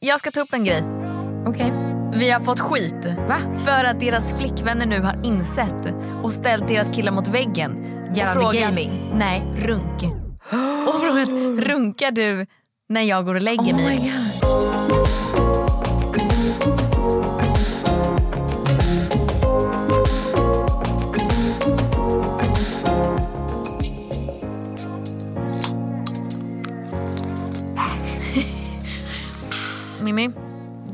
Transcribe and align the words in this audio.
Jag 0.00 0.18
ska 0.20 0.30
ta 0.30 0.40
upp 0.40 0.52
en 0.52 0.64
grej. 0.64 0.82
Okej. 1.46 1.72
Vi 2.14 2.30
har 2.30 2.40
fått 2.40 2.60
skit. 2.60 3.06
Va? 3.28 3.36
För 3.64 3.84
att 3.84 4.00
deras 4.00 4.32
flickvänner 4.38 4.86
nu 4.86 5.00
har 5.00 5.26
insett 5.26 5.94
och 6.22 6.32
ställt 6.32 6.68
deras 6.68 6.96
killar 6.96 7.12
mot 7.12 7.28
väggen. 7.28 7.84
Gällande 8.14 8.60
gaming? 8.60 8.90
Nej, 9.14 9.42
runk. 9.56 10.02
Och 10.88 11.00
frågat, 11.00 11.28
runkar 11.68 12.10
du 12.10 12.46
när 12.88 13.00
jag 13.00 13.24
går 13.24 13.34
och 13.34 13.42
lägger 13.42 13.72
Oh 13.72 13.76
mig? 13.76 14.12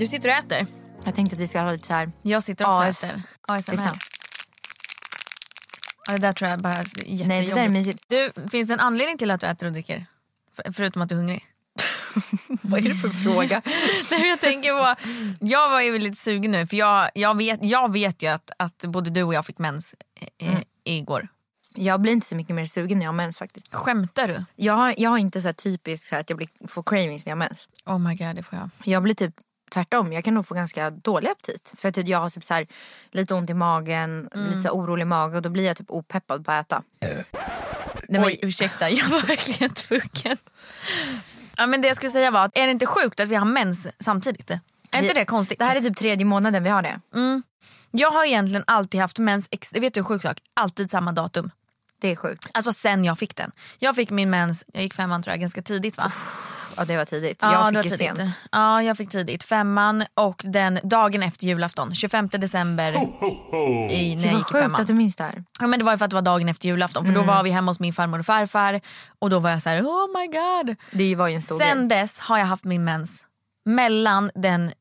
Du 0.00 0.06
sitter 0.06 0.28
och 0.28 0.34
äter. 0.34 0.66
Jag 1.04 1.14
tänkte 1.14 1.34
att 1.36 1.40
vi 1.40 1.46
ska 1.46 1.60
ha 1.60 1.72
lite 1.72 1.86
så 1.86 1.92
här. 1.94 2.12
Jag 2.22 2.42
sitter 2.42 2.64
också 2.64 2.74
och 2.78 2.84
AS. 2.84 3.04
äter. 3.04 3.22
ASMR. 3.48 3.72
Lyssna. 3.72 3.92
Ja, 6.06 6.12
det 6.12 6.18
där 6.18 6.32
tror 6.32 6.50
jag 6.50 6.58
bara 6.60 6.72
är 6.72 6.78
jättejobbigt. 6.82 7.28
Nej 7.28 7.46
det 7.46 7.54
där 7.54 7.64
är 7.64 7.68
mysigt. 7.68 8.04
Du, 8.08 8.32
finns 8.50 8.68
det 8.68 8.74
en 8.74 8.80
anledning 8.80 9.18
till 9.18 9.30
att 9.30 9.40
du 9.40 9.46
äter 9.46 9.66
och 9.66 9.72
dricker? 9.72 10.06
För, 10.56 10.72
förutom 10.72 11.02
att 11.02 11.08
du 11.08 11.14
är 11.14 11.18
hungrig? 11.18 11.44
Vad 12.62 12.80
är 12.86 12.88
det 12.88 12.94
för 12.94 13.08
fråga? 13.08 13.62
Nej, 14.10 14.28
jag 14.28 14.40
tänker 14.40 14.72
på, 14.72 15.00
jag 15.40 15.70
var 15.70 15.80
ju 15.80 15.98
lite 15.98 16.16
sugen 16.16 16.50
nu 16.50 16.66
för 16.66 16.76
jag, 16.76 17.10
jag, 17.14 17.36
vet, 17.36 17.64
jag 17.64 17.92
vet 17.92 18.22
ju 18.22 18.26
att, 18.28 18.50
att 18.56 18.84
både 18.84 19.10
du 19.10 19.22
och 19.22 19.34
jag 19.34 19.46
fick 19.46 19.58
mens 19.58 19.94
eh, 20.38 20.48
Mm. 20.48 20.62
igår. 20.84 21.28
Jag 21.74 22.00
blir 22.00 22.12
inte 22.12 22.26
så 22.26 22.36
mycket 22.36 22.56
mer 22.56 22.66
sugen 22.66 22.98
när 22.98 23.04
jag 23.04 23.12
har 23.12 23.16
mens 23.16 23.38
faktiskt. 23.38 23.74
Skämtar 23.74 24.28
du? 24.28 24.44
Jag 24.56 24.72
har, 24.72 24.94
jag 24.98 25.10
har 25.10 25.18
inte 25.18 25.40
så 25.42 25.52
typiskt 25.52 26.06
så 26.06 26.16
att 26.16 26.30
jag 26.30 26.36
blir, 26.36 26.48
får 26.68 26.82
cravings 26.82 27.26
när 27.26 27.30
jag 27.30 27.36
har 27.36 27.48
mens. 27.48 27.68
Oh 27.86 27.98
my 27.98 28.14
god 28.14 28.36
det 28.36 28.42
får 28.42 28.58
jag. 28.58 28.70
Jag 28.84 29.02
blir 29.02 29.14
typ 29.14 29.34
tvärtom. 29.70 30.12
Jag 30.12 30.24
kan 30.24 30.34
nog 30.34 30.46
få 30.46 30.54
ganska 30.54 30.90
dålig 30.90 31.28
aptit. 31.28 31.72
För 31.82 31.88
att 31.88 32.08
jag 32.08 32.18
har 32.20 32.30
typ 32.30 32.44
så 32.44 32.54
här, 32.54 32.66
lite 33.10 33.34
ont 33.34 33.50
i 33.50 33.54
magen, 33.54 34.28
lite 34.34 34.60
så 34.60 34.68
här 34.68 34.74
orolig 34.74 35.06
mage 35.06 35.36
och 35.36 35.42
då 35.42 35.48
blir 35.48 35.64
jag 35.66 35.76
typ 35.76 35.90
opeppad 35.90 36.44
på 36.44 36.52
att 36.52 36.66
äta. 36.66 36.82
Nej, 37.00 37.24
men- 38.08 38.24
Oj 38.24 38.38
ursäkta 38.42 38.90
jag 38.90 39.08
var 39.08 39.20
verkligen 39.26 39.74
tvungen. 39.74 40.36
Ja, 41.56 41.66
men 41.66 41.80
det 41.82 41.88
jag 41.88 41.96
skulle 41.96 42.10
säga 42.10 42.30
var 42.30 42.44
att 42.44 42.58
är 42.58 42.66
det 42.66 42.70
inte 42.72 42.86
sjukt 42.86 43.20
att 43.20 43.28
vi 43.28 43.34
har 43.34 43.46
mens 43.46 43.86
samtidigt? 44.00 44.50
Är 44.50 45.02
inte 45.02 45.14
det 45.14 45.24
konstigt? 45.24 45.58
Det 45.58 45.64
här 45.64 45.76
är 45.76 45.80
typ 45.80 45.96
tredje 45.96 46.24
månaden 46.24 46.64
vi 46.64 46.70
har 46.70 46.82
det. 46.82 47.00
Jag 47.90 48.10
har 48.10 48.24
egentligen 48.24 48.64
alltid 48.66 49.00
haft 49.00 49.18
mens, 49.18 49.48
vet 49.72 49.94
du 49.94 50.00
en 50.00 50.04
sjuk 50.04 50.22
sak? 50.22 50.38
Alltid 50.54 50.90
samma 50.90 51.12
datum. 51.12 51.50
Det 52.00 52.08
är 52.08 52.16
sjukt. 52.16 52.46
Alltså 52.54 52.72
sen 52.72 53.04
jag 53.04 53.18
fick 53.18 53.36
den. 53.36 53.52
Jag 53.78 53.96
fick 53.96 54.10
min 54.10 54.30
mens, 54.30 54.64
jag 54.72 54.82
gick 54.82 54.94
femman 54.94 55.22
tror 55.22 55.32
jag 55.32 55.40
ganska 55.40 55.62
tidigt 55.62 55.96
va? 55.96 56.12
Ja 56.80 56.86
det 56.86 56.96
var 56.96 57.04
tidigt. 57.04 57.38
Ja, 57.42 57.52
jag 57.52 57.74
det 57.74 57.82
fick 57.82 57.92
var 57.92 57.98
ju 58.06 58.12
tidigt. 58.12 58.16
sent. 58.30 58.38
Ja, 58.52 58.82
jag 58.82 58.96
fick 58.96 59.10
tidigt. 59.10 59.42
Femman 59.42 60.04
och 60.14 60.42
den 60.44 60.78
dagen 60.82 61.22
efter 61.22 61.46
julafton, 61.46 61.94
25 61.94 62.28
december 62.28 62.92
i, 62.92 62.96
när 62.96 64.22
Det 64.22 64.26
jag 64.26 64.32
var 64.32 64.38
gick 64.38 64.46
sjukt 64.46 64.62
femman. 64.62 64.80
att 64.80 64.86
du 64.86 64.94
minns 64.94 65.16
det 65.16 65.24
här. 65.24 65.44
Ja, 65.60 65.66
men 65.66 65.78
det 65.78 65.84
var 65.84 65.92
ju 65.92 65.98
för 65.98 66.04
att 66.04 66.10
det 66.10 66.14
var 66.16 66.22
dagen 66.22 66.48
efter 66.48 66.68
julafton 66.68 67.06
för 67.06 67.12
då 67.12 67.22
var 67.22 67.42
vi 67.42 67.50
hemma 67.50 67.70
hos 67.70 67.80
min 67.80 67.92
farmor 67.92 68.18
och 68.18 68.26
farfar 68.26 68.80
och 69.18 69.30
då 69.30 69.38
var 69.38 69.50
jag 69.50 69.62
så 69.62 69.68
här: 69.70 69.82
oh 69.82 70.20
my 70.20 70.26
god. 70.26 70.76
Det 70.92 71.14
var 71.16 71.28
ju 71.28 71.34
en 71.34 71.42
stor 71.42 71.58
Sen 71.58 71.88
grej. 71.88 71.98
dess 72.00 72.18
har 72.18 72.38
jag 72.38 72.46
haft 72.46 72.64
min 72.64 72.84
mens 72.84 73.26
mellan 73.64 74.30
den 74.34 74.72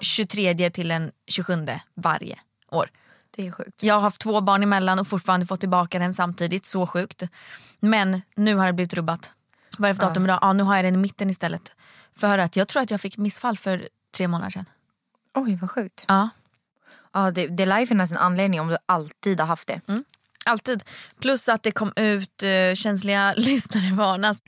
23 0.00 0.70
till 0.70 0.88
den 0.88 1.10
27 1.26 1.66
varje 1.96 2.38
år. 2.70 2.90
Det 3.36 3.46
är 3.46 3.50
sjukt. 3.52 3.82
Jag 3.82 3.94
har 3.94 4.00
haft 4.00 4.20
två 4.20 4.40
barn 4.40 4.62
emellan 4.62 4.98
och 4.98 5.08
fortfarande 5.08 5.46
fått 5.46 5.60
tillbaka 5.60 5.98
den 5.98 6.14
samtidigt, 6.14 6.64
så 6.64 6.86
sjukt. 6.86 7.22
Men 7.80 8.22
nu 8.36 8.54
har 8.54 8.66
det 8.66 8.72
blivit 8.72 8.94
rubbat. 8.94 9.32
Vad 9.78 9.88
är 9.88 9.94
det 9.94 10.00
för 10.00 10.06
datum 10.08 10.24
idag? 10.24 10.38
Ja, 10.42 10.52
nu 10.52 10.62
har 10.62 10.76
jag 10.76 10.84
den 10.84 10.94
i 10.94 10.98
mitten 10.98 11.30
istället. 11.30 11.72
För 12.16 12.38
att 12.38 12.56
jag 12.56 12.68
tror 12.68 12.82
att 12.82 12.90
jag 12.90 13.00
fick 13.00 13.16
missfall 13.16 13.58
för 13.58 13.88
tre 14.16 14.28
månader 14.28 14.50
sedan. 14.50 14.64
Oj 15.34 15.58
vad 15.60 15.70
sjukt. 15.70 16.04
Ja. 16.08 16.28
Ja, 17.12 17.30
det, 17.30 17.46
det 17.46 17.66
lär 17.66 17.80
ju 17.80 17.86
finnas 17.86 18.10
en 18.10 18.16
anledning 18.16 18.60
om 18.60 18.68
du 18.68 18.76
alltid 18.86 19.40
har 19.40 19.46
haft 19.46 19.68
det. 19.68 19.80
Alltid. 20.44 20.84
Plus 21.20 21.48
att 21.48 21.62
det 21.62 21.70
kom 21.70 21.92
ut 21.96 22.42
uh, 22.42 22.74
känsliga 22.74 23.34
lyssnare 23.36 23.94
varnas. 23.94 24.42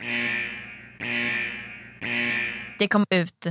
Det 2.78 2.88
kom 2.88 3.06
ut 3.10 3.46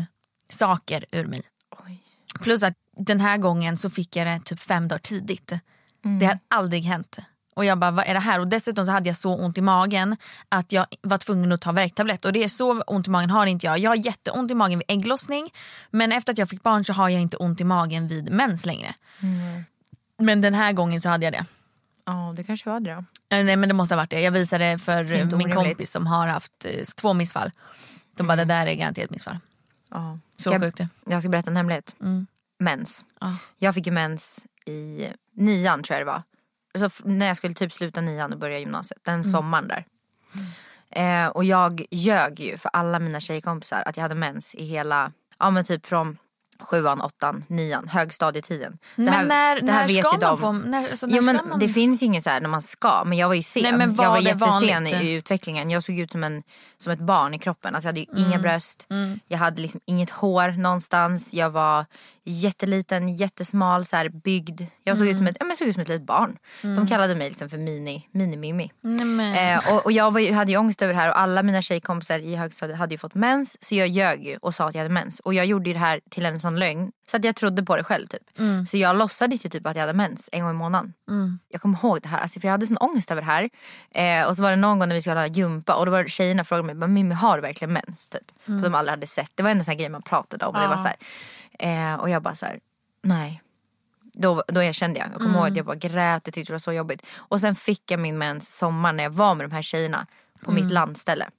saker 0.49 1.05
ur 1.11 1.25
mig. 1.25 1.41
Oj. 1.85 2.03
Plus 2.41 2.63
att 2.63 2.73
den 2.97 3.19
här 3.19 3.37
gången 3.37 3.77
så 3.77 3.89
fick 3.89 4.15
jag 4.15 4.27
det 4.27 4.39
typ 4.39 4.59
fem 4.59 4.87
dagar 4.87 4.99
tidigt. 4.99 5.53
Det 6.19 6.25
har 6.25 6.39
aldrig 6.47 6.83
hänt. 6.83 7.17
Och 7.59 7.65
jag 7.65 7.77
bara, 7.77 7.91
vad 7.91 8.07
är 8.07 8.13
det 8.13 8.19
här? 8.19 8.39
Och 8.39 8.47
dessutom 8.47 8.85
så 8.85 8.91
hade 8.91 9.09
jag 9.09 9.15
så 9.15 9.35
ont 9.35 9.57
i 9.57 9.61
magen 9.61 10.17
att 10.49 10.71
jag 10.71 10.85
var 11.01 11.17
tvungen 11.17 11.51
att 11.51 11.61
ta 11.61 11.71
värktablett. 11.71 12.25
Och 12.25 12.33
det 12.33 12.43
är 12.43 12.47
så 12.47 12.81
ont 12.81 13.07
i 13.07 13.09
magen 13.09 13.29
har 13.29 13.45
inte 13.45 13.65
jag. 13.65 13.79
Jag 13.79 13.91
har 13.91 13.95
jätteont 13.95 14.51
i 14.51 14.53
magen 14.53 14.79
vid 14.79 14.85
ägglossning. 14.91 15.53
Men 15.91 16.11
efter 16.11 16.33
att 16.33 16.37
jag 16.37 16.49
fick 16.49 16.63
barn 16.63 16.85
så 16.85 16.93
har 16.93 17.09
jag 17.09 17.21
inte 17.21 17.37
ont 17.37 17.61
i 17.61 17.63
magen 17.63 18.07
vid 18.07 18.31
mens 18.31 18.65
längre. 18.65 18.93
Men 20.17 20.41
den 20.41 20.53
här 20.53 20.73
gången 20.73 21.01
så 21.01 21.09
hade 21.09 21.25
jag 21.25 21.33
det. 21.33 21.45
Ja 22.05 22.33
det 22.37 22.43
kanske 22.43 22.69
var 22.69 22.79
det 22.79 22.93
då. 22.93 23.03
Nej 23.29 23.55
men 23.55 23.69
det 23.69 23.73
måste 23.75 23.95
ha 23.95 23.97
varit 24.01 24.09
det. 24.09 24.21
Jag 24.21 24.31
visade 24.31 24.79
för 24.79 25.03
min 25.03 25.33
orimligt. 25.33 25.55
kompis 25.55 25.91
som 25.91 26.07
har 26.07 26.27
haft 26.27 26.65
eh, 26.65 26.83
två 26.95 27.13
missfall. 27.13 27.51
De 28.15 28.27
bara, 28.27 28.35
det 28.35 28.45
där 28.45 28.67
är 28.67 28.73
garanterat 28.73 29.09
missfall. 29.09 29.37
Ja. 29.91 30.19
Så 30.37 30.49
jag, 30.49 30.61
sjukt 30.61 30.77
det. 30.77 30.89
jag 31.05 31.21
ska 31.21 31.29
berätta 31.29 31.49
en 31.49 31.57
hemlighet. 31.57 31.95
Mm. 32.01 32.27
Mens. 32.59 33.05
Ja. 33.21 33.35
Jag 33.57 33.73
fick 33.73 33.85
ju 33.85 33.91
mens 33.91 34.45
i 34.65 35.07
nian 35.33 35.83
tror 35.83 35.97
jag 35.97 36.07
det 36.07 36.11
var. 36.11 36.23
Så 36.79 36.85
f- 36.85 37.01
när 37.05 37.27
jag 37.27 37.37
skulle 37.37 37.53
typ 37.53 37.73
sluta 37.73 38.01
nian 38.01 38.33
och 38.33 38.39
börja 38.39 38.59
gymnasiet. 38.59 38.99
Den 39.05 39.23
sommaren 39.23 39.67
där. 39.67 39.85
Eh, 40.91 41.27
och 41.27 41.43
jag 41.43 41.85
ljög 41.91 42.39
ju 42.39 42.57
för 42.57 42.69
alla 42.73 42.99
mina 42.99 43.19
tjejkompisar 43.19 43.83
att 43.85 43.97
jag 43.97 44.01
hade 44.01 44.15
mens 44.15 44.55
i 44.55 44.65
hela, 44.65 45.11
ja 45.39 45.49
men 45.49 45.63
typ 45.63 45.85
från 45.85 46.17
sjuan, 46.61 47.01
åttan, 47.01 47.43
nian, 47.47 47.87
högstadietiden. 47.87 48.71
Det 48.95 49.01
Men 49.03 49.13
här- 49.13 49.25
när, 49.25 49.61
det 49.61 49.71
här 49.71 49.79
när 49.81 49.87
vet 49.87 50.05
ska 50.05 50.15
ju 50.15 50.21
man 50.21 50.29
de. 50.29 50.41
få... 50.41 50.51
När, 50.69 50.95
så 50.95 51.07
när 51.07 51.15
Jo, 51.15 51.23
men 51.23 51.35
man... 51.49 51.59
Det 51.59 51.69
finns 51.69 52.03
inget 52.03 52.23
så 52.23 52.29
här 52.29 52.41
när 52.41 52.49
man 52.49 52.61
ska 52.61 53.03
men 53.05 53.17
jag 53.17 53.27
var 53.27 53.35
ju 53.35 53.43
sen. 53.43 53.63
Nej, 53.63 53.73
men 53.73 53.95
var 53.95 54.05
jag 54.05 54.11
var 54.11 54.19
jättesen 54.19 54.49
vanligt? 54.49 55.01
i, 55.01 55.11
utvecklingen. 55.13 55.69
Jag 55.69 55.83
såg 55.83 55.99
ut 55.99 56.11
som, 56.11 56.23
en, 56.23 56.43
som 56.77 56.93
ett 56.93 56.99
barn 56.99 57.33
i 57.33 57.39
kroppen. 57.39 57.75
Alltså 57.75 57.87
jag 57.87 57.91
hade 57.93 57.99
ju 57.99 58.05
Mm. 58.17 58.29
inga 58.29 58.39
bröst. 58.39 58.87
Jag 59.27 59.37
hade 59.37 59.61
liksom 59.61 59.81
inget 59.85 60.09
hår 60.09 60.47
någonstans. 60.57 61.33
Jag 61.33 61.49
var 61.49 61.85
jätteliten, 62.29 63.09
jättesmal, 63.15 63.85
så 63.85 63.95
här 63.95 64.09
byggd. 64.09 64.61
Jag 64.83 64.97
såg, 64.97 65.07
ut, 65.07 65.17
som 65.17 65.21
Mm. 65.25 65.31
ett, 65.31 65.37
ja, 65.39 65.43
men 65.45 65.49
jag 65.49 65.57
såg 65.57 65.67
ut 65.67 65.73
som 65.75 65.81
ett 65.81 65.87
litet 65.87 66.07
barn. 66.07 66.37
De 66.61 66.87
kallade 66.87 67.15
mig 67.15 67.29
liksom 67.29 67.49
för 67.49 67.57
mini, 67.57 68.07
mini-Mimmi. 68.11 68.69
Men... 68.81 69.19
Eh, 69.19 69.73
och, 69.73 69.85
och 69.85 69.91
jag 69.91 70.11
var 70.11 70.33
hade 70.33 70.51
ju 70.51 70.57
ångest 70.57 70.81
över 70.81 70.93
det 70.93 70.99
här 70.99 71.09
och 71.09 71.19
alla 71.19 71.43
mina 71.43 71.61
tjejkompisar 71.61 72.19
i 72.19 72.35
högstadiet 72.35 72.77
hade 72.79 72.93
ju 72.93 72.97
fått 72.97 73.15
mens. 73.15 73.57
Så 73.63 73.75
jag 73.75 73.87
ljög 73.87 74.37
och 74.41 74.53
sa 74.55 74.67
att 74.69 74.75
jag 74.75 74.79
hade 74.81 74.93
mens. 74.93 75.19
Och 75.19 75.33
jag 75.33 75.45
gjorde 75.45 75.69
ju 75.69 75.73
det 75.73 75.79
här 75.79 76.01
till 76.09 76.25
en 76.25 76.39
sån 76.39 76.59
lögn. 76.59 76.91
Så 77.11 77.17
att 77.17 77.23
jag 77.23 77.35
trodde 77.35 77.63
på 77.63 77.75
det 77.75 77.83
själv 77.83 78.07
typ. 78.07 78.21
Så 78.67 78.77
jag 78.77 78.95
låtsades 78.95 79.45
ju 79.45 79.49
typ 79.49 79.67
att 79.67 79.75
jag 79.75 79.81
hade 79.81 79.93
mens 79.93 80.29
en 80.31 80.41
gång 80.41 80.49
i 80.51 80.53
månaden. 80.53 80.93
Jag 81.49 81.61
kommer 81.61 81.77
ihåg 81.77 82.01
det 82.01 82.09
här, 82.09 82.19
alltså, 82.19 82.39
för 82.39 82.47
jag 82.47 82.51
hade 82.51 82.67
sån 82.67 82.77
ångest 82.77 83.11
över 83.11 83.21
det 83.21 83.25
här. 83.27 83.49
Eh, 84.21 84.27
och 84.27 84.35
så 84.35 84.41
var 84.41 84.49
det 84.49 84.55
någon 84.55 84.79
gång 84.79 84.87
när 84.87 84.95
vi 84.95 85.01
skulle 85.01 85.19
ha 85.19 85.27
gympa 85.27 85.75
och 85.75 85.85
då 85.85 85.91
var 85.91 86.03
det 86.03 86.09
tjejerna 86.09 86.43
frågade 86.43 86.65
mig, 86.65 86.75
"Men 86.75 86.93
Mimmi 86.93 87.15
har 87.15 87.35
du 87.35 87.41
verkligen 87.41 87.73
mens? 87.73 88.07
Typ. 88.07 88.21
För 88.45 88.53
de 88.63 88.75
aldrig 88.75 88.91
hade 88.91 89.07
sett. 89.07 89.31
Det 89.35 89.43
var 89.43 89.49
en 89.49 89.63
sån 89.65 89.77
grej 89.77 89.89
man 89.89 90.01
pratade 90.01 90.45
om. 90.45 90.55
Och, 90.55 90.61
det 90.61 90.67
var 90.67 90.77
så 90.77 90.83
här, 90.87 90.95
eh, 91.59 91.95
och 91.95 92.09
jag 92.09 92.21
bara 92.21 92.35
så 92.35 92.45
här, 92.45 92.59
nej. 93.01 93.41
Då, 94.13 94.43
då 94.47 94.63
erkände 94.63 94.99
jag. 94.99 95.09
Jag 95.13 95.21
kommer 95.21 95.39
ihåg 95.39 95.47
att 95.47 95.55
jag 95.55 95.65
bara 95.65 95.75
grät, 95.75 96.21
jag 96.25 96.33
tyckte 96.33 96.51
det 96.51 96.53
var 96.53 96.59
så 96.59 96.73
jobbigt. 96.73 97.05
Och 97.17 97.39
sen 97.39 97.55
fick 97.55 97.91
jag 97.91 97.99
min 97.99 98.17
mens 98.17 98.57
sommar 98.57 98.93
när 98.93 99.03
jag 99.03 99.11
var 99.11 99.35
med 99.35 99.49
de 99.49 99.55
här 99.55 99.61
tjejerna 99.61 100.07
på 100.45 100.51
mitt 100.51 100.71
landställe. 100.71 101.29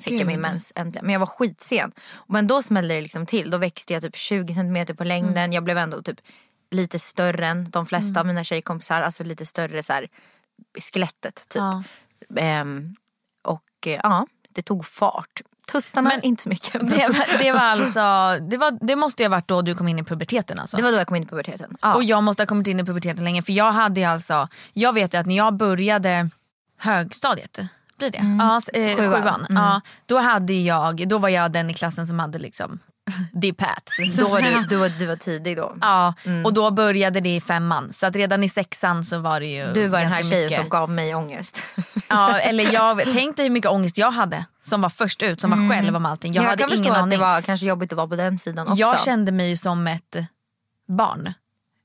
Fick 0.00 0.20
jag 0.20 0.26
min 0.26 0.36
Gud. 0.36 0.42
mens 0.42 0.72
äntligen. 0.76 1.06
Men 1.06 1.12
jag 1.12 1.20
var 1.20 1.26
skitsen. 1.26 1.92
Men 2.26 2.46
då 2.46 2.62
smällde 2.62 2.94
det 2.94 3.00
liksom 3.00 3.26
till. 3.26 3.50
Då 3.50 3.58
växte 3.58 3.92
jag 3.92 4.02
typ 4.02 4.16
20 4.16 4.54
centimeter 4.54 4.94
på 4.94 5.04
längden. 5.04 5.52
Jag 5.52 5.64
blev 5.64 5.78
ändå 5.78 6.02
typ 6.02 6.20
lite 6.70 6.98
större 6.98 7.46
än 7.46 7.70
de 7.70 7.86
flesta 7.86 8.20
av 8.20 8.26
mina 8.26 8.44
tjejkompisar. 8.44 9.02
Alltså 9.02 9.24
lite 9.24 9.46
större 9.46 9.82
så 9.82 9.92
här 9.92 10.08
skelettet 10.92 11.34
typ. 11.48 11.62
Ja. 11.62 11.82
Ehm, 12.36 12.96
och 13.42 13.86
eh, 13.86 14.00
ja, 14.02 14.26
det 14.58 14.62
tog 14.62 14.86
fart. 14.86 15.40
Tuttarna 15.72 16.08
Men 16.08 16.22
inte 16.22 16.42
så 16.42 16.48
mycket. 16.48 16.72
Det, 16.90 17.08
var, 17.08 17.38
det 17.38 17.52
var 17.52 17.60
alltså, 17.60 18.00
det, 18.50 18.56
var, 18.56 18.78
det 18.86 18.96
måste 18.96 19.24
ha 19.24 19.28
varit 19.28 19.48
då 19.48 19.62
du 19.62 19.74
kom 19.74 19.88
in 19.88 19.98
i 19.98 20.04
puberteten 20.04 20.58
alltså. 20.58 20.76
Det 20.76 20.82
var 20.82 20.90
då 20.92 20.96
jag 20.98 21.06
kom 21.06 21.16
in 21.16 21.22
i 21.22 21.26
puberteten. 21.26 21.76
Ja. 21.82 21.94
Och 21.94 22.04
jag 22.04 22.22
måste 22.22 22.42
ha 22.42 22.46
kommit 22.46 22.66
in 22.66 22.80
i 22.80 22.84
puberteten 22.84 23.24
länge 23.24 23.42
för 23.42 23.52
jag 23.52 23.72
hade 23.72 24.08
alltså, 24.10 24.48
jag 24.72 24.92
vet 24.92 25.14
ju 25.14 25.18
att 25.18 25.26
när 25.26 25.36
jag 25.36 25.54
började 25.56 26.30
högstadiet, 26.78 27.58
blir 27.98 28.10
det? 28.10 28.36
Ja, 28.38 28.56
s- 28.58 28.68
eh, 28.68 28.96
Sjuan. 28.96 29.22
sjuan. 29.22 29.46
Mm. 29.50 29.62
Ja, 29.62 29.80
då, 30.06 30.18
hade 30.18 30.52
jag, 30.52 31.08
då 31.08 31.18
var 31.18 31.28
jag 31.28 31.52
den 31.52 31.70
i 31.70 31.74
klassen 31.74 32.06
som 32.06 32.18
hade 32.18 32.38
liksom 32.38 32.78
the 33.42 33.52
pats. 33.52 33.96
då 34.18 34.28
var 34.28 34.42
du, 34.42 34.66
du, 34.68 34.76
var, 34.76 34.88
du 34.88 35.06
var 35.06 35.16
tidig 35.16 35.56
då. 35.56 35.76
Ja, 35.80 36.14
och 36.44 36.54
då 36.54 36.70
började 36.70 37.20
det 37.20 37.36
i 37.36 37.40
femman. 37.40 37.92
Så 37.92 38.06
att 38.06 38.16
redan 38.16 38.44
i 38.44 38.48
sexan 38.48 39.04
så 39.04 39.18
var 39.18 39.40
det 39.40 39.46
ju 39.46 39.72
Du 39.72 39.88
var 39.88 40.00
den 40.00 40.08
här 40.12 40.22
tjejen 40.22 40.44
mycket. 40.44 40.60
som 40.60 40.68
gav 40.68 40.90
mig 40.90 41.14
ångest. 41.14 41.62
Ja, 42.08 42.38
eller 42.38 42.72
jag 42.72 43.02
tänkte 43.12 43.42
hur 43.42 43.50
mycket 43.50 43.70
ångest 43.70 43.98
jag 43.98 44.10
hade 44.10 44.44
som 44.62 44.80
var 44.80 44.88
först 44.88 45.22
ut, 45.22 45.40
som 45.40 45.50
var 45.50 45.70
själv 45.70 45.96
om 45.96 46.06
allting. 46.06 46.32
Jag, 46.32 46.44
Jag, 46.44 46.48
hade 46.48 46.62
kan 46.62 46.70
ingen 46.70 46.78
förstå 46.84 46.92
att 46.94 47.02
aning. 47.02 47.18
det 47.18 47.24
var 47.24 47.40
kanske 47.40 47.66
jobbigt 47.66 47.92
att 47.92 47.96
vara 47.96 48.08
på 48.08 48.16
den 48.16 48.38
sidan 48.38 48.66
också. 48.68 48.80
Jag 48.80 49.00
kände 49.00 49.32
mig 49.32 49.48
ju 49.50 49.56
som 49.56 49.86
ett 49.86 50.16
barn 50.88 51.32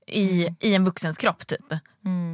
i, 0.07 0.47
i 0.59 0.73
en 0.75 0.85
vuxens 0.85 1.17
kropp 1.17 1.47
typ. 1.47 1.73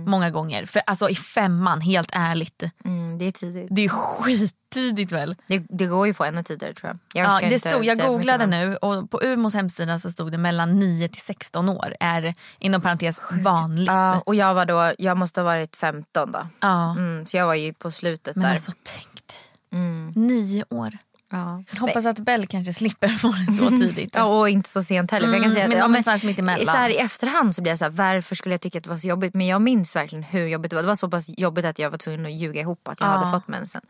Många 0.05 0.29
gånger. 0.29 0.65
För 0.65 0.81
alltså 0.85 1.09
i 1.09 1.15
femman, 1.15 1.81
helt 1.81 2.09
ärligt. 2.13 2.63
Mm, 2.85 3.17
det 3.17 3.25
är 3.25 3.31
tidigt. 3.31 3.67
Det 3.71 3.85
är 3.85 3.89
skittidigt 3.89 5.11
väl? 5.11 5.35
Det, 5.47 5.63
det 5.69 5.85
går 5.85 6.07
ju 6.07 6.11
att 6.11 6.17
få 6.17 6.23
ännu 6.23 6.43
tidigare 6.43 6.73
tror 6.73 6.89
jag. 7.13 7.23
Jag, 7.25 7.43
Ja, 7.43 7.49
det 7.49 7.59
stod, 7.59 7.85
jag 7.85 7.97
googlade 7.97 8.47
men- 8.47 8.69
nu 8.69 8.75
och 8.75 9.11
på 9.11 9.23
Umos 9.23 9.53
hemsida 9.53 9.99
så 9.99 10.11
stod 10.11 10.31
det 10.31 10.37
mellan 10.37 10.79
9 10.79 11.07
till 11.07 11.21
16 11.21 11.69
år 11.69 11.95
är 11.99 12.33
inom 12.59 12.81
parentes 12.81 13.21
vanligt. 13.43 13.87
Ja, 13.87 14.19
och 14.25 14.35
jag 14.35 14.53
var 14.53 14.65
då, 14.65 14.93
jag 14.97 15.17
måste 15.17 15.41
ha 15.41 15.45
varit 15.45 15.75
15 15.77 16.31
då. 16.31 16.47
Ja. 16.59 16.91
Mm, 16.91 17.25
så 17.25 17.37
jag 17.37 17.45
var 17.45 17.55
ju 17.55 17.73
på 17.73 17.91
slutet 17.91 18.35
Men 18.35 18.43
där. 18.43 18.51
alltså 18.51 18.71
tänk 18.83 19.07
dig. 19.27 19.79
Mm. 19.79 20.11
Nio 20.15 20.63
år. 20.69 20.97
Ja. 21.29 21.63
Hoppas 21.79 22.05
att 22.05 22.19
Bell 22.19 22.47
kanske 22.47 22.73
slipper 22.73 23.07
få 23.21 23.27
det 23.47 23.53
så 23.53 23.69
tidigt. 23.69 24.15
Ja, 24.15 24.23
och 24.23 24.49
inte 24.49 24.69
så 24.69 24.83
sent 24.83 25.11
heller. 25.11 25.27
Jag 25.27 25.35
kan 25.35 25.43
Mm, 25.43 25.53
säga 25.53 25.63
att, 25.63 25.69
men 25.91 26.03
ja, 26.05 26.17
mitt 26.23 26.39
emellan. 26.39 26.65
så 26.65 26.71
här, 26.71 26.89
I 26.89 26.97
efterhand 26.97 27.55
så 27.55 27.61
blir 27.61 27.71
jag 27.71 27.79
så 27.79 27.85
här, 27.85 27.91
varför 27.91 28.35
skulle 28.35 28.53
jag 28.53 28.61
tycka 28.61 28.77
att 28.77 28.83
det 28.83 28.89
var 28.89 28.97
så 28.97 29.07
jobbigt? 29.07 29.33
Men 29.33 29.47
jag 29.47 29.61
minns 29.61 29.95
verkligen 29.95 30.23
hur 30.23 30.47
jobbigt 30.47 30.69
det 30.69 30.75
var. 30.75 30.83
Det 30.83 30.87
var 30.87 30.95
så 30.95 31.09
pass 31.09 31.29
jobbigt 31.37 31.65
att 31.65 31.79
jag 31.79 31.89
var 31.91 31.97
tvungen 31.97 32.25
att 32.25 32.31
ljuga 32.31 32.61
ihop 32.61 32.87
att 32.87 32.99
jag 32.99 33.09
Ja. 33.09 33.13
hade 33.13 33.31
fått 33.31 33.47
mensen. 33.47 33.81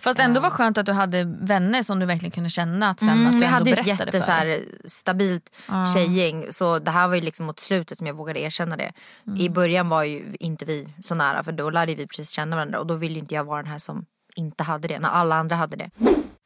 Fast 0.00 0.18
ändå 0.18 0.40
var 0.40 0.50
skönt 0.50 0.78
att 0.78 0.86
du 0.86 0.92
hade 0.92 1.24
vänner 1.40 1.82
som 1.82 1.98
du 2.00 2.06
verkligen 2.06 2.30
kunde 2.30 2.50
känna 2.50 2.88
att 2.90 2.98
sen 2.98 3.08
att 3.08 3.14
Mm, 3.16 3.32
du 3.32 3.38
jag 3.38 3.46
ändå 3.46 3.58
hade 3.58 3.70
ju 3.70 3.76
ett 3.76 3.84
berättade 3.84 4.04
jätte, 4.10 4.20
för. 4.20 4.26
så 4.26 4.30
här, 4.32 4.60
stabilt 4.84 5.50
tjejgäng. 5.94 6.46
Så 6.50 6.78
det 6.78 6.90
här 6.90 7.08
var 7.08 7.14
ju 7.14 7.20
liksom 7.20 7.46
mot 7.46 7.60
slutet 7.60 7.98
som 7.98 8.06
jag 8.06 8.14
vågade 8.14 8.40
erkänna 8.40 8.76
det. 8.76 8.92
Mm. 9.26 9.40
I 9.40 9.50
början 9.50 9.88
var 9.88 10.04
ju 10.04 10.36
inte 10.40 10.64
vi 10.64 10.86
så 11.02 11.14
nära 11.14 11.44
för 11.44 11.52
då 11.52 11.70
lärde 11.70 11.94
vi 11.94 12.06
precis 12.06 12.30
känna 12.30 12.56
varandra. 12.56 12.80
Och 12.80 12.86
då 12.86 12.94
ville 12.94 13.14
ju 13.14 13.20
inte 13.20 13.34
jag 13.34 13.44
vara 13.44 13.62
den 13.62 13.70
här 13.70 13.78
som 13.78 14.04
inte 14.36 14.62
hade 14.62 14.88
det 14.88 14.98
när 14.98 15.08
alla 15.08 15.34
andra 15.36 15.56
hade 15.56 15.76
det. 15.76 15.90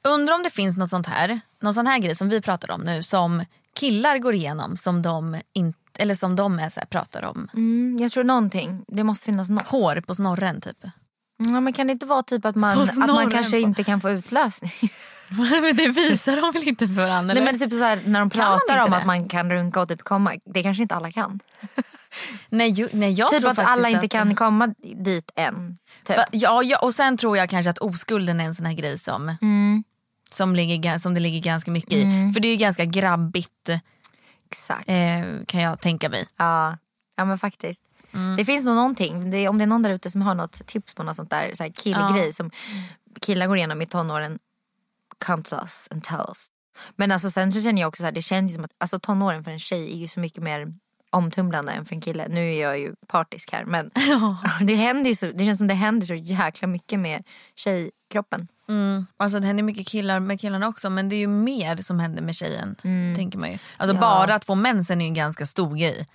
Undrar 0.04 0.34
om 0.34 0.42
det 0.42 0.50
finns 0.50 0.76
något 0.76 0.90
sånt 0.90 1.06
här, 1.06 1.40
någon 1.62 1.74
sån 1.74 1.86
här 1.86 1.98
grej 1.98 2.14
som 2.16 2.28
vi 2.28 2.40
pratar 2.40 2.70
om 2.70 2.80
nu 2.80 3.02
som 3.02 3.44
killar 3.74 4.18
går 4.18 4.34
igenom 4.34 4.76
som 4.76 5.02
de, 5.02 5.40
inte, 5.52 5.78
eller 5.98 6.14
som 6.14 6.36
de 6.36 6.58
är 6.58 6.68
så 6.68 6.80
här, 6.80 6.86
pratar 6.86 7.22
om. 7.22 7.48
Mm, 7.54 7.96
jag 8.00 8.12
tror 8.12 8.24
någonting, 8.24 8.84
det 8.88 9.04
måste 9.04 9.26
finnas 9.26 9.50
något. 9.50 9.66
Hår 9.66 10.00
på 10.00 10.14
snorren 10.14 10.60
typ. 10.60 10.76
Ja, 11.36 11.60
men 11.60 11.72
kan 11.72 11.86
det 11.86 11.92
inte 11.92 12.06
vara 12.06 12.22
typ 12.22 12.44
att 12.44 12.56
man, 12.56 12.80
att 12.82 12.96
man 12.96 13.30
kanske 13.30 13.50
på- 13.52 13.56
inte 13.58 13.84
kan 13.84 14.00
få 14.00 14.10
utlösning? 14.10 14.72
men 15.62 15.76
det 15.76 15.88
visar 15.88 16.36
de 16.36 16.52
väl 16.52 16.68
inte 16.68 16.86
för 16.88 16.94
varandra? 16.94 17.34
Nej 17.34 17.44
men 17.44 17.58
typ 17.58 17.72
så 17.72 17.84
här, 17.84 18.00
när 18.04 18.20
de 18.20 18.30
Kan 18.30 18.40
pratar 18.40 18.84
om 18.84 18.90
det? 18.90 18.96
att 18.96 19.06
man 19.06 19.28
kan 19.28 19.50
runka 19.50 19.80
och 19.80 19.88
typ 19.88 20.02
komma. 20.02 20.34
Det 20.44 20.62
kanske 20.62 20.82
inte 20.82 20.94
alla 20.94 21.10
kan. 21.12 21.40
Nej, 22.48 22.70
ju, 22.70 22.88
nej 22.92 23.12
jag 23.12 23.30
typ 23.30 23.40
tror 23.40 23.50
att 23.50 23.58
alla 23.58 23.88
inte 23.88 24.08
kan 24.08 24.34
komma 24.34 24.74
dit 24.96 25.30
än. 25.36 25.78
Typ. 26.04 26.16
För, 26.16 26.24
ja, 26.32 26.62
ja, 26.62 26.78
och 26.78 26.94
sen 26.94 27.16
tror 27.16 27.36
jag 27.36 27.50
kanske 27.50 27.70
att 27.70 27.78
oskulden 27.78 28.40
är 28.40 28.44
en 28.44 28.54
sån 28.54 28.66
här 28.66 28.74
grej 28.74 28.98
som, 28.98 29.36
Mm. 29.42 29.84
som, 30.30 30.56
ligger, 30.56 30.98
som 30.98 31.14
det 31.14 31.20
ligger 31.20 31.40
ganska 31.40 31.70
mycket 31.70 31.92
i. 31.92 32.30
För 32.34 32.40
det 32.40 32.48
är 32.48 32.50
ju 32.52 32.56
ganska 32.56 32.84
grabbigt 32.84 33.68
Exakt. 34.50 34.88
eh, 34.88 35.44
kan 35.46 35.60
jag 35.60 35.80
tänka 35.80 36.08
mig. 36.08 36.26
Ja. 36.36 36.76
ja 37.16 37.24
men 37.24 37.38
faktiskt. 37.38 37.84
Mm. 38.14 38.36
Det 38.36 38.44
finns 38.44 38.64
nog 38.64 38.74
någonting. 38.74 39.30
Det, 39.30 39.48
om 39.48 39.58
det 39.58 39.64
är 39.64 39.66
någon 39.66 39.82
där 39.82 39.90
ute 39.90 40.10
som 40.10 40.22
har 40.22 40.34
något 40.34 40.66
tips 40.66 40.94
på 40.94 41.02
något 41.02 41.16
sånt 41.16 41.30
där 41.30 41.50
så 41.54 41.62
här 41.62 41.70
killgrej 41.82 42.32
som 42.32 42.50
killar 43.20 43.46
går 43.46 43.56
igenom 43.56 43.82
i 43.82 43.86
tonåren. 43.86 44.38
Come 45.26 45.42
to 45.42 45.54
us 45.56 45.88
and 45.90 46.04
tell 46.04 46.24
us. 46.28 46.48
Men 46.96 47.12
alltså 47.12 47.30
sen 47.30 47.52
så 47.52 47.60
känner 47.60 47.80
jag 47.82 47.88
också 47.88 48.00
så 48.00 48.04
här, 48.04 48.12
det 48.12 48.22
känns 48.22 48.54
som 48.54 48.64
att 48.64 48.70
alltså, 48.78 48.98
tonåren 48.98 49.44
för 49.44 49.50
en 49.50 49.58
tjej 49.58 49.92
är 49.92 49.96
ju 49.96 50.08
så 50.08 50.20
mycket 50.20 50.42
mer 50.42 50.72
omtumlande 51.10 51.72
än 51.72 51.84
för 51.84 51.94
en 51.94 52.00
kille. 52.00 52.28
Nu 52.28 52.54
är 52.54 52.62
jag 52.62 52.78
ju 52.78 52.94
partisk 53.06 53.52
här 53.52 53.64
men 53.64 53.90
det, 54.66 54.74
händer 54.74 55.14
så, 55.14 55.26
det 55.26 55.44
känns 55.44 55.58
som 55.58 55.66
det 55.66 55.74
händer 55.74 56.06
så 56.06 56.14
jäkla 56.14 56.68
mycket 56.68 57.00
med 57.00 57.24
tjejkroppen. 57.54 58.48
Mm. 58.68 59.06
Alltså 59.16 59.40
det 59.40 59.46
händer 59.46 59.62
mycket 59.62 59.88
killar 59.88 60.20
med 60.20 60.40
killarna 60.40 60.68
också 60.68 60.90
men 60.90 61.08
det 61.08 61.16
är 61.16 61.18
ju 61.18 61.28
mer 61.28 61.76
som 61.76 62.00
händer 62.00 62.22
med 62.22 62.34
tjejen. 62.34 62.76
Tänker 63.16 63.38
man 63.38 63.50
ju. 63.52 63.58
Alltså 63.76 63.96
Ja. 63.96 64.00
bara 64.00 64.34
att 64.34 64.44
få 64.44 64.54
mensen 64.54 65.00
är 65.00 65.04
ju 65.04 65.08
en 65.08 65.14
ganska 65.14 65.46
stor 65.46 65.76
grej. 65.76 66.06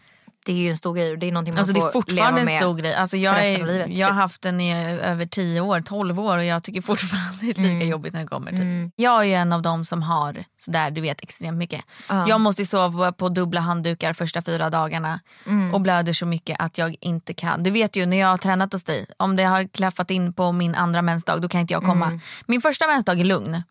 Det 0.45 0.51
är 0.51 0.56
ju 0.56 0.69
en 0.69 0.78
stor 0.78 0.95
grej 0.95 1.12
och 1.12 1.18
det 1.18 1.28
är 1.28 1.31
någonting 1.31 1.54
man 1.54 1.60
Alltså 1.60 1.74
det 1.74 1.80
får 1.81 1.88
är 1.88 1.92
fortfarande 1.92 2.24
leva 2.24 2.40
en 2.40 2.45
med. 2.45 2.62
stor 2.62 2.75
grej. 2.75 2.94
Alltså 2.95 3.18
jag, 3.18 3.34
för 3.36 3.40
resten 3.42 3.62
av 3.62 3.68
livet, 3.68 3.88
jag 3.98 4.07
har 4.07 4.13
typ. 4.13 4.18
haft 4.22 4.42
den 4.42 4.62
i 4.62 4.74
över 5.01 5.25
10 5.25 5.62
år, 5.62 5.81
12 5.81 6.19
år 6.19 6.38
och 6.38 6.44
jag 6.45 6.63
tycker 6.63 6.81
fortfarande 6.81 7.38
det 7.42 7.45
är 7.45 7.48
lika 7.56 7.62
Mm. 7.69 7.88
jobbigt 7.88 8.13
när 8.13 8.22
det 8.22 8.28
kommer. 8.28 8.51
Typ. 8.51 8.94
Jag 8.95 9.19
är 9.19 9.24
ju 9.24 9.34
en 9.34 9.54
av 9.54 9.62
dem 9.62 9.86
som 9.86 10.01
har 10.01 10.44
sådär 10.57 10.92
du 10.92 11.01
vet 11.01 11.22
extremt 11.24 11.57
mycket. 11.57 11.81
Ja. 12.10 12.28
Jag 12.28 12.42
måste 12.42 12.66
sova 12.66 13.12
på 13.12 13.30
dubbla 13.30 13.62
handdukar 13.62 14.13
första 14.13 14.42
fyra 14.42 14.69
dagarna 14.69 15.19
Mm. 15.48 15.74
och 15.74 15.81
blöder 15.81 16.13
så 16.13 16.25
mycket 16.25 16.56
att 16.60 16.78
jag 16.78 16.96
inte 17.00 17.34
kan. 17.34 17.63
Du 17.63 17.72
vet 17.72 17.96
ju 17.96 18.06
när 18.06 18.18
jag 18.18 18.28
har 18.28 18.38
tränat 18.38 18.74
hos 18.74 18.84
dig, 18.84 19.06
om 19.18 19.36
det 19.36 19.44
har 19.44 19.68
klaffat 19.68 20.12
in 20.12 20.34
på 20.34 20.51
min 20.51 20.75
andra 20.75 21.01
mensdag 21.01 21.42
då 21.42 21.48
kan 21.50 21.62
inte 21.62 21.74
jag 21.74 21.84
komma. 21.84 22.06
Mm. 22.06 22.19
Min 22.46 22.62
första 22.62 22.88
mensdag 22.88 23.19
är 23.19 23.24
lugn. 23.24 23.63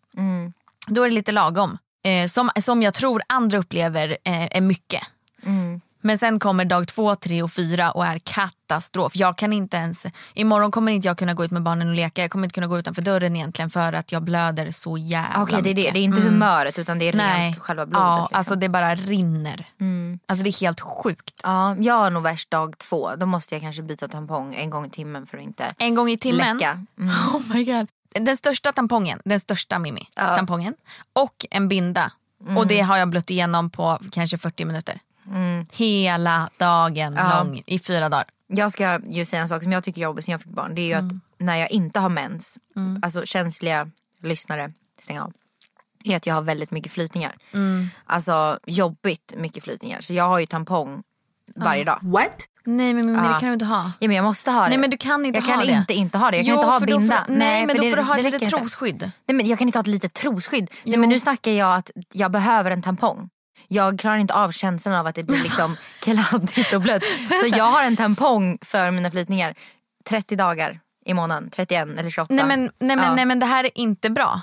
Då 0.87 1.01
är 1.03 1.09
det 1.09 1.15
lite 1.15 1.31
lagom. 1.31 1.77
Eh, 2.05 2.27
som, 2.27 2.49
som 2.61 2.81
jag 2.81 2.93
tror 2.93 3.21
andra 3.27 3.57
upplever 3.57 4.17
eh, 4.23 4.57
är 4.57 4.61
mycket. 4.61 5.01
Mm. 5.45 5.81
Men 6.03 6.17
sen 6.17 6.39
kommer 6.39 6.65
dag 6.65 6.87
två, 6.87 7.15
tre 7.15 7.43
och 7.43 7.51
fyra 7.51 7.91
och 7.91 8.05
är 8.05 8.19
katastrof. 8.19 9.15
Jag 9.15 9.37
kan 9.37 9.53
inte 9.53 9.77
ens, 9.77 10.05
imorgon 10.33 10.71
kommer 10.71 10.91
inte 10.91 11.07
jag 11.07 11.17
kunna 11.17 11.33
gå 11.33 11.45
ut 11.45 11.51
med 11.51 11.61
barnen 11.63 11.89
och 11.89 11.95
leka. 11.95 12.21
Jag 12.21 12.31
kommer 12.31 12.45
inte 12.45 12.53
kunna 12.53 12.67
gå 12.67 12.79
utanför 12.79 13.01
dörren 13.01 13.35
egentligen 13.35 13.69
för 13.69 13.93
att 13.93 14.11
jag 14.11 14.23
blöder 14.23 14.71
så 14.71 14.97
jävla 14.97 15.43
Okej 15.43 15.61
det 15.61 15.69
är 15.69 15.73
det, 15.73 15.91
det 15.91 15.99
är 15.99 16.03
inte 16.03 16.21
humöret 16.21 16.79
utan 16.79 16.99
det 16.99 17.07
är 17.07 17.13
Nej. 17.13 17.45
rent 17.45 17.59
själva 17.59 17.85
blodet. 17.85 18.03
ja, 18.07 18.15
liksom. 18.17 18.33
Mm. 18.33 18.37
alltså 18.37 18.55
det 18.55 18.69
bara 18.69 18.95
rinner. 18.95 19.65
Alltså 20.25 20.43
det 20.43 20.49
är 20.49 20.59
helt 20.61 20.81
sjukt. 20.81 21.41
Ja, 21.43 21.75
jag 21.79 21.93
har 21.93 22.09
nog 22.09 22.23
värst 22.23 22.51
dag 22.51 22.77
två. 22.77 23.15
Då 23.15 23.25
måste 23.25 23.55
jag 23.55 23.61
kanske 23.61 23.81
byta 23.81 24.07
tampong 24.07 24.55
en 24.55 24.69
gång 24.69 24.85
i 24.85 24.89
timmen 24.89 25.25
för 25.25 25.37
att 25.37 25.43
inte 25.43 25.73
En 25.77 25.95
gång 25.95 26.09
i 26.09 26.17
timmen. 26.17 26.57
läcka. 26.57 26.71
Mm. 26.99 27.09
Oh 27.33 27.53
my 27.53 27.63
God. 27.63 27.87
Den 28.25 28.37
största 28.37 28.71
tampongen, 28.71 29.19
den 29.25 29.39
största 29.39 29.79
Mimmi, 29.79 30.07
tampongen 30.15 30.73
och 31.13 31.45
en 31.51 31.67
binda. 31.67 32.11
Mm. 32.43 32.57
Och 32.57 32.67
det 32.67 32.81
har 32.81 32.97
jag 32.97 33.09
blött 33.09 33.29
igenom 33.29 33.69
på 33.69 33.99
kanske 34.11 34.37
40 34.37 34.65
minuter. 34.65 34.99
Hela 35.71 36.49
dagen 36.57 37.15
Ja. 37.17 37.43
lång 37.43 37.61
i 37.65 37.79
fyra 37.79 38.09
dagar. 38.09 38.25
Jag 38.47 38.71
ska 38.71 38.99
ju 39.09 39.25
säga 39.25 39.41
en 39.41 39.49
sak 39.49 39.63
som 39.63 39.71
jag 39.71 39.83
tycker 39.83 40.01
är 40.01 40.03
jobbigt 40.03 40.25
sen 40.25 40.31
jag 40.31 40.41
fick 40.41 40.51
barn. 40.51 40.75
Det 40.75 40.81
är 40.81 40.85
ju 40.85 40.93
Mm. 40.93 41.07
att 41.07 41.13
när 41.39 41.55
jag 41.57 41.71
inte 41.71 41.99
har 41.99 42.09
mens, 42.09 42.57
alltså 43.01 43.25
känsliga 43.25 43.89
lyssnare, 44.21 44.71
stäng 44.99 45.19
av. 45.19 45.33
Är 46.05 46.15
att 46.17 46.25
jag 46.27 46.33
har 46.33 46.41
väldigt 46.41 46.71
mycket 46.71 46.91
flytningar. 46.91 47.35
Mm. 47.53 47.87
Alltså 48.05 48.59
jobbigt 48.65 49.33
mycket 49.37 49.63
flytningar. 49.63 50.01
Så 50.01 50.13
jag 50.13 50.27
har 50.27 50.39
ju 50.39 50.45
tampong 50.45 51.03
varje 51.55 51.83
dag. 51.83 51.99
What? 52.01 52.47
Nej 52.65 52.93
men 52.93 53.05
Mimmi 53.05 53.17
Ja. 53.27 53.33
det 53.33 53.39
kan 53.39 53.47
du 53.47 53.53
inte 53.53 53.65
ha. 53.65 53.91
Ja 53.99 54.07
men 54.07 54.15
jag 54.15 54.23
måste 54.23 54.51
ha 54.51 54.63
det. 54.63 54.69
Nej 54.69 54.77
men 54.77 54.89
du 54.89 54.97
kan 54.97 55.25
inte 55.25 55.39
jag 55.39 55.45
ha 55.45 55.57
kan 55.57 55.67
det. 55.67 55.71
inte 55.73 55.93
inte 55.93 56.17
ha 56.17 56.31
det. 56.31 56.37
Jag 56.37 56.45
kan 56.45 56.53
Jo, 56.55 56.59
inte 56.59 56.67
ha 56.67 56.73
då 56.73 56.79
får- 56.79 56.85
binda. 56.99 57.25
nej, 57.29 57.65
men 57.67 57.77
då 57.77 57.83
får 57.89 57.95
du 57.95 58.01
ha 58.01 58.13
det 58.15 58.19
ett 58.27 58.33
litet 58.33 58.49
trosskydd. 58.49 59.11
Nej, 59.25 59.35
men 59.35 59.47
jag 59.47 59.59
kan 59.59 59.67
inte 59.67 59.77
ha 59.77 59.81
ett 59.81 59.87
litet 59.87 60.13
trosskydd. 60.13 60.71
Nej, 60.83 60.97
men 60.97 61.09
nu 61.09 61.19
snackar 61.19 61.51
jag 61.51 61.75
att 61.75 61.91
jag 62.13 62.31
behöver 62.31 62.71
en 62.71 62.81
tampong. 62.81 63.29
Jag 63.67 63.99
klarar 63.99 64.17
inte 64.17 64.33
av 64.33 64.51
känslan 64.51 64.95
av 64.95 65.07
att 65.07 65.15
det 65.15 65.23
blir 65.23 65.37
liksom 65.43 65.77
kladdigt 66.01 66.73
och 66.73 66.81
blött. 66.81 67.03
Så 67.41 67.57
jag 67.57 67.65
har 67.65 67.83
en 67.83 67.95
tampong 67.95 68.57
för 68.61 68.91
mina 68.91 69.11
flytningar 69.11 69.55
30 70.09 70.35
dagar 70.35 70.79
i 71.05 71.13
månaden. 71.13 71.49
31 71.49 71.87
eller 71.97 72.09
28. 72.09 72.33
Nej 72.33 72.45
men, 72.45 72.59
nej, 72.79 72.95
men, 72.97 73.05
Ja. 73.05 73.15
nej 73.15 73.25
men 73.25 73.39
det 73.39 73.45
här 73.45 73.63
är 73.63 73.71
inte 73.75 74.09
bra. 74.09 74.41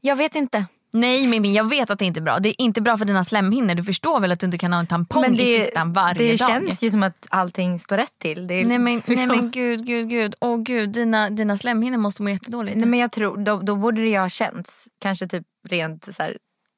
Jag 0.00 0.16
vet 0.16 0.34
inte. 0.34 0.64
Nej 0.92 1.26
Mimmi 1.26 1.54
jag 1.56 1.68
vet 1.68 1.90
att 1.90 1.98
det 1.98 2.04
inte 2.04 2.20
är 2.20 2.22
bra. 2.22 2.38
Det 2.38 2.48
är 2.48 2.54
inte 2.64 2.80
bra 2.80 2.98
för 2.98 3.04
dina 3.04 3.24
slemhinnor. 3.24 3.74
Du 3.74 3.84
förstår 3.84 4.20
väl 4.20 4.32
att 4.32 4.40
du 4.40 4.46
inte 4.46 4.58
kan 4.58 4.72
ha 4.72 4.80
en 4.80 4.86
tampong 4.86 5.22
men 5.22 5.34
i 5.40 5.58
fittan 5.64 5.92
varje 5.92 6.18
det 6.18 6.36
dag? 6.36 6.48
känns 6.48 6.82
ju 6.82 6.90
som 6.90 7.02
att 7.02 7.26
allting 7.30 7.78
står 7.78 7.96
rätt 7.96 8.18
till. 8.18 8.46
Det 8.46 8.54
är 8.54 8.64
Nej 8.64 8.78
men, 8.78 8.84
nej 8.94 9.02
liksom- 9.06 9.26
men 9.28 9.50
gud, 9.50 9.86
gud, 9.86 10.08
gud. 10.10 10.34
Åh 10.40 10.62
gud, 10.62 10.90
dina, 10.90 11.30
dina 11.30 11.58
slemhinnor 11.58 11.98
måste 11.98 12.22
må 12.22 12.30
jättedåligt. 12.30 12.76
Nej, 12.76 12.86
men 12.86 12.98
jag 12.98 13.12
tror, 13.12 13.36
då, 13.36 13.60
då 13.60 13.76
borde 13.76 14.02
det 14.02 14.08
ju 14.08 14.18
ha 14.18 14.28
känts. 14.28 14.88
Kanske 15.00 15.26
typ 15.26 15.44
rent 15.68 16.14
så 16.14 16.22
här, 16.22 16.36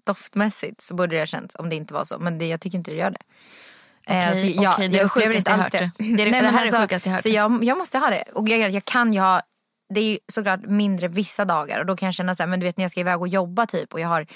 doftmässigt 0.09 0.81
så 0.81 0.95
borde 0.95 1.17
det 1.17 1.21
ha 1.21 1.27
känts 1.27 1.57
om 1.59 1.69
det 1.69 1.77
inte 1.77 1.95
var 1.95 2.05
så. 2.05 2.19
Men 2.19 2.39
det, 2.39 2.47
jag 2.49 2.61
tycker 2.61 2.79
inte 2.79 2.91
det 2.91 2.97
gör 2.97 3.11
det. 3.11 3.23
Eh, 4.15 4.29
Okej, 4.29 4.55
så 4.55 4.63
jag, 4.63 4.75
okej, 4.75 4.89
det 4.89 4.97
är 4.97 4.99
jag 4.99 5.07
upplever 5.07 5.35
inte 5.37 5.53
alls 5.53 5.69
det. 5.71 5.91
Det 5.99 6.05
är 6.05 6.17
det- 6.17 6.31
Nej, 6.31 6.43
det 6.43 6.49
här 6.49 6.67
är 6.67 6.71
det 6.73 6.79
sjukaste 6.81 7.09
jag 7.09 7.15
hört. 7.15 7.23
Så 7.23 7.29
jag, 7.29 7.65
jag 7.65 7.79
måste 7.79 7.99
ha 7.99 8.11
det. 8.11 8.25
Och 8.35 8.49
jag, 8.49 8.71
jag 8.71 8.85
kan 8.85 9.13
ju 9.13 9.21
ha, 9.21 9.41
det 9.95 10.01
är 10.01 10.05
ju 10.05 10.19
såklart 10.33 10.61
mindre 10.67 11.09
vissa 11.09 11.45
dagar 11.45 11.81
och 11.81 11.87
då 11.87 11.97
kan 11.97 12.07
jag 12.07 12.15
känna 12.15 12.35
så 12.35 12.43
här, 12.43 12.49
men 12.49 12.61
du 12.61 12.67
vet 12.67 12.77
när 12.77 12.85
jag 12.85 12.91
ska 12.91 13.01
iväg 13.01 13.21
och 13.21 13.29
jobba 13.29 13.67
typ 13.67 13.93
och 13.95 14.01
jag 14.01 14.09
har 14.09 14.27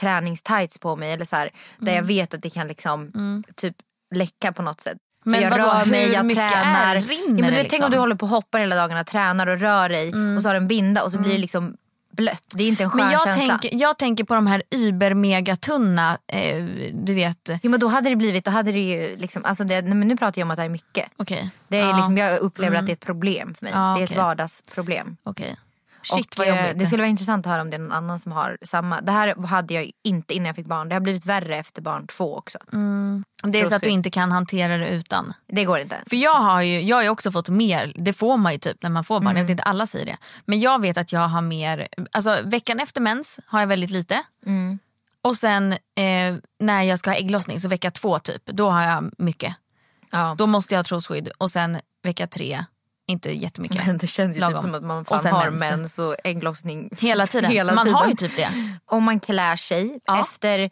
träningstights 0.00 0.78
på 0.78 0.96
mig 0.96 1.12
eller 1.12 1.24
så 1.24 1.36
här, 1.36 1.50
där 1.78 1.92
jag 1.94 2.02
vet 2.02 2.34
att 2.34 2.42
det 2.42 2.50
kan 2.50 2.66
liksom 2.68 3.12
typ 3.56 3.76
läcka 4.14 4.52
på 4.52 4.62
något 4.62 4.80
sätt. 4.80 4.96
Mm. 5.26 5.40
Men 5.40 5.42
jag 5.42 5.50
vadå, 5.58 5.78
rör 5.78 5.84
mig, 5.86 6.08
jag 6.12 6.28
tränar. 6.28 6.96
är- 6.96 7.00
rinner 7.00 7.26
ja, 7.26 7.28
men 7.28 7.36
du 7.36 7.42
vet, 7.42 7.52
Tänk 7.56 7.62
liksom? 7.72 7.84
om 7.84 7.90
du 7.90 7.98
håller 7.98 8.14
på 8.14 8.26
och 8.26 8.30
hoppar 8.30 8.58
hela 8.60 8.76
dagarna, 8.76 9.04
tränar 9.04 9.46
och 9.46 9.60
rör 9.60 9.88
dig 9.88 10.08
och 10.36 10.42
så 10.42 10.48
har 10.48 10.54
du 10.54 10.56
en 10.56 10.68
binda 10.68 11.02
och 11.02 11.12
så 11.12 11.18
blir 11.18 11.32
det 11.32 11.38
liksom 11.38 11.76
blött. 12.18 12.44
Det 12.54 12.64
är 12.64 12.68
inte 12.68 12.82
en 12.82 12.90
skön 12.90 13.00
Men 13.00 13.12
jag 13.12 13.22
känsla. 13.22 13.58
tänker, 13.58 13.78
jag 13.78 13.98
tänker 13.98 14.24
på 14.24 14.34
de 14.34 14.46
här 14.46 14.62
übermegatunna, 14.70 16.18
eh, 16.26 16.64
du 16.92 17.14
vet. 17.14 17.50
Jo 17.62 17.70
men 17.70 17.80
då 17.80 17.88
hade 17.88 18.08
det 18.08 18.16
blivit, 18.16 18.44
då 18.44 18.50
hade 18.50 18.72
det 18.72 18.80
ju 18.80 19.16
liksom, 19.16 19.44
alltså 19.44 19.64
det, 19.64 19.82
nej, 19.82 19.94
men 19.94 20.08
nu 20.08 20.16
pratar 20.16 20.40
jag 20.40 20.46
om 20.46 20.50
att 20.50 20.56
det 20.56 20.62
är 20.62 20.68
mycket. 20.68 21.06
Okej. 21.16 21.50
Det 21.68 21.76
är 21.76 21.88
ja, 21.88 21.96
liksom, 21.96 22.16
jag 22.16 22.38
upplever 22.38 22.76
att 22.76 22.86
det 22.86 22.92
är 22.92 22.94
ett 22.94 23.06
problem 23.06 23.54
för 23.54 23.64
mig. 23.64 23.72
Ja, 23.76 23.94
det 23.94 24.00
är 24.00 24.04
ett 24.04 24.10
okej. 24.10 24.22
vardagsproblem. 24.22 25.16
okej. 25.22 25.56
Shit 26.02 26.34
och, 26.34 26.38
vad 26.38 26.48
eh, 26.48 26.56
jobbigt. 26.56 26.78
Det 26.78 26.86
skulle 26.86 27.02
vara 27.02 27.10
intressant 27.10 27.46
att 27.46 27.52
höra 27.52 27.62
om 27.62 27.70
det 27.70 27.76
är 27.76 27.78
någon 27.78 27.92
annan 27.92 28.18
som 28.18 28.32
har 28.32 28.58
samma. 28.62 29.00
Det 29.00 29.12
här 29.12 29.46
hade 29.46 29.74
jag 29.74 29.90
inte 30.04 30.34
innan 30.34 30.46
jag 30.46 30.56
fick 30.56 30.66
barn. 30.66 30.88
Det 30.88 30.94
har 30.94 31.00
blivit 31.00 31.26
värre 31.26 31.56
efter 31.56 31.82
barn 31.82 32.06
två 32.06 32.36
också. 32.36 32.58
det 33.42 33.60
är 33.60 33.64
så 33.64 33.74
att 33.74 33.82
du 33.82 33.88
inte 33.88 34.10
kan 34.10 34.32
hantera 34.32 34.76
det 34.76 34.88
utan. 34.88 35.32
Det 35.46 35.64
går 35.64 35.78
inte. 35.78 35.96
För 36.06 36.16
jag 36.16 36.34
har 36.34 36.62
ju 36.62 36.80
jag 36.80 36.96
har 36.96 37.08
också 37.08 37.32
fått 37.32 37.48
mer, 37.48 37.92
det 37.96 38.12
får 38.12 38.36
man 38.36 38.52
ju 38.52 38.58
typ 38.58 38.82
när 38.82 38.90
man 38.90 39.04
får 39.04 39.20
barn, 39.20 39.36
jag 39.36 39.44
vet 39.44 39.50
inte 39.50 39.62
alla 39.62 39.86
säger 39.86 40.06
det. 40.06 40.16
Men 40.44 40.60
jag 40.60 40.80
vet 40.80 40.96
att 40.96 41.12
jag 41.12 41.28
har 41.28 41.42
mer, 41.42 41.88
alltså 42.12 42.38
veckan 42.44 42.80
efter 42.80 43.00
mens 43.00 43.40
har 43.46 43.60
jag 43.60 43.66
väldigt 43.66 43.90
lite. 43.90 44.22
Och 45.22 45.36
sen 45.36 45.72
eh, 45.72 46.36
när 46.60 46.82
jag 46.82 46.98
ska 46.98 47.10
ha 47.10 47.16
ägglossning, 47.16 47.60
så 47.60 47.68
vecka 47.68 47.90
två 47.90 48.18
typ, 48.18 48.42
då 48.46 48.70
har 48.70 48.82
jag 48.82 49.10
mycket. 49.18 49.56
Ja. 50.10 50.34
Då 50.38 50.46
måste 50.46 50.74
jag 50.74 50.78
ha 50.78 50.84
trosskydd 50.84 51.28
och 51.38 51.50
sen 51.50 51.78
vecka 52.02 52.26
tre, 52.26 52.64
inte 53.08 53.30
jättemycket. 53.30 53.82
Det 54.00 54.06
känns 54.06 54.36
ju 54.36 54.40
typ 54.46 54.58
som 54.60 54.74
att 54.74 54.82
man 54.84 55.04
fan 55.04 55.26
har 55.26 55.50
mens. 55.50 55.60
mens 55.60 55.98
och 55.98 56.16
ägglossning 56.24 56.90
Hela 57.00 57.26
tiden. 57.26 57.50
hela 57.50 57.74
Man 57.74 57.84
tiden. 57.84 57.94
har 57.98 58.06
ju 58.08 58.14
typ 58.14 58.36
det. 58.36 58.48
Och 58.90 59.02
man 59.02 59.20
klär 59.20 59.56
sig 59.56 59.98
Ja. 60.04 60.20
efter 60.22 60.70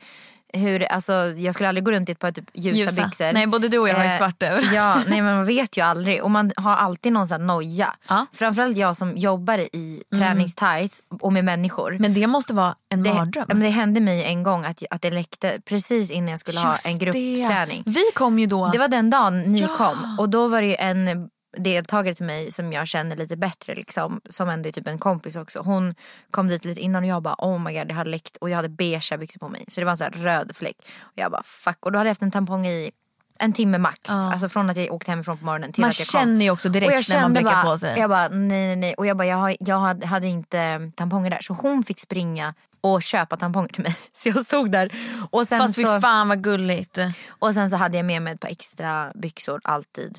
hur, 0.53 0.83
alltså 0.85 1.13
jag 1.13 1.55
skulle 1.55 1.69
aldrig 1.69 1.85
gå 1.85 1.91
runt 1.91 2.09
i 2.09 2.13
ett 2.13 2.19
par 2.19 2.33
typ 2.33 2.45
ljusa, 2.55 2.79
Ljusa. 2.79 3.05
byxor. 3.05 3.33
Nej, 3.33 3.47
både 3.47 3.69
du 3.69 3.79
och 3.79 3.89
jag 3.89 3.95
har 3.95 4.05
Eh, 4.05 4.17
svart 4.17 4.43
över. 4.43 4.75
Ja, 4.75 5.03
nej 5.07 5.23
men 5.23 5.37
man 5.37 5.45
vet 5.47 5.77
ju 5.77 5.81
aldrig. 5.83 6.23
Och 6.23 6.31
man 6.31 6.53
har 6.57 6.77
alltid 6.77 7.13
någon 7.13 7.27
sån 7.27 7.47
noja. 7.47 7.95
Ja. 8.09 8.27
Framförallt 8.33 8.77
jag 8.77 8.97
som 8.97 9.17
jobbar 9.17 9.59
i 9.59 10.03
träningstights 10.17 11.03
och 11.21 11.33
med 11.33 11.45
människor. 11.45 11.97
Men 12.01 12.15
det 12.15 12.27
måste 12.27 12.55
vara 12.55 12.75
en 12.95 13.03
det, 13.03 13.15
mardröm. 13.15 13.45
men 13.49 13.61
det 13.61 13.69
hände 13.69 14.01
mig 14.01 14.25
en 14.25 14.43
gång 14.43 14.65
att, 14.65 14.83
att 14.91 15.03
det 15.03 15.11
läckte 15.11 15.61
precis 15.65 16.11
innan 16.11 16.29
jag 16.31 16.41
skulle 16.41 16.61
ha 16.61 16.73
Just 16.73 16.87
en 16.87 16.99
det. 16.99 17.05
gruppträning. 17.05 17.83
Vi 17.87 18.03
kom 18.15 18.39
ju 18.39 18.47
då. 18.47 18.69
Det 18.69 18.79
var 18.79 18.89
den 18.89 19.11
dagen 19.11 19.39
ni 19.41 19.61
Ja. 19.61 19.69
kom 19.69 20.17
och 20.19 20.29
då 20.29 20.49
var 20.49 20.61
det 20.61 20.67
ju 20.69 20.75
en 20.79 21.29
deltagare 21.57 22.15
till 22.15 22.27
mig 22.27 22.53
som 22.53 22.73
jag 22.73 22.87
känner 22.87 23.17
lite 23.17 23.37
bättre 23.37 23.75
liksom, 23.75 24.21
som 24.31 24.49
ändå 24.49 24.69
är 24.69 24.73
typ 24.73 24.89
en 24.89 24.99
kompis 24.99 25.37
också. 25.37 25.61
Hon 25.61 25.95
kom 26.31 26.49
dit 26.49 26.65
lite 26.65 26.81
innan 26.81 27.03
och 27.03 27.09
jag 27.09 27.23
bara 27.23 27.35
oh 27.39 27.59
my 27.59 27.79
god 27.79 27.89
det 27.89 27.95
hade 27.95 28.11
läckt 28.11 28.37
och 28.37 28.51
jag 28.51 28.57
hade 28.57 28.69
beigea 28.69 29.19
byxor 29.19 29.41
på 29.41 29.49
mig 29.49 29.65
så 29.69 29.81
det 29.81 29.85
var 29.85 29.91
en 29.91 29.97
sån 29.97 30.11
röd 30.11 30.57
fläck. 30.57 30.77
Och 31.01 31.13
jag 31.15 31.31
bara 31.31 31.43
fuck 31.43 31.87
och 31.87 31.93
då 31.93 31.99
hade 31.99 32.09
jag 32.09 32.11
haft 32.11 32.23
en 32.23 32.31
tampong 32.31 32.67
i 32.67 32.91
en 33.39 33.53
timme 33.53 33.79
max. 33.79 33.99
Ja. 34.09 34.33
Alltså 34.33 34.49
från 34.49 34.71
att 34.71 34.77
jag 34.77 34.93
åkte 34.93 35.11
hemifrån 35.11 35.39
på 35.39 35.45
morgonen 35.45 35.73
till 35.73 35.81
man 35.81 35.91
att 35.91 35.99
jag 35.99 36.09
kom. 36.09 36.21
känner 36.21 36.45
ju 36.45 36.51
också 36.51 36.69
direkt 36.69 37.09
när 37.09 37.21
man 37.21 37.33
bläcker 37.33 37.63
på 37.63 37.79
sig. 37.79 37.99
Jag 37.99 38.11
bara 38.11 38.29
nej 38.29 38.67
nej 38.67 38.77
nej. 38.77 38.95
Och 38.95 39.07
jag 39.07 39.17
bara 39.17 39.27
jag, 39.27 39.37
har, 39.37 39.57
jag 39.61 39.79
hade, 40.07 40.27
inte 40.27 40.91
tamponger 40.97 41.31
där. 41.31 41.39
Så 41.43 41.53
hon 41.55 41.83
fick 41.83 42.01
springa 42.01 42.55
och 42.81 43.03
köpa 43.03 43.37
tamponger 43.37 43.69
till 43.69 43.83
mig. 43.83 43.97
Så 44.13 44.29
jag 44.29 44.45
stod 44.45 44.71
där. 44.71 44.93
Och 45.31 45.47
sen, 45.47 45.59
Fast 45.59 45.77
fy 45.77 45.83
så, 45.83 46.01
fan 46.01 46.29
vad 46.29 46.43
gulligt. 46.43 46.99
och 47.29 47.55
sen 47.55 47.71
så 47.71 47.77
hade 47.77 47.97
jag 47.97 48.07
med 48.07 48.23
mig 48.23 48.35
ett 48.35 48.41
par 48.41 48.49
extra 48.49 49.13
byxor 49.15 49.61
alltid. 49.65 50.19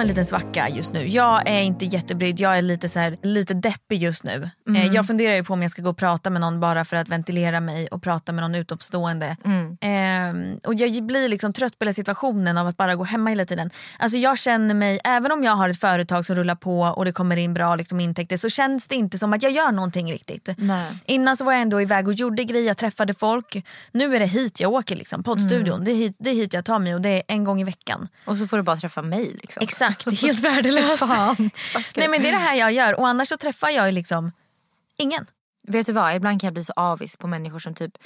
Har 0.00 0.04
en 0.04 0.08
liten 0.08 0.24
svacka 0.24 0.68
just 0.68 0.92
nu. 0.92 1.08
Jag 1.08 1.48
är 1.48 1.62
inte 1.62 1.84
jättebrydd, 1.84 2.40
jag 2.40 2.58
är 2.58 2.62
lite, 2.62 2.88
så 2.88 2.98
här, 2.98 3.16
lite 3.22 3.54
deppig 3.54 4.02
just 4.02 4.24
nu. 4.24 4.50
Mm. 4.68 4.82
Eh, 4.82 4.94
jag 4.94 5.06
funderar 5.06 5.34
ju 5.34 5.44
på 5.44 5.52
om 5.52 5.62
jag 5.62 5.70
ska 5.70 5.82
gå 5.82 5.90
och 5.90 5.96
prata 5.96 6.30
med 6.30 6.40
någon 6.40 6.60
bara 6.60 6.84
för 6.84 6.96
att 6.96 7.08
ventilera 7.08 7.60
mig 7.60 7.86
och 7.86 8.02
prata 8.02 8.32
med 8.32 8.42
någon 8.42 8.54
utomstående. 8.54 9.36
Mm. 9.44 9.76
Eh, 9.80 10.58
och 10.66 10.74
jag 10.74 11.06
blir 11.06 11.28
liksom 11.28 11.52
trött 11.52 11.78
på 11.78 11.84
hela 11.84 11.92
situationen 11.92 12.58
av 12.58 12.66
att 12.66 12.76
bara 12.76 12.96
gå 12.96 13.04
hemma 13.04 13.30
hela 13.30 13.44
tiden. 13.44 13.70
Alltså 13.98 14.18
jag 14.18 14.38
känner 14.38 14.74
mig, 14.74 15.00
även 15.04 15.32
om 15.32 15.44
jag 15.44 15.52
har 15.52 15.68
ett 15.68 15.80
företag 15.80 16.26
som 16.26 16.36
rullar 16.36 16.54
på 16.54 16.80
och 16.80 17.04
det 17.04 17.12
kommer 17.12 17.36
in 17.36 17.54
bra 17.54 17.76
liksom, 17.76 18.00
intäkter 18.00 18.36
så 18.36 18.48
känns 18.48 18.88
det 18.88 18.94
inte 18.94 19.18
som 19.18 19.32
att 19.32 19.42
jag 19.42 19.52
gör 19.52 19.72
någonting 19.72 20.12
riktigt. 20.12 20.48
Nej. 20.56 20.92
Innan 21.06 21.36
så 21.36 21.44
var 21.44 21.52
jag 21.52 21.62
ändå 21.62 21.80
iväg 21.80 22.08
och 22.08 22.14
gjorde 22.14 22.44
grejer, 22.44 22.66
jag 22.66 22.76
träffade 22.76 23.14
folk. 23.14 23.64
Nu 23.92 24.16
är 24.16 24.20
det 24.20 24.26
hit 24.26 24.60
jag 24.60 24.72
åker, 24.72 24.96
liksom, 24.96 25.22
poddstudion. 25.22 25.74
Mm. 25.74 25.84
Det, 25.84 25.90
är 25.90 25.96
hit, 25.96 26.16
det 26.18 26.30
är 26.30 26.34
hit 26.34 26.54
jag 26.54 26.64
tar 26.64 26.78
mig 26.78 26.94
och 26.94 27.00
det 27.00 27.10
är 27.10 27.22
en 27.26 27.44
gång 27.44 27.60
i 27.60 27.64
veckan. 27.64 28.08
Och 28.24 28.38
så 28.38 28.46
får 28.46 28.56
du 28.56 28.62
bara 28.62 28.76
träffa 28.76 29.02
mig 29.02 29.36
liksom. 29.40 29.62
Exakt, 29.62 29.89
helt 30.22 30.38
värdelöst. 30.44 31.02
Nej 31.96 32.08
men 32.08 32.22
det 32.22 32.28
är 32.28 32.32
det 32.32 32.38
här 32.38 32.54
jag 32.56 32.72
gör 32.72 33.00
och 33.00 33.08
annars 33.08 33.28
så 33.28 33.36
träffar 33.36 33.68
jag 33.68 33.86
ju 33.86 33.92
liksom 33.92 34.32
ingen. 34.96 35.26
Vet 35.68 35.86
du 35.86 35.92
vad, 35.92 36.14
ibland 36.16 36.40
kan 36.40 36.46
jag 36.46 36.54
bli 36.54 36.64
så 36.64 36.72
avis 36.76 37.16
på 37.16 37.26
människor 37.26 37.58
som 37.58 37.74
typ 37.74 37.98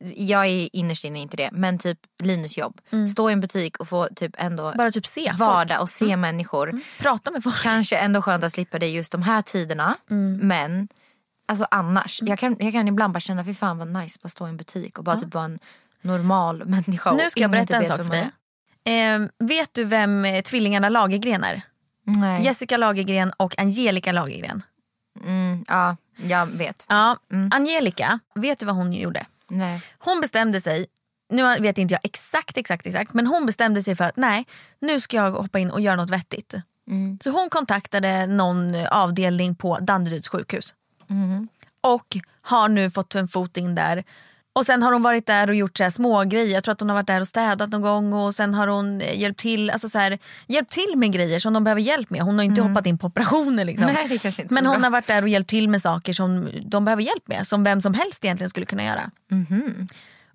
eh, 0.00 0.12
jag 0.16 0.46
är 0.46 0.68
innerst 0.76 1.04
inne 1.04 1.18
inte 1.18 1.36
det, 1.36 1.50
men 1.52 1.78
typ 1.78 1.98
Linus 2.22 2.58
jobb. 2.58 2.80
Stå 3.12 3.30
i 3.30 3.32
en 3.32 3.40
butik 3.40 3.76
och 3.80 3.88
få 3.88 4.08
typ 4.16 4.34
ändå 4.38 4.72
Bara 4.76 4.90
typ 4.90 5.06
se 5.06 5.32
vara 5.32 5.68
folk. 5.68 5.80
och 5.80 5.88
se 5.88 6.16
människor. 6.16 6.80
Prata 6.98 7.30
med 7.30 7.42
folk. 7.42 7.62
Kanske 7.62 7.96
ändå 7.96 8.22
skönt 8.22 8.44
att 8.44 8.52
slippa 8.52 8.78
det 8.78 8.88
just 8.88 9.12
de 9.12 9.22
här 9.22 9.42
tiderna. 9.42 9.96
Men 10.40 10.88
alltså 11.48 11.66
annars, 11.70 12.20
jag, 12.22 12.38
kan, 12.38 12.56
jag 12.60 12.72
kan 12.72 12.88
ibland 12.88 13.12
bara 13.12 13.20
känna 13.20 13.44
fy 13.44 13.54
fan 13.54 13.78
vad 13.78 13.88
nice 13.88 14.18
att 14.22 14.30
stå 14.30 14.46
i 14.46 14.50
en 14.50 14.56
butik 14.56 14.98
och 14.98 15.04
bara 15.04 15.20
typ 15.20 15.34
vara 15.34 15.44
en 15.44 15.58
normal 16.02 16.64
människa. 16.64 17.12
Nu 17.12 17.30
ska 17.30 17.40
jag 17.40 17.50
berätta 17.50 17.76
en 17.76 17.82
typ 17.82 17.90
vet 17.90 17.96
sak 17.98 18.06
för 18.06 18.16
dig. 18.16 18.30
Eh, 18.84 19.28
vet 19.38 19.74
du 19.74 19.84
vem 19.84 20.24
eh, 20.24 20.42
tvillingarna 20.42 20.88
Lagergren 20.88 21.44
är? 21.44 21.62
Nej. 22.04 22.44
Jessica 22.44 22.76
Lagergren 22.76 23.32
och 23.36 23.58
Angelica 23.58 24.12
Lagergren. 24.12 24.62
Mm, 25.24 25.64
ja, 25.68 25.96
jag 26.16 26.46
vet. 26.46 26.86
Ja, 26.88 27.16
Angelica, 27.50 28.18
vet 28.34 28.58
du 28.58 28.66
vad 28.66 28.74
hon 28.74 28.92
gjorde? 28.92 29.26
Nej. 29.48 29.82
Hon 29.98 30.20
bestämde 30.20 30.60
sig, 30.60 30.86
nu 31.30 31.60
vet 31.60 31.78
inte 31.78 31.94
jag 31.94 32.00
exakt 32.04 32.56
exakt 32.56 32.86
exakt 32.86 33.14
men 33.14 33.26
hon 33.26 33.46
bestämde 33.46 33.82
sig 33.82 33.96
för 33.96 34.04
att 34.04 34.16
nej 34.16 34.46
nu 34.80 35.00
ska 35.00 35.16
jag 35.16 35.30
hoppa 35.30 35.58
in 35.58 35.70
och 35.70 35.80
göra 35.80 35.96
något 35.96 36.10
vettigt. 36.10 36.54
Så 37.20 37.30
hon 37.30 37.50
kontaktade 37.50 38.26
någon 38.26 38.86
avdelning 38.86 39.54
på 39.54 39.78
Danderyds 39.78 40.28
sjukhus. 40.28 40.74
Och 41.80 42.16
har 42.42 42.68
nu 42.68 42.90
fått 42.90 43.14
en 43.14 43.28
fot 43.28 43.56
in 43.56 43.74
där. 43.74 44.04
Och 44.54 44.66
sen 44.66 44.82
har 44.82 44.92
hon 44.92 45.02
varit 45.02 45.26
där 45.26 45.48
och 45.50 45.54
gjort 45.56 45.76
så 45.78 45.82
här 45.82 45.90
små 45.90 46.24
grejer. 46.24 46.54
Jag 46.54 46.64
tror 46.64 46.72
att 46.72 46.80
hon 46.80 46.88
har 46.88 46.96
varit 46.96 47.06
där 47.06 47.20
och 47.20 47.28
städat 47.28 47.70
någon 47.70 47.80
gång 47.82 48.12
och 48.12 48.34
sen 48.34 48.54
har 48.54 48.66
hon 48.68 49.00
eh, 49.00 49.18
hjälpt 49.20 49.40
till, 49.40 49.70
alltså 49.70 49.88
så 49.88 49.98
här, 49.98 50.18
hjälpt 50.46 50.72
till 50.72 50.92
med 50.96 51.12
grejer 51.12 51.40
som 51.40 51.52
de 51.52 51.64
behöver 51.64 51.80
hjälp 51.80 52.10
med. 52.10 52.20
Hon 52.22 52.38
har 52.38 52.44
inte 52.44 52.62
hoppat 52.62 52.86
in 52.86 52.98
på 52.98 53.06
operationer. 53.06 53.64
Liksom. 53.64 53.86
Nej, 53.86 54.20
Men 54.50 54.66
hon 54.66 54.76
bra. 54.76 54.84
har 54.86 54.90
varit 54.90 55.06
där 55.06 55.22
och 55.22 55.28
hjälpt 55.28 55.50
till 55.50 55.68
med 55.68 55.82
saker 55.82 56.12
som 56.12 56.50
de 56.66 56.84
behöver 56.84 57.02
hjälp 57.02 57.28
med. 57.28 57.46
Som 57.46 57.64
vem 57.64 57.80
som 57.80 57.94
helst 57.94 58.24
egentligen 58.24 58.50
skulle 58.50 58.66
kunna 58.66 58.84
göra. 58.84 59.10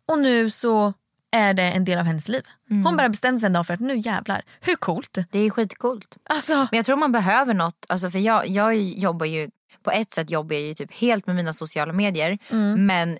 Och 0.07 0.19
nu 0.19 0.49
så 0.49 0.93
är 1.31 1.53
det 1.53 1.63
en 1.63 1.85
del 1.85 1.99
av 1.99 2.05
hennes 2.05 2.27
liv. 2.27 2.43
Hon 2.83 2.97
bara 2.97 3.09
bestämde 3.09 3.39
sig 3.39 3.47
en 3.47 3.53
dag 3.53 3.67
för 3.67 3.73
att 3.73 3.79
nu 3.79 3.97
jävlar, 3.97 4.41
hur 4.61 4.75
coolt? 4.75 5.17
Det 5.31 5.39
är 5.39 5.49
skitcoolt. 5.49 6.17
Alltså, 6.29 6.53
Men 6.53 6.67
jag 6.71 6.85
tror 6.85 6.95
man 6.95 7.11
behöver 7.11 7.53
något, 7.53 7.85
alltså 7.89 8.09
för 8.11 8.19
jag, 8.19 8.47
jag 8.47 8.77
jobbar 8.77 9.25
ju, 9.25 9.49
på 9.83 9.91
ett 9.91 10.13
sätt 10.13 10.29
jobbar 10.29 10.53
jag 10.55 10.63
ju 10.63 10.73
typ 10.73 10.93
helt 10.93 11.27
med 11.27 11.35
mina 11.35 11.53
sociala 11.53 11.93
medier. 11.93 12.37
Mm. 12.49 12.85
Men 12.85 13.17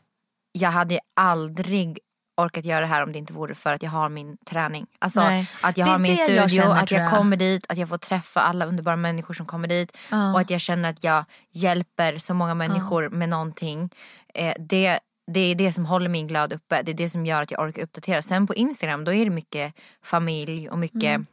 jag 0.58 0.72
hade 0.72 0.94
ju 0.94 1.00
aldrig 1.16 2.00
orkat 2.42 2.66
göra 2.66 2.80
det 2.80 2.88
här 2.88 3.04
om 3.04 3.12
det 3.12 3.20
inte 3.20 3.34
vore 3.34 3.56
för 3.56 3.74
att 3.74 3.84
jag 3.84 3.90
har 3.90 4.10
min 4.10 4.38
träning. 4.38 4.86
Alltså 5.00 5.22
Nej. 5.22 5.50
att 5.62 5.78
jag 5.78 5.86
har 5.86 6.00
min 6.00 6.16
det 6.16 6.34
jag 6.34 6.50
studio, 6.50 6.64
känner, 6.64 6.84
att 6.84 6.92
jag 6.92 7.02
jag. 7.02 7.10
kommer 7.10 7.38
dit, 7.38 7.66
att 7.70 7.78
jag 7.78 7.90
får 7.90 7.98
träffa 7.98 8.42
alla 8.42 8.66
underbara 8.66 8.96
människor 8.96 9.34
som 9.34 9.46
kommer 9.46 9.68
dit. 9.68 9.98
Ja. 10.12 10.34
Och 10.34 10.40
att 10.40 10.50
jag 10.50 10.62
känner 10.62 10.90
att 10.90 11.04
jag 11.04 11.26
hjälper 11.54 12.18
så 12.18 12.34
många 12.34 12.54
människor 12.54 13.10
med 13.10 13.30
någonting. 13.30 13.90
Eh, 14.34 14.54
det, 14.60 15.00
det 15.32 15.40
är 15.40 15.56
det 15.56 15.74
som 15.74 15.86
håller 15.86 16.10
min 16.10 16.28
glöd 16.28 16.54
uppe. 16.54 16.82
Det 16.82 16.92
är 16.92 16.96
det 16.96 17.10
som 17.10 17.26
gör 17.26 17.42
att 17.42 17.52
jag 17.52 17.62
orkar 17.62 17.82
uppdatera. 17.82 18.22
Sen 18.22 18.48
på 18.48 18.56
Instagram 18.56 19.04
då 19.04 19.14
är 19.14 19.26
det 19.26 19.32
mycket 19.32 19.74
familj 20.04 20.70
och 20.70 20.80
mycket 20.80 21.04
Mm. 21.04 21.26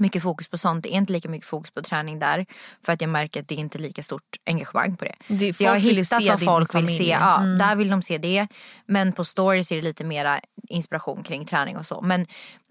Mycket 0.00 0.22
fokus 0.22 0.48
på 0.48 0.58
sånt. 0.58 0.82
Det 0.82 0.88
är 0.94 0.96
inte 0.96 1.12
lika 1.12 1.28
mycket 1.28 1.48
fokus 1.48 1.70
på 1.70 1.82
träning 1.82 2.18
där. 2.18 2.46
För 2.86 2.92
att 2.92 3.00
jag 3.00 3.10
märker 3.10 3.40
att 3.40 3.48
det 3.48 3.54
är 3.54 3.58
inte 3.58 3.78
lika 3.78 4.02
stort 4.02 4.36
engagemang 4.46 4.96
på 4.96 5.04
det. 5.04 5.14
Det- 5.28 5.54
så 5.54 5.62
jag 5.64 5.70
har 5.70 5.78
hittat 5.78 6.26
vad 6.28 6.42
folk 6.44 6.74
vill 6.74 6.88
se. 6.88 7.08
Ja, 7.08 7.38
Mm. 7.40 7.58
Där 7.58 7.76
vill 7.76 7.88
de 7.90 8.02
se 8.02 8.18
det. 8.18 8.46
Men 8.86 9.12
på 9.12 9.24
stories 9.24 9.72
är 9.72 9.76
det 9.76 9.82
lite 9.82 10.04
mera 10.04 10.40
inspiration 10.68 11.22
kring 11.22 11.44
träning 11.46 11.76
och 11.76 11.86
så. 11.86 12.00
Men 12.00 12.26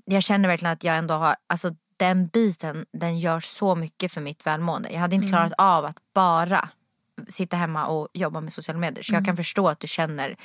jag 0.05 0.24
känner 0.24 0.50
verkligen 0.50 0.74
att 0.74 0.83
jag 0.83 0.98
ändå 0.98 1.13
har, 1.13 1.36
alltså 1.48 1.75
den 1.98 2.25
biten 2.27 2.86
den 2.93 3.19
gör 3.19 3.39
så 3.39 3.75
mycket 3.75 4.12
för 4.12 4.21
mitt 4.21 4.45
välmående. 4.45 4.89
Jag 4.91 5.00
hade 5.00 5.15
inte 5.15 5.27
Mm. 5.27 5.38
klarat 5.38 5.53
av 5.57 5.86
att 5.86 5.98
bara 6.13 6.69
sitta 7.27 7.57
hemma 7.57 7.86
och 7.86 8.07
jobba 8.13 8.41
med 8.41 8.53
sociala 8.53 8.79
medier. 8.79 9.03
Så 9.03 9.09
jag 9.13 9.17
Mm. 9.17 9.25
kan 9.25 9.38
förstå 9.38 9.67
att 9.69 9.79
du 9.79 9.88
känner 9.88 10.36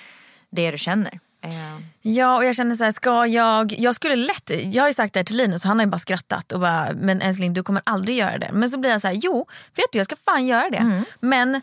det 0.50 0.70
du 0.70 0.78
känner. 0.78 1.20
Eh, 1.44 1.84
Ja 2.06 2.36
och 2.36 2.44
jag 2.44 2.54
känner 2.54 2.74
så 2.74 2.84
här, 2.84 2.90
ska 2.90 3.26
jag, 3.26 3.74
jag 3.78 3.94
skulle 3.94 4.16
lätt, 4.16 4.50
jag 4.64 4.82
har 4.82 4.88
ju 4.88 4.94
sagt 4.94 5.14
det 5.14 5.20
här 5.20 5.24
till 5.24 5.36
Linus 5.36 5.64
och 5.64 5.68
han 5.68 5.78
har 5.78 5.86
ju 5.86 5.90
bara 5.90 5.98
skrattat 5.98 6.52
och 6.52 6.60
bara, 6.60 6.88
men 6.94 7.20
älskling 7.20 7.54
du 7.54 7.62
kommer 7.62 7.82
aldrig 7.86 8.16
göra 8.16 8.38
det. 8.38 8.50
Men 8.52 8.70
så 8.70 8.78
blir 8.78 8.90
jag 8.90 9.00
så 9.00 9.06
här, 9.06 9.14
jo 9.14 9.46
vet 9.76 9.86
du 9.92 9.98
jag 9.98 10.06
ska 10.06 10.16
fan 10.16 10.46
göra 10.46 10.70
det. 10.70 10.76
Mm. 10.76 11.04
Men 11.20 11.60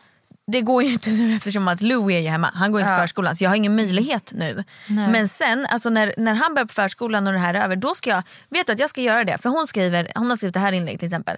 det 0.51 0.61
går 0.61 0.83
ju 0.83 0.91
inte 0.93 1.09
nu 1.09 1.35
eftersom 1.35 1.67
att 1.67 1.81
Louie 1.81 2.17
är 2.17 2.21
ju 2.21 2.27
hemma, 2.29 2.51
han 2.53 2.71
går 2.71 2.81
inte 2.81 2.91
Ja. 2.91 2.97
förskolan 2.99 3.35
så 3.35 3.43
jag 3.43 3.49
har 3.49 3.55
ingen 3.55 3.75
möjlighet 3.75 4.31
nu. 4.35 4.63
Men 4.87 5.27
sen 5.27 5.65
alltså 5.65 5.89
när, 5.89 6.13
när 6.17 6.33
han 6.33 6.53
börjar 6.53 6.65
på 6.65 6.73
förskolan 6.73 7.27
och 7.27 7.33
det 7.33 7.39
här 7.39 7.53
är 7.53 7.63
över 7.63 7.75
då 7.75 7.95
ska 7.95 8.09
jag, 8.09 8.23
vet 8.49 8.67
du 8.67 8.73
att 8.73 8.79
jag 8.79 8.89
ska 8.89 9.01
göra 9.01 9.23
det. 9.23 9.37
För 9.41 9.49
hon 9.49 9.67
skriver, 9.67 10.11
hon 10.15 10.29
har 10.29 10.37
skrivit 10.37 10.53
det 10.53 10.59
här 10.59 10.71
inlägget 10.71 10.99
till 10.99 11.07
exempel. 11.07 11.37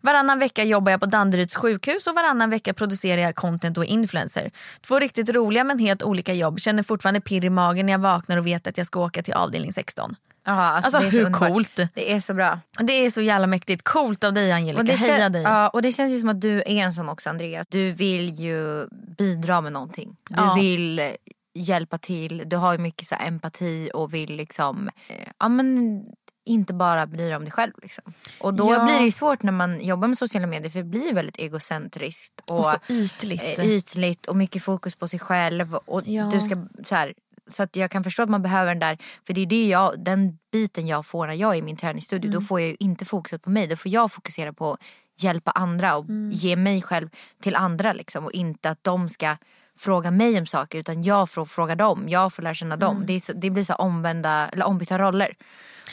Varannan 0.00 0.38
vecka 0.38 0.64
jobbar 0.64 0.90
jag 0.92 1.00
på 1.00 1.06
Danderyds 1.06 1.54
sjukhus 1.54 2.06
och 2.06 2.14
varannan 2.14 2.50
vecka 2.50 2.74
producerar 2.74 3.22
jag 3.22 3.34
content 3.34 3.78
och 3.78 3.84
influencer. 3.84 4.50
Två 4.86 4.98
riktigt 4.98 5.30
roliga 5.30 5.64
men 5.64 5.78
helt 5.78 6.02
olika 6.02 6.32
jobb. 6.34 6.60
Känner 6.60 6.82
fortfarande 6.82 7.20
pirr 7.20 7.44
i 7.44 7.50
magen 7.50 7.86
när 7.86 7.92
jag 7.92 7.98
vaknar 7.98 8.36
och 8.36 8.46
vet 8.46 8.66
att 8.66 8.78
jag 8.78 8.86
ska 8.86 9.00
åka 9.00 9.22
till 9.22 9.34
avdelning 9.34 9.72
16. 9.72 10.16
Ja, 10.44 10.52
alltså, 10.52 10.96
Alltså, 10.96 11.10
hur 11.18 11.24
underbart. 11.26 11.48
coolt? 11.48 11.80
Det 11.94 12.12
är 12.12 12.20
så 12.20 12.34
bra. 12.34 12.60
Det 12.78 12.92
är 12.92 13.10
så 13.10 13.20
jävla 13.22 13.46
mäktigt. 13.46 13.82
Coolt 13.84 14.24
av 14.24 14.32
dig 14.32 14.52
Angelica, 14.52 14.78
Och 14.80 14.84
det, 14.84 14.94
heja 14.96 15.28
dig. 15.28 15.42
ja, 15.42 15.68
och 15.68 15.82
det 15.82 15.92
känns 15.92 16.12
ju 16.12 16.20
som 16.20 16.28
att 16.28 16.40
du 16.40 16.58
är 16.58 16.68
en 16.68 16.92
sån 16.92 17.08
också 17.08 17.30
Andreas. 17.30 17.66
Du 17.70 17.92
vill 17.92 18.34
ju 18.34 18.86
bidra 19.18 19.60
med 19.60 19.72
någonting. 19.72 20.16
Du 20.30 20.42
Ja. 20.42 20.54
vill 20.54 21.10
hjälpa 21.54 21.98
till. 21.98 22.42
Du 22.46 22.56
har 22.56 22.72
ju 22.72 22.78
mycket 22.78 23.06
så 23.06 23.14
empati 23.14 23.90
och 23.94 24.14
vill 24.14 24.36
liksom, 24.36 24.88
eh, 25.08 25.28
ja 25.38 25.48
men 25.48 26.02
inte 26.44 26.74
bara 26.74 27.06
bry 27.06 27.24
dig 27.24 27.36
om 27.36 27.42
dig 27.42 27.52
själv. 27.52 27.72
Liksom. 27.82 28.12
Och 28.40 28.54
då 28.54 28.72
Ja. 28.72 28.84
blir 28.84 29.00
det 29.06 29.12
svårt 29.12 29.42
när 29.42 29.52
man 29.52 29.80
jobbar 29.84 30.08
med 30.08 30.18
sociala 30.18 30.46
medier 30.46 30.70
för 30.70 30.78
det 30.78 30.84
blir 30.84 31.14
väldigt 31.14 31.38
egocentriskt. 31.38 32.40
Och, 32.50 32.58
Och 32.58 32.64
så 32.64 32.76
ytligt. 32.88 33.58
eh, 33.58 33.66
ytligt 33.66 34.26
och 34.26 34.36
mycket 34.36 34.62
fokus 34.62 34.94
på 34.96 35.08
sig 35.08 35.18
själv. 35.18 35.74
Och 35.74 36.00
Ja. 36.04 36.24
du 36.32 36.40
ska, 36.40 36.56
så, 36.84 36.94
här, 36.94 37.14
så 37.52 37.62
att 37.62 37.76
jag 37.76 37.90
kan 37.90 38.04
förstå 38.04 38.22
att 38.22 38.28
man 38.28 38.42
behöver 38.42 38.68
den 38.68 38.78
där, 38.78 38.98
för 39.26 39.34
det 39.34 39.40
är 39.40 39.46
det 39.46 39.68
jag, 39.68 40.04
den 40.04 40.38
biten 40.52 40.86
jag 40.86 41.06
får 41.06 41.26
när 41.26 41.34
jag 41.34 41.54
är 41.54 41.58
i 41.58 41.62
min 41.62 41.76
träningsstudio. 41.76 42.28
Mm. 42.28 42.40
Då 42.40 42.46
får 42.46 42.60
jag 42.60 42.68
ju 42.68 42.76
inte 42.80 43.04
fokuset 43.04 43.42
på 43.42 43.50
mig, 43.50 43.66
då 43.66 43.76
får 43.76 43.90
jag 43.92 44.12
fokusera 44.12 44.52
på 44.52 44.72
att 44.72 44.80
hjälpa 45.22 45.50
andra 45.50 45.96
och 45.96 46.04
Mm. 46.04 46.30
ge 46.30 46.56
mig 46.56 46.82
själv 46.82 47.08
till 47.42 47.56
andra. 47.56 47.92
Liksom, 47.92 48.24
och 48.24 48.32
inte 48.32 48.70
att 48.70 48.78
de 48.84 49.08
ska 49.08 49.36
fråga 49.78 50.10
mig 50.10 50.38
om 50.38 50.46
saker 50.46 50.78
utan 50.78 51.02
jag 51.02 51.30
får 51.30 51.44
fråga 51.44 51.74
dem, 51.74 52.08
jag 52.08 52.34
får 52.34 52.42
lära 52.42 52.54
känna 52.54 52.76
dem. 52.76 53.04
Det, 53.06 53.12
är 53.12 53.20
så, 53.20 53.32
det 53.32 53.50
blir 53.50 53.64
så 53.64 53.74
omvända, 53.74 54.48
eller 54.48 54.64
ombytta 54.66 54.98
roller. 54.98 55.34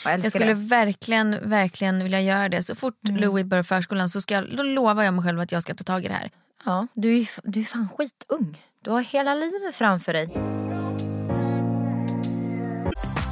Jag 0.04 0.18
Jag 0.18 0.32
skulle 0.32 0.46
det. 0.46 0.54
verkligen, 0.54 1.50
verkligen 1.50 2.02
vilja 2.02 2.20
göra 2.20 2.48
det. 2.48 2.62
Så 2.62 2.74
fort 2.74 2.94
Louis 3.08 3.46
börjar 3.46 3.62
förskolan 3.62 4.08
så 4.08 4.20
ska 4.20 4.34
jag, 4.34 4.56
då 4.56 4.62
lovar 4.62 5.02
jag 5.02 5.14
mig 5.14 5.24
själv 5.24 5.40
att 5.40 5.52
jag 5.52 5.62
ska 5.62 5.74
ta 5.74 5.84
tag 5.84 6.04
i 6.04 6.08
det 6.08 6.14
här. 6.14 6.30
Ja, 6.64 6.86
du 6.94 7.08
är, 7.12 7.14
ju 7.18 7.26
du 7.44 7.60
är 7.60 7.64
fan 7.64 7.88
skitung. 7.88 8.62
Du 8.84 8.90
har 8.90 9.00
hela 9.00 9.34
livet 9.34 9.74
framför 9.76 10.12
dig. 10.12 10.59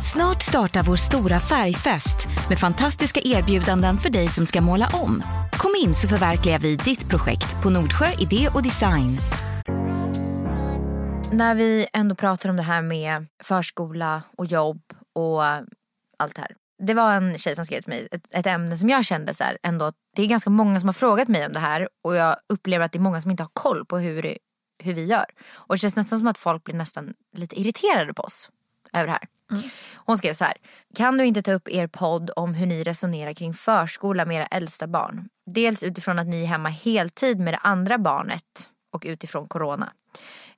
Snart 0.01 0.43
startar 0.43 0.83
vår 0.83 0.97
stora 0.97 1.41
färgfest 1.41 2.29
med 2.49 2.59
fantastiska 2.59 3.21
erbjudanden 3.25 3.99
för 3.99 4.11
dig 4.11 4.29
som 4.29 4.47
ska 4.47 4.61
måla 4.61 4.89
om. 4.93 5.23
Kom 5.53 5.75
in 5.85 5.95
så 5.95 6.09
förverkligar 6.09 6.59
vi 6.59 6.77
ditt 6.77 7.09
projekt 7.09 7.63
på 7.63 7.71
Nordsjö 7.71 8.07
Idé 8.19 8.49
och 8.55 8.63
Design. 8.63 9.19
När 11.33 11.55
vi 11.55 11.87
ändå 11.93 12.15
pratar 12.15 12.49
om 12.49 12.57
det 12.57 12.63
här 12.63 12.83
med 12.83 13.27
förskola 13.43 14.23
och 14.37 14.47
jobb 14.47 14.81
och 15.15 15.45
allt 16.19 16.35
det 16.35 16.41
här. 16.41 16.55
Det 16.87 16.95
var 16.95 17.13
en 17.13 17.39
tjej 17.39 17.57
som 17.57 17.65
skrev 17.65 17.81
till 17.81 17.91
mig 17.91 18.09
ett, 18.11 18.29
ett 18.31 18.47
ämne 18.47 18.77
som 18.77 18.89
jag 18.89 19.05
kände 19.05 19.35
så 19.35 19.45
här, 19.45 19.59
ändå 19.63 19.93
det 20.17 20.23
är 20.23 20.27
ganska 20.27 20.51
många 20.51 20.81
som 20.81 20.89
har 20.89 20.95
frågat 20.95 21.29
mig 21.29 21.47
om 21.47 21.53
det 21.53 21.61
här 21.61 21.89
och 22.05 22.17
jag 22.17 22.37
upplever 22.49 22.85
att 22.85 22.93
det 22.93 22.99
är 22.99 23.01
många 23.01 23.21
som 23.21 23.31
inte 23.31 23.43
har 23.43 23.51
koll 23.53 23.85
på 23.87 23.99
hur, 23.99 24.37
hur 24.83 24.95
vi 24.95 25.05
gör. 25.05 25.27
Och 25.55 25.75
det 25.75 25.79
känns 25.79 25.97
nästan 25.97 26.19
som 26.19 26.29
att 26.29 26.39
folk 26.39 26.65
blir 26.65 26.75
nästan 26.75 27.15
lite 27.37 27.61
irriterade 27.61 28.15
på 28.15 28.23
oss 28.23 28.51
över 28.93 29.07
det 29.07 29.13
här. 29.13 29.38
Mm. 29.53 29.63
Hon 29.95 30.19
skrev 30.19 30.35
så 30.35 30.45
här. 30.45 30.57
Kan 30.95 31.19
du 31.19 31.25
inte 31.25 31.43
ta 31.43 31.53
upp 31.53 31.69
er 31.69 31.87
podd 31.87 32.31
om 32.37 32.55
hur 32.55 32.67
ni 32.67 32.83
resonerar 32.83 33.33
kring 33.33 33.55
förskola 33.55 34.25
med 34.25 34.37
era 34.37 34.47
äldsta 34.47 34.87
barn? 34.87 35.29
Dels 35.47 35.83
utifrån 35.83 36.19
att 36.19 36.27
ni 36.27 36.43
är 36.43 36.47
hemma 36.47 36.69
heltid 36.69 37.41
med 37.41 37.55
det 37.55 37.59
andra 37.59 37.99
barnet 37.99 38.71
och 38.93 39.03
utifrån 39.07 39.47
corona. 39.47 39.93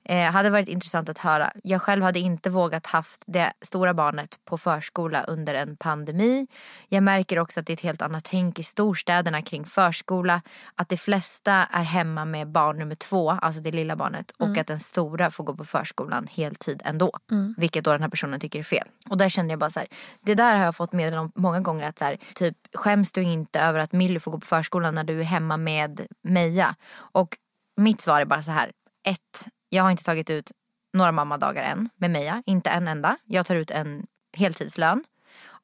Eh, 0.05 0.31
hade 0.31 0.49
varit 0.49 0.67
intressant 0.67 1.09
att 1.09 1.17
höra. 1.17 1.51
Jag 1.63 1.81
själv 1.81 2.03
hade 2.03 2.19
inte 2.19 2.49
vågat 2.49 2.87
haft 2.87 3.23
det 3.27 3.53
stora 3.61 3.93
barnet 3.93 4.39
på 4.45 4.57
förskola 4.57 5.23
under 5.23 5.53
en 5.53 5.77
pandemi. 5.77 6.47
Jag 6.89 7.03
märker 7.03 7.39
också 7.39 7.59
att 7.59 7.65
det 7.65 7.73
är 7.73 7.77
ett 7.77 7.81
helt 7.81 8.01
annat 8.01 8.23
tänk 8.23 8.59
i 8.59 8.63
storstäderna 8.63 9.41
kring 9.41 9.65
förskola. 9.65 10.41
Att 10.75 10.89
de 10.89 10.97
flesta 10.97 11.53
är 11.53 11.83
hemma 11.83 12.25
med 12.25 12.51
barn 12.51 12.77
nummer 12.77 12.95
två, 12.95 13.29
alltså 13.29 13.61
det 13.61 13.71
lilla 13.71 13.95
barnet. 13.95 14.31
Och 14.37 14.57
att 14.57 14.67
den 14.67 14.79
stora 14.79 15.31
får 15.31 15.43
gå 15.43 15.55
på 15.55 15.63
förskolan 15.63 16.27
heltid 16.31 16.81
ändå. 16.85 17.11
Vilket 17.57 17.83
då 17.83 17.91
den 17.91 18.01
här 18.01 18.09
personen 18.09 18.39
tycker 18.39 18.59
är 18.59 18.63
fel. 18.63 18.87
Och 19.09 19.17
där 19.17 19.29
kände 19.29 19.51
jag 19.51 19.59
bara 19.59 19.69
så 19.69 19.79
här. 19.79 19.87
Det 20.21 20.35
där 20.35 20.57
har 20.57 20.65
jag 20.65 20.75
fått 20.75 20.93
meddelanden 20.93 21.31
om 21.35 21.41
många 21.41 21.59
gånger. 21.59 21.89
Att 21.89 21.99
så 21.99 22.05
här, 22.05 22.17
typ 22.35 22.57
skäms 22.73 23.11
du 23.11 23.21
inte 23.21 23.59
över 23.59 23.79
att 23.79 23.93
Milly 23.93 24.19
får 24.19 24.31
gå 24.31 24.39
på 24.39 24.45
förskolan 24.45 24.95
när 24.95 25.03
du 25.03 25.19
är 25.19 25.23
hemma 25.23 25.57
med 25.57 26.07
Meja? 26.23 26.75
Och 26.95 27.37
mitt 27.77 28.01
svar 28.01 28.21
är 28.21 28.25
bara 28.25 28.41
så 28.41 28.51
här. 28.51 28.71
Ett, 29.07 29.47
jag 29.73 29.83
har 29.83 29.91
inte 29.91 30.03
tagit 30.03 30.29
ut 30.29 30.51
några 30.93 31.11
mammadagar 31.11 31.63
än 31.63 31.89
med 31.95 32.11
Meja. 32.11 32.43
Inte 32.45 32.69
en 32.69 32.87
enda. 32.87 33.17
Jag 33.25 33.45
tar 33.45 33.55
ut 33.55 33.71
en 33.71 34.05
heltidslön. 34.37 35.03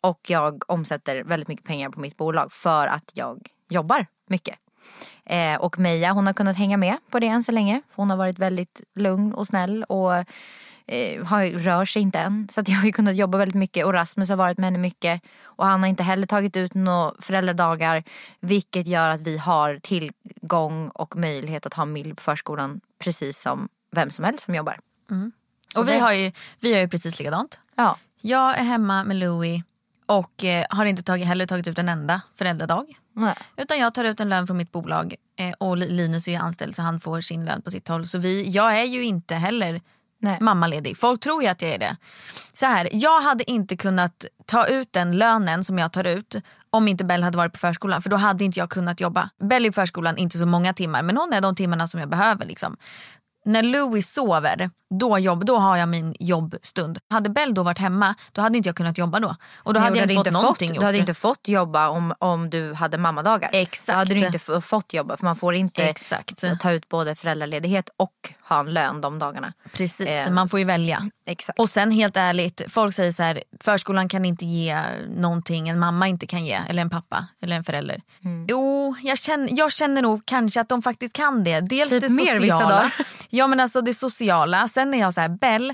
Och 0.01 0.19
jag 0.27 0.63
omsätter 0.67 1.23
väldigt 1.23 1.47
mycket 1.47 1.65
pengar 1.65 1.89
på 1.89 1.99
mitt 1.99 2.17
bolag 2.17 2.51
för 2.51 2.87
att 2.87 3.11
jag 3.13 3.47
jobbar 3.69 4.05
mycket. 4.29 4.55
Eh, 5.25 5.55
och 5.55 5.79
Meja 5.79 6.11
hon 6.11 6.27
har 6.27 6.33
kunnat 6.33 6.57
hänga 6.57 6.77
med 6.77 6.97
på 7.11 7.19
det 7.19 7.27
än 7.27 7.43
så 7.43 7.51
länge. 7.51 7.81
För 7.89 7.95
hon 7.95 8.09
har 8.09 8.17
varit 8.17 8.39
väldigt 8.39 8.81
lugn 8.95 9.33
och 9.33 9.47
snäll 9.47 9.83
och 9.83 10.13
eh, 10.87 11.25
har, 11.25 11.59
rör 11.59 11.85
sig 11.85 12.01
inte 12.01 12.19
än. 12.19 12.47
Så 12.49 12.61
att 12.61 12.69
jag 12.69 12.75
har 12.75 12.85
ju 12.85 12.91
kunnat 12.91 13.15
jobba 13.15 13.37
väldigt 13.37 13.55
mycket 13.55 13.85
och 13.85 13.93
Rasmus 13.93 14.29
har 14.29 14.35
varit 14.35 14.57
med 14.57 14.65
henne 14.65 14.79
mycket. 14.79 15.21
Och 15.43 15.65
han 15.65 15.79
har 15.79 15.87
inte 15.87 16.03
heller 16.03 16.27
tagit 16.27 16.57
ut 16.57 16.73
några 16.73 17.13
föräldradagar. 17.19 18.03
Vilket 18.39 18.87
gör 18.87 19.09
att 19.09 19.27
vi 19.27 19.37
har 19.37 19.79
tillgång 19.83 20.89
och 20.89 21.15
möjlighet 21.15 21.65
att 21.65 21.73
ha 21.73 21.85
Mill 21.85 22.15
på 22.15 22.21
förskolan 22.21 22.81
precis 22.99 23.41
som 23.41 23.69
vem 23.91 24.09
som 24.09 24.25
helst 24.25 24.45
som 24.45 24.55
jobbar. 24.55 24.77
Och 25.75 25.87
vi 25.87 25.91
det- 25.91 25.99
har, 25.99 26.11
ju, 26.13 26.31
vi 26.59 26.73
har 26.73 26.79
ju 26.79 26.87
precis 26.89 27.19
likadant. 27.19 27.59
Ja, 27.75 27.97
Jag 28.21 28.57
är 28.57 28.63
hemma 28.63 29.03
med 29.03 29.15
Louis 29.17 29.63
och 30.05 30.43
eh, 30.43 30.65
har 30.69 30.85
inte 30.85 31.03
tagit, 31.03 31.27
heller 31.27 31.45
tagit 31.45 31.67
ut 31.67 31.79
en 31.79 31.89
enda 31.89 32.21
föräldradag. 32.35 32.97
nej. 33.13 33.35
Utan 33.57 33.79
jag 33.79 33.93
tar 33.93 34.05
ut 34.05 34.19
en 34.19 34.29
lön 34.29 34.47
från 34.47 34.57
mitt 34.57 34.71
bolag 34.71 35.15
eh, 35.39 35.53
och 35.57 35.77
Li- 35.77 35.89
Linus 35.91 36.27
är 36.27 36.31
ju 36.31 36.37
anställd 36.37 36.75
så 36.75 36.81
han 36.81 36.99
får 36.99 37.21
sin 37.21 37.45
lön 37.45 37.61
på 37.61 37.71
sitt 37.71 37.87
håll. 37.87 38.05
Så 38.07 38.17
vi, 38.19 38.49
jag 38.49 38.79
är 38.79 38.83
ju 38.83 39.03
inte 39.05 39.35
heller 39.35 39.81
Nej. 40.19 40.37
mammaledig. 40.41 40.97
Folk 40.97 41.21
tror 41.21 41.43
ju 41.43 41.49
att 41.49 41.61
jag 41.61 41.71
är 41.71 41.79
det. 41.79 41.97
Så 42.53 42.65
här, 42.65 42.89
jag 42.91 43.21
hade 43.21 43.51
inte 43.51 43.77
kunnat 43.77 44.25
ta 44.45 44.67
ut 44.67 44.93
den 44.93 45.17
lönen 45.17 45.63
som 45.63 45.77
jag 45.77 45.91
tar 45.93 46.03
ut 46.07 46.35
om 46.69 46.87
inte 46.87 47.05
Bell 47.05 47.23
hade 47.23 47.37
varit 47.37 47.53
på 47.53 47.59
förskolan. 47.59 48.01
För 48.01 48.09
då 48.09 48.15
hade 48.15 48.45
inte 48.45 48.59
jag 48.59 48.69
kunnat 48.69 48.99
jobba. 48.99 49.29
Bell 49.39 49.65
är 49.65 49.69
i 49.69 49.71
förskolan 49.71 50.17
inte 50.17 50.37
så 50.37 50.45
många 50.45 50.73
timmar 50.73 51.03
men 51.03 51.17
hon 51.17 51.33
är 51.33 51.41
de 51.41 51.55
timmarna 51.55 51.87
som 51.87 51.99
jag 51.99 52.09
behöver. 52.09 52.45
Liksom. 52.45 52.77
När 53.47 53.63
Louis 53.63 54.13
sover, 54.13 54.69
då, 54.89 55.19
jobb, 55.19 55.45
då 55.45 55.57
har 55.57 55.77
jag 55.77 55.89
min 55.89 56.15
jobbstund. 56.19 56.99
Hade 57.09 57.29
Bell 57.29 57.53
då 57.53 57.63
varit 57.63 57.79
hemma, 57.79 58.15
då 58.31 58.41
hade 58.41 58.57
inte 58.57 58.69
jag 58.69 58.75
kunnat 58.75 58.97
jobba 58.97 59.19
då. 59.19 59.35
Och 59.57 59.73
då 59.73 59.79
Nej, 59.79 59.83
hade 59.83 59.91
och 59.91 60.01
jag 60.01 60.07
du 60.07 60.13
inte 60.13 60.31
fått 60.31 60.41
någonting 60.41 60.69
gjort. 60.69 60.79
Du 60.79 60.85
hade 60.85 60.97
inte 60.97 61.13
fått 61.13 61.47
jobba 61.47 61.89
om, 61.89 62.13
om 62.19 62.49
du 62.49 62.73
hade 62.73 62.97
mammadagar. 62.97 63.49
Exakt. 63.53 63.87
Då 63.87 63.93
hade 63.93 64.13
du 64.13 64.25
inte 64.25 64.61
fått 64.61 64.93
jobba 64.93 65.17
för 65.17 65.25
man 65.25 65.35
får 65.35 65.55
inte 65.55 65.83
Exakt. 65.83 66.43
ta 66.61 66.71
ut 66.71 66.89
både 66.89 67.15
föräldraledighet 67.15 67.89
och 67.97 68.11
ha 68.49 68.59
en 68.59 68.73
lön 68.73 69.01
de 69.01 69.19
dagarna. 69.19 69.53
Precis, 69.73 70.07
Eh, 70.07 70.29
man 70.31 70.49
får 70.49 70.59
ju 70.59 70.65
välja. 70.65 71.09
Exakt. 71.25 71.59
Och 71.59 71.69
sen 71.69 71.91
helt 71.91 72.17
ärligt, 72.17 72.61
folk 72.67 72.93
säger 72.93 73.11
så 73.11 73.23
här, 73.23 73.43
förskolan 73.63 74.09
kan 74.09 74.25
inte 74.25 74.45
ge 74.45 74.77
någonting 75.15 75.69
en 75.69 75.79
mamma 75.79 76.07
inte 76.07 76.27
kan 76.27 76.45
ge, 76.45 76.59
eller 76.69 76.81
en 76.81 76.89
pappa 76.89 77.27
eller 77.41 77.55
en 77.55 77.63
förälder. 77.63 78.01
Mm. 78.23 78.45
Jo, 78.49 78.95
jag 79.03 79.17
känner, 79.17 79.49
jag 79.51 79.71
känner 79.71 80.01
nog 80.01 80.21
kanske 80.25 80.61
att 80.61 80.69
de 80.69 80.81
faktiskt 80.81 81.13
kan 81.15 81.43
det. 81.43 81.59
Dels 81.59 81.89
Typ 81.89 82.01
det 82.01 82.09
mer 82.09 82.25
sociala. 82.25 82.39
vissa 82.41 82.59
dagar. 82.69 82.93
Ja 83.29 83.47
men 83.47 83.59
alltså 83.59 83.81
det 83.81 83.93
sociala. 83.93 84.67
Sen 84.77 84.93
är 84.93 84.97
jag 84.99 85.13
så 85.13 85.21
här, 85.21 85.29
Bell 85.29 85.73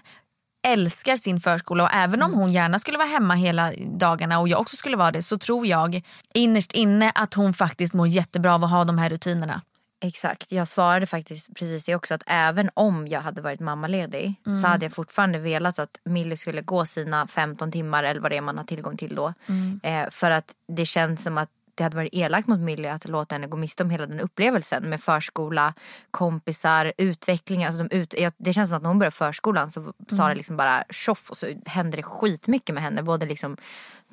älskar 0.67 1.15
sin 1.15 1.39
förskola 1.39 1.83
och 1.83 1.89
även 1.93 2.21
Mm. 2.21 2.33
om 2.33 2.39
hon 2.39 2.51
gärna 2.51 2.79
skulle 2.79 2.97
vara 2.97 3.07
hemma 3.07 3.33
hela 3.35 3.71
dagarna 3.99 4.39
och 4.39 4.47
jag 4.47 4.61
också 4.61 4.75
skulle 4.75 4.97
vara 4.97 5.11
det 5.11 5.21
så 5.23 5.37
tror 5.37 5.67
jag 5.67 6.01
innerst 6.33 6.71
inne 6.71 7.11
att 7.15 7.33
hon 7.33 7.53
faktiskt 7.53 7.93
mår 7.93 8.07
jättebra 8.07 8.55
av 8.55 8.63
att 8.63 8.69
ha 8.71 8.83
de 8.85 8.97
här 8.97 9.09
rutinerna. 9.09 9.61
Exakt, 10.05 10.51
jag 10.51 10.67
svarade 10.67 11.05
faktiskt 11.05 11.55
precis 11.55 11.85
det 11.85 11.95
också 11.95 12.13
att 12.13 12.23
även 12.25 12.69
om 12.73 13.07
jag 13.07 13.21
hade 13.21 13.41
varit 13.41 13.59
mammaledig 13.59 14.35
Mm. 14.45 14.59
så 14.59 14.67
hade 14.67 14.85
jag 14.85 14.93
fortfarande 14.93 15.39
velat 15.39 15.79
att 15.79 15.97
Millie 16.05 16.37
skulle 16.37 16.61
gå 16.61 16.85
sina 16.85 17.27
15 17.27 17.71
timmar 17.71 18.03
eller 18.03 18.21
vad 18.21 18.31
det 18.31 18.37
är 18.37 18.41
man 18.41 18.57
har 18.57 18.65
tillgång 18.65 18.97
till 18.97 19.15
då. 19.15 19.33
Mm. 19.47 19.79
Eh, 19.83 20.09
för 20.11 20.31
att 20.31 20.51
det 20.67 20.85
känns 20.85 21.23
som 21.23 21.37
att 21.37 21.49
det 21.75 21.83
hade 21.83 21.97
varit 21.97 22.13
elakt 22.13 22.47
mot 22.47 22.59
Millie 22.59 22.91
att 22.91 23.07
låta 23.07 23.35
henne 23.35 23.47
gå 23.47 23.57
miste 23.57 23.83
om 23.83 23.89
hela 23.89 24.05
den 24.05 24.19
upplevelsen 24.19 24.83
med 24.83 25.01
förskola, 25.01 25.73
kompisar, 26.11 26.93
utveckling. 26.97 27.63
Alltså 27.63 27.83
de 27.83 27.95
ut, 27.95 28.15
det 28.37 28.53
känns 28.53 28.69
som 28.69 28.77
att 28.77 28.83
när 28.83 28.89
hon 28.89 28.99
började 28.99 29.15
förskolan 29.15 29.71
så 29.71 29.93
sa 30.07 30.27
det 30.27 30.35
liksom 30.35 30.57
bara 30.57 30.83
tjoff 30.89 31.29
och 31.29 31.37
så 31.37 31.47
hände 31.65 31.97
det 31.97 32.03
skitmycket 32.03 32.75
med 32.75 32.83
henne. 32.83 33.03
Både 33.03 33.25
liksom 33.25 33.57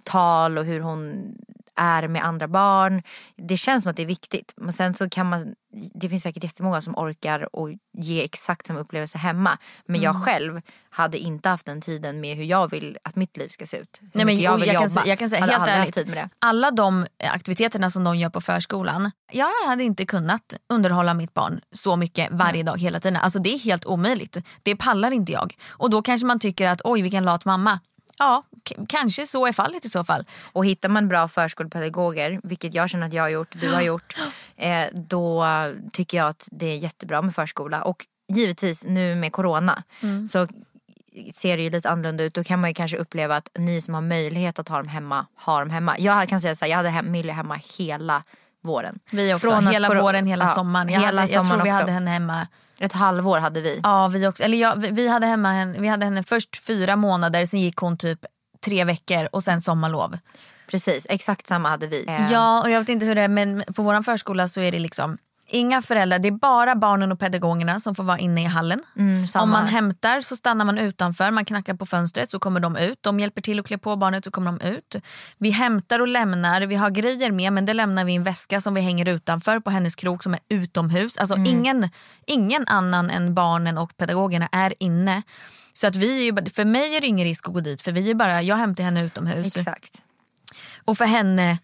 tal 0.02 0.58
och 0.58 0.64
hur 0.64 0.80
hon 0.80 1.34
är 1.80 2.08
med 2.08 2.24
andra 2.24 2.48
barn. 2.48 3.02
Det 3.36 3.56
känns 3.56 3.82
som 3.82 3.90
att 3.90 3.96
det 3.96 4.02
är 4.02 4.06
viktigt. 4.06 4.52
Men 4.56 4.72
sen 4.72 4.94
så 4.94 5.08
kan 5.08 5.28
man, 5.28 5.54
det 5.94 6.08
finns 6.08 6.22
säkert 6.22 6.44
jättemånga 6.44 6.80
som 6.80 6.94
orkar 6.98 7.56
och 7.56 7.68
ge 7.98 8.24
exakt 8.24 8.66
samma 8.66 8.80
upplevelse 8.80 9.18
hemma. 9.18 9.58
Men 9.86 10.00
jag 10.00 10.24
själv 10.24 10.60
hade 10.90 11.18
inte 11.18 11.48
haft 11.48 11.66
den 11.66 11.80
tiden 11.80 12.20
med 12.20 12.36
hur 12.36 12.44
jag 12.44 12.70
vill 12.70 12.98
att 13.04 13.16
mitt 13.16 13.36
liv 13.36 13.48
ska 13.48 13.66
se 13.66 13.76
ut. 13.76 14.00
Nej, 14.12 14.24
men, 14.24 14.40
jag 14.40 14.56
vill 14.56 14.66
jag, 14.66 14.76
kan, 14.76 14.82
jobba. 14.82 15.00
säga- 15.00 15.06
jag 15.06 15.18
kan 15.18 15.28
säga 15.30 15.40
hade 15.42 15.52
helt 15.54 15.68
ärligt, 15.68 15.94
tid 15.94 16.08
med 16.08 16.16
det. 16.16 16.28
alla 16.38 16.70
de 16.70 17.06
aktiviteterna 17.24 17.90
som 17.90 18.04
de 18.04 18.16
gör 18.16 18.30
på 18.30 18.40
förskolan, 18.40 19.10
jag 19.32 19.48
hade 19.66 19.84
inte 19.84 20.06
kunnat 20.06 20.54
underhålla 20.68 21.14
mitt 21.14 21.34
barn 21.34 21.60
så 21.72 21.96
mycket 21.96 22.28
varje 22.30 22.62
dag 22.62 22.78
hela 22.80 23.00
tiden. 23.00 23.16
Alltså 23.16 23.38
det 23.38 23.54
är 23.54 23.58
helt 23.58 23.86
omöjligt. 23.86 24.36
Det 24.62 24.76
pallar 24.76 25.10
inte 25.10 25.32
jag. 25.32 25.54
Och 25.68 25.90
då 25.90 26.02
kanske 26.02 26.26
man 26.26 26.38
tycker 26.38 26.66
att 26.66 26.80
oj 26.84 27.02
vilken 27.02 27.24
lat 27.24 27.44
mamma. 27.44 27.80
Ja, 28.20 28.42
kanske 28.88 29.26
så 29.26 29.46
är 29.46 29.52
fallet 29.52 29.84
i 29.84 29.88
så 29.88 30.04
fall. 30.04 30.24
Och 30.52 30.66
hittar 30.66 30.88
man 30.88 31.08
bra 31.08 31.28
förskolepedagoger, 31.28 32.40
vilket 32.42 32.74
jag 32.74 32.90
känner 32.90 33.06
att 33.06 33.12
jag 33.12 33.22
har 33.22 33.28
gjort, 33.28 33.60
du 33.60 33.72
har 33.72 33.80
gjort, 33.80 34.16
eh, 34.56 34.84
då 34.92 35.46
tycker 35.92 36.18
jag 36.18 36.28
att 36.28 36.48
det 36.52 36.66
är 36.66 36.76
jättebra 36.76 37.22
med 37.22 37.34
förskola. 37.34 37.82
Och 37.82 38.06
givetvis 38.32 38.84
nu 38.84 39.14
med 39.14 39.32
corona 39.32 39.82
så 40.28 40.46
ser 41.32 41.56
det 41.56 41.62
ju 41.62 41.70
lite 41.70 41.90
annorlunda 41.90 42.24
ut. 42.24 42.34
Då 42.34 42.44
kan 42.44 42.60
man 42.60 42.70
ju 42.70 42.74
kanske 42.74 42.96
uppleva 42.96 43.36
att 43.36 43.48
ni 43.58 43.80
som 43.80 43.94
har 43.94 44.02
möjlighet 44.02 44.58
att 44.58 44.68
ha 44.68 44.76
dem 44.76 44.88
hemma, 44.88 45.26
har 45.34 45.60
dem 45.60 45.70
hemma. 45.70 45.98
Jag 45.98 46.28
kan 46.28 46.40
säga 46.40 46.56
så 46.56 46.64
här, 46.64 46.70
jag 46.70 46.76
hade 46.76 46.88
hem, 46.88 47.10
Millie 47.10 47.32
hemma 47.32 47.60
hela 47.78 48.22
våren. 48.62 48.98
Vi 49.10 49.34
också. 49.34 49.46
Från 49.46 49.66
att 49.68 49.74
hela 49.74 49.88
coro- 49.88 50.02
våren, 50.02 50.26
hela 50.26 50.44
ja, 50.44 50.54
sommaren. 50.54 50.88
Jag, 50.88 51.00
hela 51.00 51.06
hade, 51.20 51.20
jag 51.20 51.28
tror 51.28 51.44
sommaren 51.44 51.64
vi 51.64 51.70
också. 51.70 51.80
hade 51.80 51.92
henne 51.92 52.10
hemma 52.10 52.46
Ett 52.80 52.92
halvår 52.92 53.38
hade 53.38 53.60
vi. 53.60 53.80
Ja, 53.82 54.08
vi 54.08 54.26
också. 54.26 54.44
Eller 54.44 54.58
ja, 54.58 54.74
vi, 54.76 54.90
vi, 54.90 55.08
hade 55.08 55.26
hemma 55.26 55.52
henne, 55.52 55.80
vi 55.80 55.88
hade 55.88 56.04
henne 56.04 56.22
först 56.22 56.66
fyra 56.66 56.96
månader, 56.96 57.46
sen 57.46 57.60
gick 57.60 57.76
hon 57.76 57.98
typ 57.98 58.18
tre 58.64 58.84
veckor 58.84 59.28
och 59.32 59.42
sen 59.42 59.60
sommarlov. 59.60 60.18
Precis, 60.70 61.06
exakt 61.10 61.46
samma 61.46 61.68
hade 61.68 61.86
vi. 61.86 62.04
Ja, 62.32 62.62
och 62.62 62.70
jag 62.70 62.80
vet 62.80 62.88
inte 62.88 63.06
hur 63.06 63.14
det 63.14 63.22
är 63.22 63.28
men 63.28 63.64
på 63.76 63.82
vår 63.82 64.02
förskola 64.02 64.48
så 64.48 64.60
är 64.60 64.72
det 64.72 64.78
liksom 64.78 65.18
inga 65.50 65.82
föräldrar, 65.82 66.18
det 66.18 66.28
är 66.28 66.32
bara 66.32 66.74
barnen 66.74 67.12
och 67.12 67.20
pedagogerna 67.20 67.80
som 67.80 67.94
får 67.94 68.02
vara 68.04 68.18
inne 68.18 68.42
i 68.42 68.44
hallen. 68.44 68.80
Mm. 68.96 69.26
Om 69.38 69.50
man 69.50 69.66
hämtar 69.66 70.20
så 70.20 70.36
stannar 70.36 70.64
man 70.64 70.78
utanför, 70.78 71.30
man 71.30 71.44
knackar 71.44 71.74
på 71.74 71.86
fönstret 71.86 72.30
så 72.30 72.38
kommer 72.38 72.60
de 72.60 72.76
ut. 72.76 72.98
De 73.02 73.20
hjälper 73.20 73.40
till 73.40 73.60
att 73.60 73.66
klä 73.66 73.78
på 73.78 73.96
barnet 73.96 74.24
så 74.24 74.30
kommer 74.30 74.52
de 74.52 74.66
ut. 74.66 74.96
Vi 75.38 75.50
hämtar 75.50 76.00
och 76.00 76.08
lämnar, 76.08 76.60
vi 76.60 76.74
har 76.74 76.90
grejer 76.90 77.30
med 77.30 77.52
men 77.52 77.64
det 77.64 77.74
lämnar 77.74 78.04
vi 78.04 78.12
i 78.12 78.16
en 78.16 78.22
väska 78.22 78.60
som 78.60 78.74
vi 78.74 78.80
hänger 78.80 79.08
utanför 79.08 79.60
på 79.60 79.70
hennes 79.70 79.96
krok 79.96 80.22
som 80.22 80.34
är 80.34 80.40
utomhus. 80.48 81.18
Alltså 81.18 81.34
Mm. 81.34 81.46
ingen, 81.46 81.88
ingen 82.26 82.66
annan 82.66 83.10
än 83.10 83.34
barnen 83.34 83.78
och 83.78 83.96
pedagogerna 83.96 84.48
är 84.52 84.74
inne. 84.78 85.22
Så 85.72 85.86
att 85.86 85.96
vi 85.96 86.18
är 86.20 86.24
ju, 86.24 86.50
för 86.50 86.64
mig 86.64 86.96
är 86.96 87.00
det 87.00 87.06
ingen 87.06 87.26
risk 87.26 87.48
att 87.48 87.54
gå 87.54 87.60
dit 87.60 87.82
för 87.82 87.92
vi 87.92 88.10
är 88.10 88.14
bara, 88.14 88.42
jag 88.42 88.56
hämtar 88.56 88.84
henne 88.84 89.02
utomhus. 89.04 89.56
Exakt. 89.56 90.02
Och 90.84 90.98
för 90.98 91.04
henne, 91.04 91.58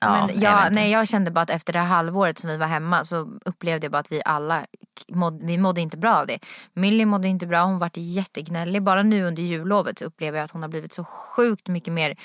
ja, 0.00 0.26
men 0.26 0.40
jag 0.40 0.66
jag, 0.66 0.72
nej, 0.72 0.90
jag 0.90 1.08
kände 1.08 1.30
bara 1.30 1.40
att 1.40 1.50
efter 1.50 1.72
det 1.72 1.78
här 1.78 1.86
halvåret 1.86 2.38
som 2.38 2.50
vi 2.50 2.56
var 2.56 2.66
hemma 2.66 3.04
så 3.04 3.38
upplevde 3.44 3.84
jag 3.84 3.92
bara 3.92 3.98
att 3.98 4.12
vi 4.12 4.22
alla 4.24 4.66
mådde, 5.08 5.46
vi 5.46 5.58
mådde 5.58 5.80
inte 5.80 5.96
bra 5.96 6.16
av 6.16 6.26
det. 6.26 6.38
Millie 6.74 7.06
mådde 7.06 7.28
inte 7.28 7.46
bra, 7.46 7.64
hon 7.64 7.78
var 7.78 7.90
jättegnällig. 7.94 8.82
Bara 8.82 9.02
nu 9.02 9.24
under 9.24 9.42
jullovet 9.42 9.98
så 9.98 10.04
upplever 10.04 10.38
jag 10.38 10.44
att 10.44 10.50
hon 10.50 10.62
har 10.62 10.68
blivit 10.68 10.92
så 10.92 11.04
sjukt 11.04 11.68
mycket 11.68 11.92
mer 11.92 12.16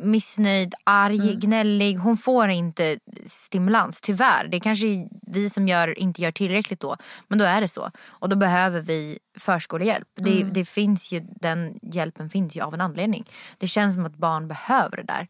missnöjd, 0.00 0.74
arg, 0.84 1.20
Mm. 1.20 1.38
gnällig. 1.40 1.96
Hon 1.96 2.16
får 2.16 2.48
inte 2.48 2.98
stimulans, 3.26 4.00
tyvärr. 4.00 4.48
Det 4.48 4.60
kanske 4.60 4.86
är 4.86 5.08
vi 5.26 5.50
som 5.50 5.68
gör, 5.68 5.98
inte 5.98 6.22
gör 6.22 6.30
tillräckligt 6.32 6.80
då. 6.80 6.96
Men 7.28 7.38
då 7.38 7.44
är 7.44 7.60
det 7.60 7.68
så. 7.68 7.90
Och 8.08 8.28
då 8.28 8.36
behöver 8.36 8.80
vi 8.80 9.18
förskolehjälp. 9.38 10.08
Det, 10.14 10.40
Mm. 10.40 10.52
det 10.52 10.64
finns 10.64 11.12
ju, 11.12 11.20
den 11.40 11.78
hjälpen 11.82 12.28
finns 12.28 12.56
ju 12.56 12.60
av 12.60 12.74
en 12.74 12.80
anledning. 12.80 13.24
Det 13.58 13.66
känns 13.66 13.94
som 13.94 14.06
att 14.06 14.16
barn 14.16 14.48
behöver 14.48 14.96
det 14.96 15.02
där. 15.02 15.28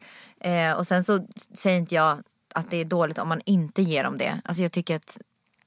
Eh, 0.70 0.76
och 0.76 0.86
sen 0.86 1.04
så 1.04 1.26
säger 1.54 1.78
inte 1.78 1.94
jag 1.94 2.22
att 2.54 2.70
det 2.70 2.76
är 2.76 2.84
dåligt 2.84 3.18
om 3.18 3.28
man 3.28 3.40
inte 3.46 3.82
ger 3.82 4.04
dem 4.04 4.18
det. 4.18 4.40
Alltså 4.44 4.62
jag 4.62 4.72
tycker 4.72 4.96
att 4.96 5.18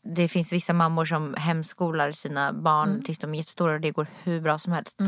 det 0.04 0.28
finns 0.28 0.54
vissa 0.54 0.74
mammor 0.74 1.06
som 1.06 1.34
hemskolar 1.38 2.12
sina 2.12 2.54
barn 2.54 2.90
Mm. 2.90 3.02
tills 3.04 3.20
de 3.20 3.34
är 3.34 3.38
jättestora 3.38 3.74
och 3.74 3.82
det 3.82 3.92
går 3.92 4.08
hur 4.24 4.42
bra 4.42 4.60
som 4.60 4.74
helst. 4.74 5.00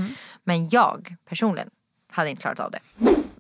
Men 0.44 0.70
jag 0.70 1.16
personligen 1.30 1.70
hade 2.12 2.30
inte 2.30 2.42
klarat 2.42 2.60
av 2.60 2.72
det. 2.72 2.80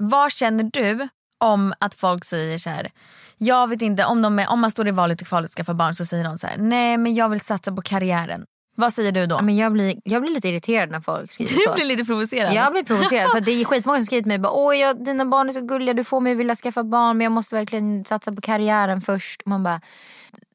Vad 0.04 0.32
känner 0.32 0.64
du 0.64 1.08
om 1.38 1.74
att 1.80 1.94
folk 1.94 2.26
säger 2.26 2.58
så 2.60 2.70
här, 2.70 2.92
jag 3.38 3.68
vet 3.68 3.82
inte 3.82 4.06
om, 4.06 4.22
de 4.22 4.40
är, 4.40 4.50
om 4.50 4.60
man 4.60 4.72
står 4.72 4.88
i 4.88 4.92
valet 4.92 5.22
och 5.22 5.28
kvalet 5.28 5.50
att 5.50 5.56
skaffa 5.56 5.74
barn 5.74 5.96
så 5.96 6.06
säger 6.06 6.24
de 6.24 6.38
så 6.38 6.48
här, 6.48 6.58
nej 6.58 6.98
men 6.98 7.14
jag 7.14 7.30
vill 7.30 7.40
satsa 7.40 7.72
på 7.72 7.82
karriären. 7.82 8.46
Vad 8.76 8.94
säger 8.94 9.12
du 9.12 9.26
då? 9.26 9.36
Ja, 9.36 9.42
Men 9.42 9.58
jag, 9.58 9.74
blir, 9.74 9.96
jag 10.04 10.22
blir 10.22 10.32
lite 10.32 10.50
irriterad 10.50 10.92
när 10.92 11.02
folk 11.02 11.32
skriver 11.32 11.54
du 11.54 11.60
så. 11.60 11.74
blir 11.74 11.86
lite 11.86 12.06
provocerad. 12.06 12.54
Jag 12.54 12.72
blir 12.72 12.84
provocerad 12.84 13.32
för 13.32 13.42
det 13.42 13.52
är 13.52 13.66
skitmånga 13.66 14.00
som 14.00 14.06
skriver 14.06 14.22
till 14.22 14.28
mig 14.28 14.40
bara, 14.40 14.52
Åh, 14.52 14.78
jag, 14.78 15.06
dina 15.06 15.26
barn 15.26 15.50
är 15.50 15.54
så 15.54 15.62
gulliga, 15.62 15.94
du 15.94 16.04
får 16.04 16.22
mig 16.22 16.32
att 16.32 16.38
vilja 16.38 16.56
skaffa 16.56 16.84
barn 16.84 17.18
men 17.18 17.26
jag 17.26 17.32
måste 17.32 17.56
verkligen 17.56 18.06
satsa 18.06 18.32
på 18.32 18.42
karriären 18.42 19.02
först. 19.02 19.42
Och 19.42 19.48
man 19.48 19.64
bara, 19.64 19.82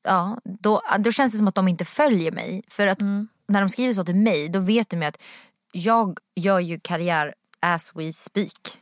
ja, 0.03 0.39
då, 0.45 0.83
då 0.99 1.13
känns 1.13 1.33
det 1.33 1.39
som 1.39 1.49
att 1.49 1.55
de 1.55 1.69
inte 1.69 1.85
följer 1.85 2.33
mig. 2.33 2.63
För 2.69 2.87
att 2.87 3.01
när 3.49 3.61
de 3.61 3.69
skriver 3.69 3.93
så 3.95 4.05
till 4.05 4.17
mig 4.17 4.49
då 4.49 4.59
vet 4.59 4.91
de 4.91 5.03
ju 5.03 5.09
att 5.09 5.19
jag 5.73 6.19
gör 6.37 6.61
ju 6.61 6.81
karriär 6.81 7.35
as 7.61 7.91
we 7.95 8.13
speak. 8.13 8.76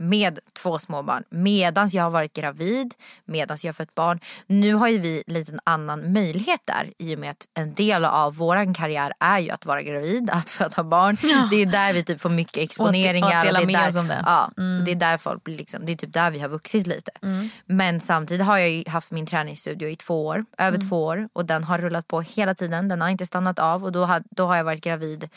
Med 0.00 0.38
två 0.62 0.78
små 0.78 1.02
barn. 1.02 1.24
Medans 1.30 1.94
jag 1.94 2.02
har 2.02 2.10
varit 2.10 2.32
gravid, 2.32 2.94
medans 3.24 3.64
jag 3.64 3.68
har 3.68 3.74
fött 3.74 3.94
barn. 3.94 4.20
Nu 4.46 4.74
har 4.74 4.88
ju 4.88 4.98
vi 4.98 5.22
lite 5.26 5.52
en 5.52 5.60
annan 5.64 6.12
möjlighet 6.12 6.60
där 6.64 6.92
i 6.98 7.14
och 7.14 7.18
med 7.18 7.30
att 7.30 7.48
en 7.54 7.74
del 7.74 8.04
av 8.04 8.36
våran 8.36 8.74
karriär 8.74 9.12
är 9.20 9.38
ju 9.38 9.50
att 9.50 9.66
vara 9.66 9.82
gravid, 9.82 10.30
att 10.32 10.50
föda 10.50 10.84
barn. 10.84 11.16
Det 11.50 11.62
är 11.62 11.66
där 11.66 11.92
vi 11.92 12.04
typ 12.04 12.20
får 12.20 12.30
mycket 12.30 12.56
exponeringar. 12.56 13.38
Och 13.38 13.44
dela 13.46 13.60
det 13.60 13.72
är 13.72 13.78
där, 13.78 13.88
oss 13.88 13.96
om 13.96 14.08
det. 14.08 14.22
Ja, 14.26 14.50
det 14.84 14.90
är 14.90 14.94
där 14.94 15.18
folk 15.18 15.44
blir 15.44 15.56
liksom, 15.56 15.86
det 15.86 15.92
är 15.92 15.96
typ 15.96 16.12
där 16.12 16.30
vi 16.30 16.38
har 16.38 16.48
vuxit 16.48 16.86
lite. 16.86 17.10
Men 17.66 18.00
samtidigt 18.00 18.46
har 18.46 18.58
jag 18.58 18.70
ju 18.70 18.84
haft 18.88 19.10
min 19.10 19.26
träningsstudio 19.26 19.88
i 19.88 19.96
två 19.96 20.26
år, 20.26 20.44
över 20.58 20.88
två 20.88 21.04
år 21.04 21.28
och 21.32 21.44
den 21.44 21.64
har 21.64 21.78
rullat 21.78 22.08
på 22.08 22.20
hela 22.20 22.54
tiden. 22.54 22.88
Den 22.88 23.00
har 23.00 23.08
inte 23.08 23.26
stannat 23.26 23.58
av 23.58 23.84
och 23.84 23.92
då 23.92 24.04
har, 24.04 24.22
då 24.30 24.46
har 24.46 24.56
jag 24.56 24.64
varit 24.64 24.84
gravid 24.84 25.28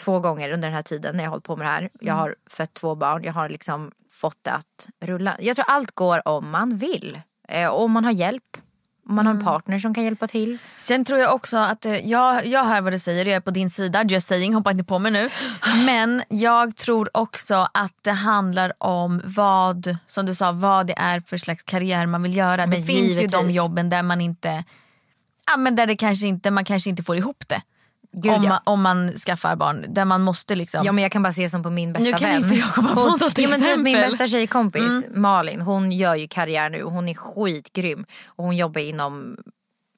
två 0.00 0.20
gånger 0.20 0.52
under 0.52 0.68
den 0.68 0.74
här 0.74 0.82
tiden 0.82 1.16
när 1.16 1.24
jag 1.24 1.30
har 1.30 1.34
hållit 1.34 1.44
på 1.44 1.56
med 1.56 1.66
det 1.66 1.70
här. 1.70 1.90
Jag 2.00 2.14
har 2.14 2.34
fött 2.50 2.74
två 2.74 2.94
barn, 2.94 3.24
jag 3.24 3.32
har 3.32 3.48
liksom 3.48 3.90
fått 4.10 4.38
det 4.42 4.50
att 4.50 4.88
rulla. 5.00 5.36
Jag 5.40 5.56
tror 5.56 5.66
allt 5.68 5.94
går 5.94 6.28
om 6.28 6.50
man 6.50 6.76
vill. 6.76 7.20
Eh, 7.48 7.68
och 7.68 7.84
om 7.84 7.92
man 7.92 8.04
har 8.04 8.12
hjälp. 8.12 8.56
Om 9.08 9.14
man 9.14 9.26
har 9.26 9.34
en 9.34 9.44
partner 9.44 9.78
som 9.78 9.94
kan 9.94 10.04
hjälpa 10.04 10.28
till. 10.28 10.58
Sen 10.78 11.04
tror 11.04 11.18
jag 11.18 11.34
också 11.34 11.56
att, 11.56 11.86
eh, 11.86 12.08
jag, 12.08 12.46
jag 12.46 12.64
hör 12.64 12.80
vad 12.80 12.92
du 12.92 12.98
säger, 12.98 13.26
jag 13.26 13.36
är 13.36 13.40
på 13.40 13.50
din 13.50 13.70
sida, 13.70 14.04
just 14.04 14.28
saying, 14.28 14.54
hoppa 14.54 14.70
inte 14.70 14.84
på 14.84 14.98
mig 14.98 15.12
nu. 15.12 15.30
Men 15.86 16.22
jag 16.28 16.76
tror 16.76 17.16
också 17.16 17.68
att 17.74 17.94
det 18.02 18.12
handlar 18.12 18.72
om 18.78 19.22
vad, 19.24 19.96
som 20.06 20.26
du 20.26 20.34
sa, 20.34 20.52
vad 20.52 20.86
det 20.86 20.94
är 20.96 21.20
för 21.20 21.36
slags 21.36 21.62
karriär 21.62 22.06
man 22.06 22.22
vill 22.22 22.36
göra. 22.36 22.56
Men 22.56 22.70
det 22.70 22.82
finns 22.82 23.12
ju 23.12 23.26
de 23.26 23.36
givetvis. 23.36 23.56
jobben 23.56 23.90
där 23.90 24.02
man 24.02 24.20
inte, 24.20 24.64
ja 25.46 25.56
men 25.56 25.76
där 25.76 25.86
det 25.86 25.96
kanske 25.96 26.26
inte, 26.26 26.50
man 26.50 26.64
kanske 26.64 26.90
inte 26.90 27.02
får 27.02 27.16
ihop 27.16 27.44
det. 27.48 27.62
Gud, 28.12 28.32
om, 28.32 28.42
ja. 28.42 28.48
man, 28.48 28.60
om 28.64 28.82
man 28.82 29.08
skaffar 29.08 29.56
barn, 29.56 29.86
där 29.88 30.04
man 30.04 30.22
måste 30.22 30.54
liksom 30.54 30.84
Ja 30.84 30.92
men 30.92 31.02
jag 31.02 31.12
kan 31.12 31.22
bara 31.22 31.32
se 31.32 31.50
som 31.50 31.62
på 31.62 31.70
min 31.70 31.92
bästa 31.92 32.10
Nu 32.10 32.12
kan 32.12 32.30
vän. 32.30 32.42
inte 32.44 32.54
jag 32.54 32.74
komma 32.74 32.94
på 32.94 33.00
hon, 33.00 33.10
något 33.10 33.38
ja, 33.38 33.48
men 33.48 33.62
typ 33.62 33.76
min. 33.76 33.96
Mm. 33.96 34.10
bästa 34.10 34.26
tjejkompis 34.26 35.04
Malin, 35.14 35.60
hon 35.60 35.92
gör 35.92 36.14
ju 36.14 36.28
karriär 36.28 36.70
nu 36.70 36.82
och 36.82 36.92
hon 36.92 37.08
är 37.08 37.14
skitgrym. 37.14 38.04
Och 38.26 38.44
hon 38.44 38.56
jobbar 38.56 38.80
inom 38.80 39.36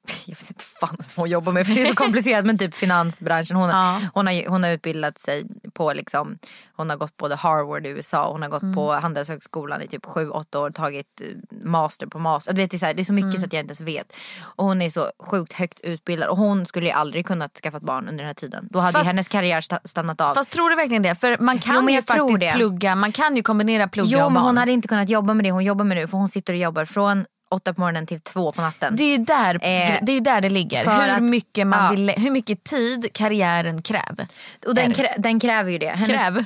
jag 0.25 0.35
vet 0.35 0.49
inte 0.49 0.63
fan 0.63 0.95
vad 0.99 1.07
hon 1.15 1.29
jobbar 1.29 1.51
med 1.51 1.67
för 1.67 1.73
det 1.75 1.81
är 1.81 1.85
så 1.85 1.93
komplicerat 1.95 2.45
men 2.45 2.57
typ 2.57 2.73
finansbranschen. 2.73 3.55
Hon, 3.57 3.69
Ja. 3.69 4.01
hon, 4.13 4.27
har, 4.27 4.49
hon 4.49 4.63
har 4.63 4.71
utbildat 4.71 5.19
sig 5.19 5.43
på 5.73 5.93
liksom, 5.93 6.37
hon 6.75 6.89
har 6.89 6.97
gått 6.97 7.17
både 7.17 7.35
Harvard 7.35 7.85
i 7.85 7.89
USA 7.89 8.25
och 8.25 8.31
hon 8.31 8.41
har 8.41 8.49
gått 8.49 8.61
Mm. 8.63 8.75
på 8.75 8.91
Handelshögskolan 8.93 9.81
i 9.81 9.87
typ 9.87 10.05
7-8 10.05 10.57
år 10.57 10.69
tagit 10.71 11.21
eh, 11.21 11.27
master 11.65 12.07
på 12.07 12.19
master. 12.19 12.53
Du 12.53 12.61
vet, 12.61 12.71
det, 12.71 12.75
är 12.75 12.79
så 12.79 12.85
här, 12.85 12.93
det 12.93 13.01
är 13.01 13.03
så 13.03 13.13
mycket 13.13 13.29
Mm. 13.29 13.37
så 13.37 13.45
att 13.45 13.53
jag 13.53 13.59
inte 13.59 13.71
ens 13.71 13.81
vet. 13.81 14.13
Och 14.41 14.65
hon 14.65 14.81
är 14.81 14.89
så 14.89 15.11
sjukt 15.19 15.53
högt 15.53 15.79
utbildad 15.79 16.29
och 16.29 16.37
hon 16.37 16.65
skulle 16.65 16.85
ju 16.85 16.91
aldrig 16.91 17.25
kunnat 17.27 17.57
skaffa 17.57 17.77
ett 17.77 17.83
barn 17.83 18.03
under 18.07 18.17
den 18.23 18.27
här 18.27 18.33
tiden. 18.33 18.67
Då 18.71 18.79
hade 18.79 18.91
Fast- 18.93 19.05
ju 19.05 19.07
hennes 19.07 19.27
karriär 19.27 19.61
sta- 19.61 19.79
stannat 19.87 20.21
av. 20.21 20.33
Fast 20.33 20.49
tror 20.51 20.69
du 20.69 20.75
verkligen 20.75 21.03
det? 21.03 21.15
För 21.15 21.37
man 21.39 21.59
kan 21.59 21.75
Jo, 21.75 21.81
men 21.81 21.93
ju 21.93 22.01
faktiskt 22.01 22.53
plugga, 22.55 22.95
man 22.95 23.11
kan 23.11 23.35
ju 23.35 23.43
kombinera 23.43 23.87
plugga 23.87 24.09
Jo 24.11 24.19
och 24.25 24.31
men 24.31 24.33
barn. 24.33 24.43
hon 24.45 24.57
hade 24.57 24.71
inte 24.71 24.87
kunnat 24.87 25.09
jobba 25.09 25.33
med 25.33 25.45
det 25.45 25.51
hon 25.51 25.63
jobbar 25.63 25.85
med 25.85 25.97
nu 25.97 26.07
för 26.07 26.17
hon 26.17 26.27
sitter 26.27 26.53
och 26.53 26.59
jobbar 26.59 26.85
från 26.85 27.25
åtta 27.53 27.73
på 27.73 27.81
morgonen 27.81 28.05
till 28.07 28.19
två 28.19 28.51
på 28.51 28.61
natten. 28.61 28.95
Det 28.95 29.03
är 29.03 29.17
ju 29.17 29.17
där, 29.17 29.55
Eh, 29.55 29.99
det, 30.01 30.11
är 30.11 30.13
ju 30.13 30.19
där 30.19 30.41
det 30.41 30.49
ligger. 30.49 31.01
Hur 31.01 31.09
att- 31.09 31.23
mycket, 31.23 31.67
man 31.67 31.83
ja. 31.85 31.91
vill, 31.91 32.09
hur 32.09 32.31
mycket 32.31 32.63
tid 32.63 33.07
karriären 33.13 33.81
kräver. 33.81 34.27
och 34.67 34.75
den, 34.75 34.93
krä, 34.93 35.15
den 35.17 35.39
kräver 35.39 35.71
ju 35.71 35.77
det. 35.77 35.99
Kräv. 36.07 36.37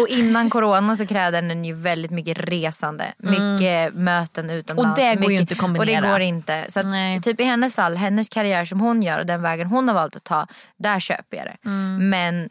och 0.00 0.08
innan 0.08 0.50
corona 0.50 0.96
så 0.96 1.06
krävde 1.06 1.40
den 1.40 1.64
ju 1.64 1.74
väldigt 1.74 2.10
mycket 2.10 2.38
resande. 2.38 3.04
Mycket 3.18 3.94
möten 3.94 4.50
utomlands. 4.50 4.98
Mm. 5.00 5.10
Och 5.10 5.16
det 5.16 5.22
går 5.22 5.32
ju 5.32 5.38
mycket, 5.38 5.40
inte 5.40 5.54
att 5.54 5.60
kombinera. 5.60 5.96
Och 5.98 6.02
det 6.02 6.10
går 6.10 6.20
inte. 6.20 6.64
Så 6.68 6.80
att, 6.80 7.22
typ 7.22 7.40
i 7.40 7.44
hennes 7.44 7.74
fall, 7.74 7.96
hennes 7.96 8.28
karriär 8.28 8.64
som 8.64 8.80
hon 8.80 9.02
gör 9.02 9.18
och 9.18 9.26
den 9.26 9.42
vägen 9.42 9.66
hon 9.66 9.88
har 9.88 9.94
valt 9.94 10.16
att 10.16 10.24
ta, 10.24 10.46
där 10.76 11.00
köper 11.00 11.36
jag 11.36 11.46
det. 11.46 11.56
Mm. 11.68 12.10
Men 12.10 12.48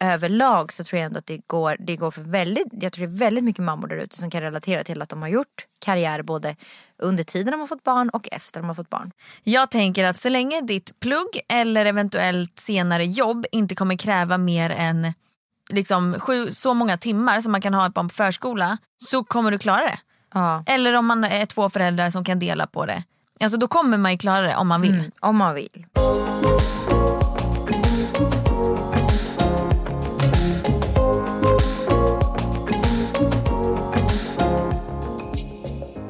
överlag 0.00 0.72
så 0.72 0.84
tror 0.84 0.98
jag 0.98 1.06
ändå 1.06 1.18
att 1.18 1.26
det 1.26 1.40
går, 1.46 1.76
det 1.78 1.96
går 1.96 2.10
för 2.10 2.22
väldigt, 2.22 2.66
jag 2.70 2.92
tror 2.92 3.06
det 3.06 3.14
är 3.14 3.18
väldigt 3.18 3.44
mycket 3.44 3.64
mammor 3.64 3.88
där 3.88 3.96
ute 3.96 4.18
som 4.18 4.30
kan 4.30 4.40
relatera 4.40 4.84
till 4.84 5.02
att 5.02 5.08
de 5.08 5.22
har 5.22 5.28
gjort 5.28 5.66
karriär 5.84 6.22
både 6.22 6.56
under 7.02 7.24
tiden 7.24 7.50
de 7.50 7.60
har 7.60 7.66
fått 7.66 7.82
barn 7.82 8.08
och 8.08 8.28
efter 8.32 8.60
de 8.60 8.66
har 8.66 8.74
fått 8.74 8.90
barn. 8.90 9.12
Jag 9.42 9.70
tänker 9.70 10.04
att 10.04 10.16
så 10.16 10.28
länge 10.28 10.60
ditt 10.60 11.00
plugg 11.00 11.40
eller 11.48 11.86
eventuellt 11.86 12.58
senare 12.58 13.04
jobb 13.04 13.46
inte 13.52 13.74
kommer 13.74 13.96
kräva 13.96 14.38
mer 14.38 14.70
än 14.70 15.12
liksom, 15.68 16.14
sju, 16.20 16.50
så 16.50 16.74
många 16.74 16.96
timmar 16.96 17.40
som 17.40 17.52
man 17.52 17.60
kan 17.60 17.74
ha 17.74 17.86
ett 17.86 17.94
barn 17.94 18.08
på 18.08 18.14
förskola 18.14 18.78
så 19.04 19.24
kommer 19.24 19.50
du 19.50 19.58
klara 19.58 19.80
det. 19.80 19.98
Ja. 20.34 20.64
Eller 20.66 20.94
om 20.94 21.06
man 21.06 21.24
är 21.24 21.46
två 21.46 21.70
föräldrar 21.70 22.10
som 22.10 22.24
kan 22.24 22.38
dela 22.38 22.66
på 22.66 22.86
det. 22.86 23.04
Alltså 23.40 23.58
då 23.58 23.68
kommer 23.68 23.98
man 23.98 24.12
ju 24.12 24.18
klara 24.18 24.46
det 24.46 24.56
om 24.56 24.68
man 24.68 24.80
vill. 24.80 24.94
Mm, 24.94 25.10
om 25.20 25.36
man 25.36 25.54
vill. 25.54 25.86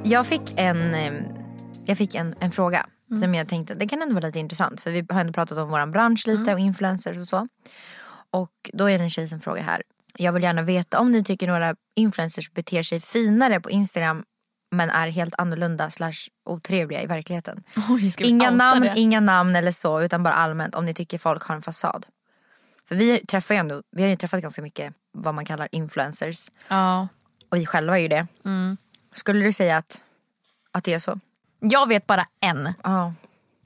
Jag 0.08 0.26
fick 0.26 0.54
en, 0.56 0.94
eh, 0.94 1.12
jag 1.84 1.98
fick 1.98 2.14
en, 2.14 2.34
en 2.40 2.50
fråga 2.50 2.86
som 3.20 3.34
jag 3.34 3.48
tänkte 3.48 3.74
det 3.74 3.88
kan 3.88 4.02
ändå 4.02 4.14
vara 4.14 4.26
lite 4.26 4.38
intressant 4.38 4.80
för 4.80 4.90
vi 4.90 5.06
har 5.08 5.20
ändå 5.20 5.32
pratat 5.32 5.58
om 5.58 5.70
våran 5.70 5.90
bransch 5.90 6.26
lite 6.26 6.54
och 6.54 6.60
influencers 6.60 7.16
och 7.16 7.26
så. 7.26 7.48
Och 8.30 8.70
då 8.72 8.90
är 8.90 8.98
det 8.98 9.04
en 9.04 9.10
tjej 9.10 9.28
som 9.28 9.40
frågar 9.40 9.62
här. 9.62 9.82
Jag 10.16 10.32
vill 10.32 10.42
gärna 10.42 10.62
veta 10.62 11.00
om 11.00 11.12
ni 11.12 11.24
tycker 11.24 11.46
några 11.46 11.76
influencers 11.96 12.50
beter 12.52 12.82
sig 12.82 13.00
finare 13.00 13.60
på 13.60 13.70
Instagram 13.70 14.24
men 14.70 14.90
är 14.90 15.08
helt 15.08 15.34
annorlunda 15.38 15.90
slash 15.90 16.28
otrevliga 16.44 17.02
i 17.02 17.06
verkligheten. 17.06 17.62
Oj, 17.88 18.12
Inga 18.18 18.50
namn, 18.50 18.80
det? 18.80 18.92
inga 18.96 19.20
namn 19.20 19.56
eller 19.56 19.72
så 19.72 20.02
utan 20.02 20.22
bara 20.22 20.34
allmänt 20.34 20.74
om 20.74 20.84
ni 20.84 20.94
tycker 20.94 21.18
folk 21.18 21.42
har 21.42 21.54
en 21.54 21.62
fasad. 21.62 22.06
För 22.88 22.94
vi 22.94 23.18
träffar 23.18 23.54
ju 23.54 23.58
ändå, 23.58 23.82
vi 23.90 24.02
har 24.02 24.10
ju 24.10 24.16
träffat 24.16 24.42
ganska 24.42 24.62
mycket 24.62 24.94
vad 25.12 25.34
man 25.34 25.44
kallar 25.44 25.68
influencers. 25.72 26.50
Ja. 26.68 27.08
Och 27.48 27.56
vi 27.56 27.66
själva 27.66 27.98
är 27.98 28.02
ju 28.02 28.08
det. 28.08 28.26
Mm. 28.44 28.76
Skulle 29.18 29.44
du 29.44 29.52
säga 29.52 29.76
att, 29.76 30.00
att 30.72 30.84
det 30.84 30.92
är 30.94 30.98
så? 30.98 31.20
Jag 31.60 31.88
vet 31.88 32.06
bara 32.06 32.24
en. 32.40 32.74
Ja. 32.82 33.14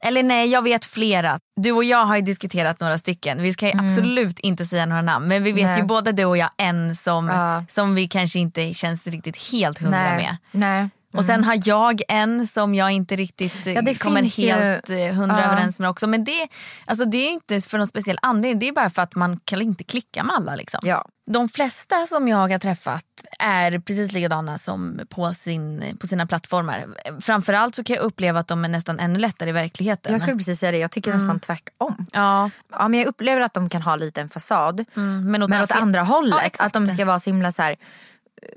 Eller 0.04 0.22
nej, 0.22 0.48
jag 0.48 0.62
vet 0.62 0.84
flera. 0.84 1.38
Du 1.56 1.72
och 1.72 1.84
jag 1.84 2.04
har 2.06 2.16
ju 2.16 2.22
diskuterat 2.22 2.80
några 2.80 2.98
stycken. 2.98 3.42
Vi 3.42 3.52
ska 3.52 3.66
ju 3.66 3.78
absolut 3.84 4.38
inte 4.38 4.66
säga 4.66 4.86
några 4.86 5.02
namn. 5.02 5.28
Men 5.28 5.42
vi 5.42 5.52
vet 5.52 5.60
Mm. 5.62 5.72
Nej. 5.72 5.80
ju 5.80 5.86
både 5.86 6.12
du 6.12 6.24
och 6.24 6.36
jag 6.36 6.50
en 6.56 6.96
som, 6.96 7.28
Ja. 7.28 7.64
som 7.68 7.94
vi 7.94 8.08
kanske 8.08 8.38
inte 8.38 8.74
känns 8.74 9.06
riktigt 9.06 9.52
helt 9.52 9.78
hundra 9.78 9.98
med. 10.16 10.36
Nej. 10.50 10.88
Och 11.12 11.24
sen 11.24 11.44
har 11.44 11.58
jag 11.64 12.02
en 12.08 12.46
som 12.46 12.74
jag 12.74 12.90
inte 12.90 13.16
riktigt 13.16 13.66
eh, 13.66 13.72
Ja, 13.72 13.82
det 13.82 13.94
kommer 13.94 14.22
ju- 14.22 14.44
helt 14.52 14.90
eh, 14.90 14.96
hundra 14.98 15.38
Ja. 15.40 15.44
överens 15.52 15.78
med 15.78 15.90
också. 15.90 16.06
Men 16.06 16.24
det, 16.24 16.48
alltså 16.84 17.04
det 17.04 17.16
är 17.18 17.30
inte 17.30 17.60
för 17.60 17.78
någon 17.78 17.86
speciell 17.86 18.18
anledning. 18.22 18.58
Det 18.58 18.68
är 18.68 18.72
bara 18.72 18.90
för 18.90 19.02
att 19.02 19.14
man 19.14 19.40
kan 19.44 19.62
inte 19.62 19.84
klicka 19.84 20.22
med 20.24 20.36
alla. 20.36 20.54
Liksom. 20.56 20.80
Ja. 20.84 21.04
De 21.30 21.48
flesta 21.48 22.06
som 22.06 22.28
jag 22.28 22.36
har 22.36 22.58
träffat 22.58 23.04
är 23.38 23.78
precis 23.78 24.12
likadana 24.12 24.58
som 24.58 25.00
på, 25.08 25.34
sin, 25.34 25.96
på 26.00 26.06
sina 26.06 26.26
plattformar. 26.26 26.86
Framförallt 27.20 27.74
så 27.74 27.84
kan 27.84 27.96
jag 27.96 28.02
uppleva 28.02 28.40
att 28.40 28.46
de 28.48 28.64
är 28.64 28.68
nästan 28.68 29.00
ännu 29.00 29.18
lättare 29.18 29.48
i 29.48 29.52
verkligheten. 29.52 30.12
Jag 30.12 30.20
skulle 30.20 30.36
precis 30.36 30.58
säga 30.60 30.72
det, 30.72 30.78
jag 30.78 30.90
tycker 30.90 31.12
nästan 31.14 31.40
tvärtom. 31.40 32.06
ja, 32.12 32.50
Ja, 32.72 32.88
men 32.88 33.00
jag 33.00 33.06
upplever 33.06 33.40
att 33.40 33.54
de 33.54 33.68
kan 33.68 33.82
ha 33.82 33.96
lite 33.96 34.20
en 34.20 34.28
fasad. 34.28 34.84
mm, 34.96 35.30
men 35.30 35.42
åt, 35.42 35.50
Men 35.50 35.62
åt 35.62 35.70
andra 35.72 36.02
hållet. 36.02 36.56
Ja, 36.58 36.64
att 36.66 36.72
de 36.72 36.86
ska 36.86 37.04
vara 37.04 37.18
så 37.18 37.30
himla 37.30 37.52
så 37.52 37.62
här, 37.62 37.76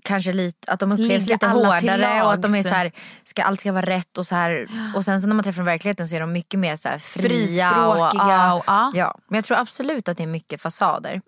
kanske 0.03 0.33
lite, 0.33 0.71
att 0.71 0.79
de 0.79 0.91
upplevs 0.91 1.27
lite 1.27 1.47
hårdare 1.47 2.23
och 2.23 2.33
att 2.33 2.41
de 2.41 2.55
är 2.55 2.63
så 2.63 2.69
här, 2.69 2.91
ska, 3.23 3.43
allt 3.43 3.59
ska 3.59 3.71
vara 3.71 3.85
rätt 3.85 4.17
och 4.17 4.27
så 4.27 4.35
här. 4.35 4.67
Och 4.95 5.05
sen 5.05 5.21
så 5.21 5.27
när 5.27 5.35
man 5.35 5.43
träffar 5.43 5.61
dem 5.61 5.67
i 5.67 5.71
verkligheten 5.71 6.07
så 6.07 6.15
är 6.15 6.19
de 6.19 6.31
mycket 6.31 6.59
mer 6.59 6.75
så 6.75 6.89
här 6.89 6.97
fria. 6.99 7.87
Och, 7.87 7.97
ja, 7.97 8.53
och- 8.53 8.63
ja. 8.67 8.91
ja. 8.95 9.17
Men 9.27 9.35
jag 9.35 9.45
tror 9.45 9.57
absolut 9.57 10.09
att 10.09 10.17
det 10.17 10.23
är 10.23 10.27
mycket 10.27 10.61
fasader. 10.61 11.21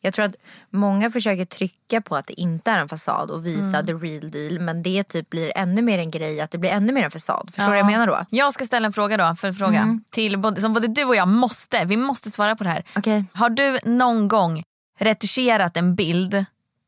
Jag 0.00 0.14
tror 0.14 0.24
att 0.24 0.34
många 0.70 1.10
försöker 1.10 1.44
trycka 1.44 2.00
på 2.00 2.16
att 2.16 2.26
det 2.26 2.40
inte 2.40 2.70
är 2.70 2.78
en 2.78 2.88
fasad 2.88 3.30
och 3.30 3.46
visa 3.46 3.82
the 3.82 3.92
real 3.92 4.30
deal. 4.30 4.60
Men 4.60 4.82
det 4.82 5.02
typ 5.04 5.30
blir 5.30 5.52
ännu 5.56 5.82
mer 5.82 5.98
en 5.98 6.10
grej, 6.10 6.40
att 6.40 6.50
det 6.50 6.58
blir 6.58 6.70
ännu 6.70 6.92
mer 6.92 7.04
en 7.04 7.10
fasad. 7.10 7.46
Förstår 7.46 7.64
du 7.64 7.70
vad 7.70 7.78
jag 7.78 7.86
menar 7.86 8.06
då? 8.06 8.26
Jag 8.30 8.52
ska 8.52 8.64
ställa 8.64 8.86
en 8.86 8.92
fråga 8.92 9.16
då, 9.16 9.34
för 9.34 9.48
en 9.48 9.54
fråga 9.54 9.98
till 10.10 10.38
både, 10.38 10.60
som 10.60 10.72
både 10.72 10.88
du 10.88 11.04
och 11.04 11.16
jag 11.16 11.28
måste, 11.28 11.84
vi 11.84 11.96
måste 11.96 12.30
svara 12.30 12.56
på 12.56 12.64
det 12.64 12.70
här. 12.70 12.84
Okej. 12.96 13.24
Har 13.32 13.50
du 13.50 13.78
någon 13.84 14.28
gång 14.28 14.62
retuscherat 14.98 15.76
en 15.76 15.94
bild, 15.94 16.44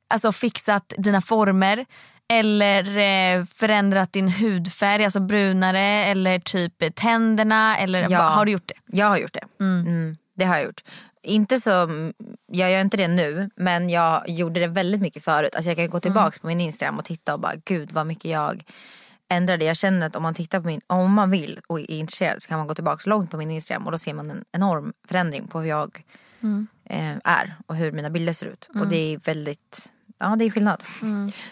alltså 0.08 0.32
fixat 0.32 0.92
dina 0.98 1.20
former 1.20 1.84
eller 2.28 2.98
eh, 2.98 3.44
förändrat 3.44 4.12
din 4.12 4.28
hudfärg, 4.28 5.04
alltså 5.04 5.20
brunare 5.20 5.80
eller 5.80 6.38
typ 6.38 6.94
tänderna 6.94 7.76
eller 7.76 8.10
Ja. 8.10 8.18
har 8.20 8.44
du 8.44 8.52
gjort 8.52 8.66
det? 8.68 8.96
Jag 8.98 9.06
har 9.06 9.18
gjort 9.18 9.32
det. 9.32 9.64
Mm, 9.64 10.16
det 10.36 10.44
har 10.44 10.56
jag 10.56 10.64
gjort. 10.64 10.80
Inte 11.22 11.58
så, 11.60 11.70
jag 12.52 12.70
gör 12.70 12.80
inte 12.80 12.96
det 12.96 13.08
nu 13.08 13.50
men 13.56 13.90
jag 13.90 14.28
gjorde 14.28 14.60
det 14.60 14.66
väldigt 14.66 15.00
mycket 15.00 15.24
förut. 15.24 15.54
Alltså 15.54 15.70
jag 15.70 15.76
kan 15.76 15.88
gå 15.88 16.00
tillbaka 16.00 16.38
på 16.40 16.46
min 16.46 16.60
Instagram 16.60 16.98
och 16.98 17.04
titta 17.04 17.34
och 17.34 17.40
bara 17.40 17.54
gud 17.64 17.92
vad 17.92 18.06
mycket 18.06 18.24
jag 18.24 18.64
ändrade. 19.30 19.64
Jag 19.64 19.76
känner 19.76 20.06
att 20.06 20.16
om 20.16 20.22
man 20.22 20.34
tittar 20.34 20.60
på 20.60 20.66
min, 20.66 20.80
om 20.86 21.12
man 21.12 21.30
vill 21.30 21.60
och 21.66 21.80
är 21.80 21.90
intresserad 21.90 22.42
så 22.42 22.48
kan 22.48 22.58
man 22.58 22.66
gå 22.66 22.74
tillbaka 22.74 23.10
långt 23.10 23.30
på 23.30 23.36
min 23.36 23.50
Instagram 23.50 23.84
och 23.86 23.92
då 23.92 23.98
ser 23.98 24.14
man 24.14 24.30
en 24.30 24.44
enorm 24.52 24.92
förändring 25.08 25.48
på 25.48 25.60
hur 25.60 25.68
jag 25.68 26.02
eh, 26.84 27.16
är 27.24 27.54
och 27.66 27.76
hur 27.76 27.92
mina 27.92 28.10
bilder 28.10 28.32
ser 28.32 28.46
ut. 28.46 28.68
Och 28.80 28.88
det 28.88 28.96
är 28.96 29.18
väldigt, 29.18 29.92
ja 30.18 30.36
det 30.38 30.44
är 30.44 30.50
skillnad. 30.50 30.82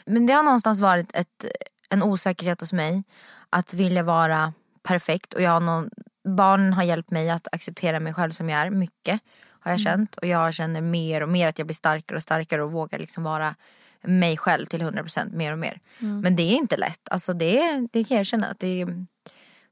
Men 0.04 0.26
det 0.26 0.32
har 0.32 0.42
någonstans 0.42 0.80
varit 0.80 1.10
ett, 1.14 1.44
en 1.90 2.02
osäkerhet 2.02 2.60
hos 2.60 2.72
mig 2.72 3.02
att 3.50 3.74
vilja 3.74 4.02
vara 4.02 4.52
perfekt 4.82 5.34
och 5.34 5.42
jag 5.42 5.50
har 5.50 5.60
någon, 5.60 5.90
barnen 6.24 6.72
har 6.72 6.82
hjälpt 6.82 7.10
mig 7.10 7.30
att 7.30 7.48
acceptera 7.52 8.00
mig 8.00 8.14
själv 8.14 8.30
som 8.30 8.48
jag 8.48 8.60
är 8.60 8.70
mycket 8.70 9.20
har 9.62 9.70
jag 9.70 9.80
känt 9.80 10.16
och 10.16 10.26
jag 10.26 10.54
känner 10.54 10.80
mer 10.80 11.22
och 11.22 11.28
mer 11.28 11.48
att 11.48 11.58
jag 11.58 11.66
blir 11.66 11.74
starkare 11.74 12.16
och 12.16 12.22
starkare 12.22 12.62
och 12.62 12.72
vågar 12.72 12.98
liksom 12.98 13.24
vara 13.24 13.54
mig 14.02 14.36
själv 14.36 14.66
till 14.66 14.82
100% 14.82 15.36
mer 15.36 15.52
och 15.52 15.58
mer. 15.58 15.80
Men 16.22 16.36
det 16.36 16.42
är 16.42 16.54
inte 16.54 16.76
lätt, 16.76 17.08
alltså 17.10 17.32
det, 17.32 17.88
det 17.92 18.04
kan 18.04 18.16
jag 18.16 18.26
känna 18.26 18.46
att 18.46 18.58
det, 18.58 18.86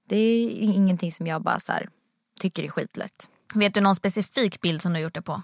det 0.09 0.17
är 0.17 0.51
ingenting 0.51 1.13
som 1.13 1.27
jag 1.27 1.43
bara 1.43 1.61
så 1.61 1.73
här, 1.73 1.89
tycker 2.41 2.63
är 2.65 2.69
skitlätt. 2.69 3.31
Vet 3.55 3.75
du 3.75 3.81
någon 3.81 3.95
specifik 3.95 4.61
bild 4.61 4.83
som 4.83 4.93
du 4.93 4.97
har 4.99 5.03
gjort 5.03 5.15
det 5.15 5.23
på? 5.23 5.43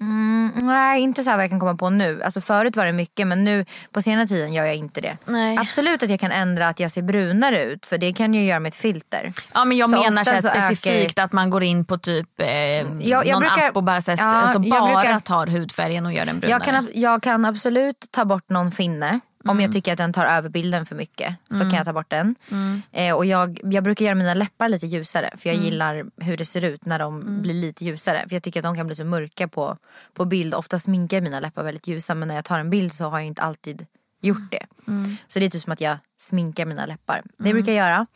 Mm, 0.00 0.52
nej, 0.54 1.00
inte 1.00 1.22
så 1.22 1.30
här 1.30 1.36
vad 1.36 1.44
jag 1.44 1.50
kan 1.50 1.60
komma 1.60 1.74
på 1.74 1.90
nu. 1.90 2.22
Alltså 2.22 2.40
förut 2.40 2.76
var 2.76 2.84
det 2.86 2.92
mycket 2.92 3.26
men 3.26 3.44
nu 3.44 3.64
på 3.92 4.02
senare 4.02 4.26
tiden 4.26 4.52
gör 4.52 4.64
jag 4.64 4.76
inte 4.76 5.00
det. 5.00 5.16
Nej. 5.24 5.58
Absolut 5.58 6.02
att 6.02 6.10
jag 6.10 6.20
kan 6.20 6.30
ändra 6.32 6.68
att 6.68 6.80
jag 6.80 6.90
ser 6.90 7.02
brunare 7.02 7.64
ut 7.64 7.86
för 7.86 7.98
det 7.98 8.12
kan 8.12 8.34
jag 8.34 8.44
göra 8.44 8.60
med 8.60 8.68
ett 8.70 8.76
filter. 8.76 9.32
Ja 9.54 9.64
men 9.64 9.76
jag 9.76 9.90
Så 9.90 9.96
menar 10.04 10.24
så 10.24 10.30
så 10.42 10.48
ökar- 10.48 10.74
specifikt 10.74 11.18
att 11.18 11.32
man 11.32 11.50
går 11.50 11.62
in 11.62 11.84
på 11.84 11.98
typ 11.98 12.40
eh, 12.40 12.48
jag 12.48 12.86
någon 13.28 13.40
brukar- 13.40 13.68
app 13.68 13.76
och 13.76 13.84
bara, 13.84 14.00
så 14.00 14.10
här, 14.10 14.18
Ja, 14.18 14.52
jag 14.52 14.62
bara 14.62 14.94
brukar- 15.02 15.20
tar 15.20 15.46
hudfärgen 15.46 16.06
och 16.06 16.12
gör 16.12 16.26
den 16.26 16.40
brunare. 16.40 16.50
Jag 16.60 16.64
kan, 16.64 16.88
jag 16.94 17.22
kan 17.22 17.44
absolut 17.44 18.06
ta 18.10 18.24
bort 18.24 18.50
någon 18.50 18.70
finne. 18.70 19.20
Om 19.44 19.50
Mm. 19.50 19.62
jag 19.62 19.72
tycker 19.72 19.92
att 19.92 19.98
den 19.98 20.12
tar 20.12 20.26
över 20.26 20.48
bilden 20.48 20.86
för 20.86 20.96
mycket 20.96 21.34
så 21.50 21.58
kan 21.58 21.70
jag 21.72 21.84
ta 21.84 21.92
bort 21.92 22.10
den. 22.10 22.34
Mm. 22.50 22.82
Eh, 22.92 23.14
och 23.14 23.26
jag, 23.26 23.60
jag 23.72 23.84
brukar 23.84 24.04
göra 24.04 24.14
mina 24.14 24.34
läppar 24.34 24.68
lite 24.68 24.86
ljusare 24.86 25.30
för 25.36 25.48
jag 25.48 25.58
gillar 25.58 26.06
hur 26.16 26.36
det 26.36 26.44
ser 26.44 26.64
ut 26.64 26.86
när 26.86 26.98
de 26.98 27.20
Mm. 27.22 27.42
blir 27.42 27.54
lite 27.54 27.84
ljusare. 27.84 28.24
För 28.28 28.36
jag 28.36 28.42
tycker 28.42 28.60
att 28.60 28.64
de 28.64 28.76
kan 28.76 28.86
bli 28.86 28.96
så 28.96 29.04
mörka 29.04 29.48
på, 29.48 29.76
på 30.14 30.24
bild. 30.24 30.54
Ofta 30.54 30.78
sminkar 30.78 31.20
mina 31.20 31.40
läppar 31.40 31.62
väldigt 31.62 31.86
ljusa 31.86 32.14
men 32.14 32.28
när 32.28 32.34
jag 32.34 32.44
tar 32.44 32.58
en 32.58 32.70
bild 32.70 32.92
så 32.92 33.04
har 33.04 33.18
jag 33.18 33.26
inte 33.26 33.42
alltid 33.42 33.86
gjort 34.20 34.50
det. 34.50 34.66
Mm. 34.88 35.16
Så 35.28 35.38
det 35.38 35.44
är 35.46 35.50
typ 35.50 35.62
som 35.62 35.72
att 35.72 35.80
jag 35.80 35.96
sminkar 36.18 36.66
mina 36.66 36.86
läppar. 36.86 37.22
Det 37.38 37.52
brukar 37.52 37.72
jag 37.72 37.86
göra. 37.86 38.06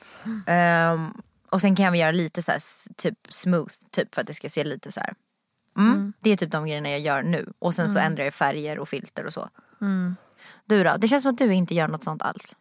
Ehm, 0.46 1.12
och 1.50 1.60
sen 1.60 1.76
kan 1.76 1.84
jag 1.86 1.96
göra 1.96 2.10
lite 2.10 2.42
så 2.42 2.52
här, 2.52 2.60
typ 2.96 3.18
smooth 3.30 3.72
typ 3.90 4.14
för 4.14 4.20
att 4.20 4.26
det 4.26 4.34
ska 4.34 4.48
se 4.48 4.64
lite 4.64 4.92
så. 4.92 5.00
Mm. 5.78 6.12
Det 6.20 6.30
är 6.30 6.36
typ 6.36 6.50
de 6.50 6.66
grejerna 6.66 6.90
jag 6.90 7.00
gör 7.00 7.22
nu. 7.22 7.52
Och 7.58 7.74
sen 7.74 7.92
så 7.92 7.98
ändrar 7.98 8.24
jag 8.24 8.34
färger 8.34 8.78
och 8.78 8.88
filter 8.88 9.26
och 9.26 9.32
så. 9.32 9.48
Du 10.68 10.84
då? 10.84 10.96
Det 10.98 11.08
känns 11.08 11.22
som 11.22 11.32
att 11.32 11.38
du 11.38 11.54
inte 11.54 11.74
gör 11.74 11.88
något 11.88 12.04
sånt 12.04 12.22
alls. 12.22 12.56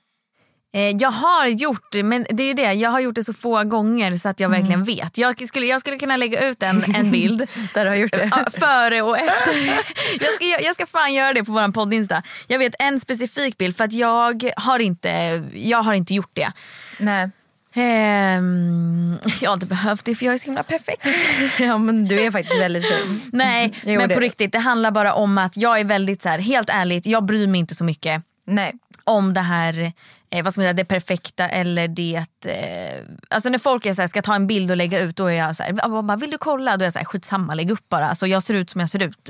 Eh, 0.73 0.81
jag 0.89 1.11
har 1.11 1.47
gjort 1.47 1.91
det, 1.91 2.03
men 2.03 2.25
det 2.29 2.43
är 2.43 2.53
det. 2.53 2.73
Jag 2.73 2.89
har 2.89 2.99
gjort 2.99 3.15
det 3.15 3.23
så 3.23 3.33
få 3.33 3.63
gånger 3.63 4.17
så 4.17 4.29
att 4.29 4.39
jag 4.39 4.47
Mm. 4.49 4.59
verkligen 4.61 4.83
vet. 4.83 5.17
Jag 5.17 5.47
skulle, 5.47 5.65
jag 5.65 5.81
skulle 5.81 5.97
kunna 5.99 6.17
lägga 6.17 6.47
ut 6.49 6.63
en, 6.63 6.95
en 6.95 7.11
bild 7.11 7.47
Där 7.73 7.83
du 7.83 7.89
har 7.89 7.95
gjort 7.97 8.11
det. 8.11 8.31
Före 8.59 9.01
och 9.01 9.17
efter. 9.17 9.55
Jag 10.19 10.33
ska, 10.35 10.45
jag 10.65 10.75
ska 10.75 10.85
fan 10.85 11.13
göra 11.13 11.33
det 11.33 11.43
på 11.43 11.51
vår 11.51 11.71
poddinsta. 11.71 12.23
Jag 12.47 12.59
vet 12.59 12.75
en 12.79 12.99
specifik 12.99 13.57
bild 13.57 13.77
för 13.77 13.83
att 13.83 13.93
jag 13.93 14.51
har 14.55 14.79
inte, 14.79 15.43
jag 15.53 15.83
har 15.83 15.93
inte 15.93 16.13
gjort 16.13 16.31
det. 16.33 16.51
Nej. 16.99 17.29
Ehm, 17.73 19.17
jag 19.41 19.49
har 19.49 19.53
inte 19.53 19.65
behövt 19.65 20.05
det 20.05 20.15
för 20.15 20.25
jag 20.25 20.33
är 20.33 20.37
så 20.37 20.45
himla 20.45 20.63
perfekt. 20.63 21.07
Ja 21.59 21.77
men 21.77 22.05
du 22.05 22.21
är 22.21 22.31
faktiskt 22.31 22.59
väldigt 22.61 22.85
fin. 22.85 23.21
Nej 23.33 23.73
Jo, 23.83 23.99
men 23.99 24.09
det- 24.09 24.15
på 24.15 24.21
riktigt 24.21 24.51
det 24.51 24.59
handlar 24.59 24.91
bara 24.91 25.13
om 25.13 25.37
att 25.37 25.57
jag 25.57 25.79
är 25.79 25.83
väldigt 25.85 26.21
så 26.21 26.29
här, 26.29 26.39
helt 26.39 26.69
ärligt, 26.69 27.05
jag 27.05 27.25
bryr 27.25 27.47
mig 27.47 27.59
inte 27.59 27.75
så 27.75 27.83
mycket 27.83 28.23
Nej. 28.47 28.73
om 29.03 29.33
det 29.33 29.41
här 29.41 29.93
eh, 30.31 30.43
vad 30.43 30.53
ska 30.53 30.61
man 30.61 30.65
säga, 30.65 30.73
det 30.73 30.85
perfekta 30.85 31.47
eller 31.49 31.87
det 31.87 32.15
eh, 32.45 33.05
alltså 33.29 33.49
när 33.49 33.59
folk 33.59 33.85
är 33.85 33.93
så 33.93 34.01
här, 34.01 34.07
ska 34.07 34.21
ta 34.21 34.35
en 34.35 34.47
bild 34.47 34.71
och 34.71 34.77
lägga 34.77 34.99
ut 34.99 35.15
då 35.15 35.25
är 35.25 35.31
jag 35.37 35.55
så 35.55 35.63
här, 35.63 35.73
"Ja, 35.77 36.01
bara, 36.01 36.17
vill 36.17 36.31
du 36.31 36.37
kolla? 36.37 36.77
Då 36.77 36.83
är 36.83 36.85
jag 36.85 36.93
så 36.93 36.99
här, 36.99 37.05
skitsamma 37.05 37.53
lägg 37.53 37.71
upp 37.71 37.89
bara. 37.89 38.09
Alltså, 38.09 38.27
jag 38.27 38.43
ser 38.43 38.53
ut 38.53 38.69
som 38.69 38.81
jag 38.81 38.89
ser 38.89 39.03
ut. 39.03 39.29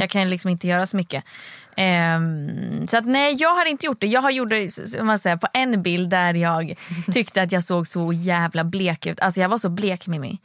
Jag 0.00 0.10
kan 0.10 0.30
liksom 0.30 0.50
inte 0.50 0.68
göra 0.68 0.86
så 0.86 0.96
mycket. 0.96 1.24
Ehm, 1.76 2.88
så 2.88 2.96
att 2.96 3.06
nej 3.06 3.36
jag 3.38 3.54
har 3.54 3.64
inte 3.64 3.86
gjort 3.86 4.00
det. 4.00 4.06
Jag 4.06 4.22
har 4.22 4.30
gjort 4.30 4.50
det 4.50 4.70
man 5.02 5.18
säger, 5.18 5.36
på 5.36 5.46
en 5.52 5.82
bild 5.82 6.10
där 6.10 6.34
jag 6.34 6.74
tyckte 7.12 7.42
att 7.42 7.52
jag 7.52 7.62
såg 7.62 7.86
så 7.86 8.12
jävla 8.12 8.64
blek 8.64 9.06
ut. 9.06 9.20
Alltså 9.20 9.40
jag 9.40 9.48
var 9.48 9.58
så 9.58 9.68
blek 9.68 10.06
Mimmi. 10.06 10.38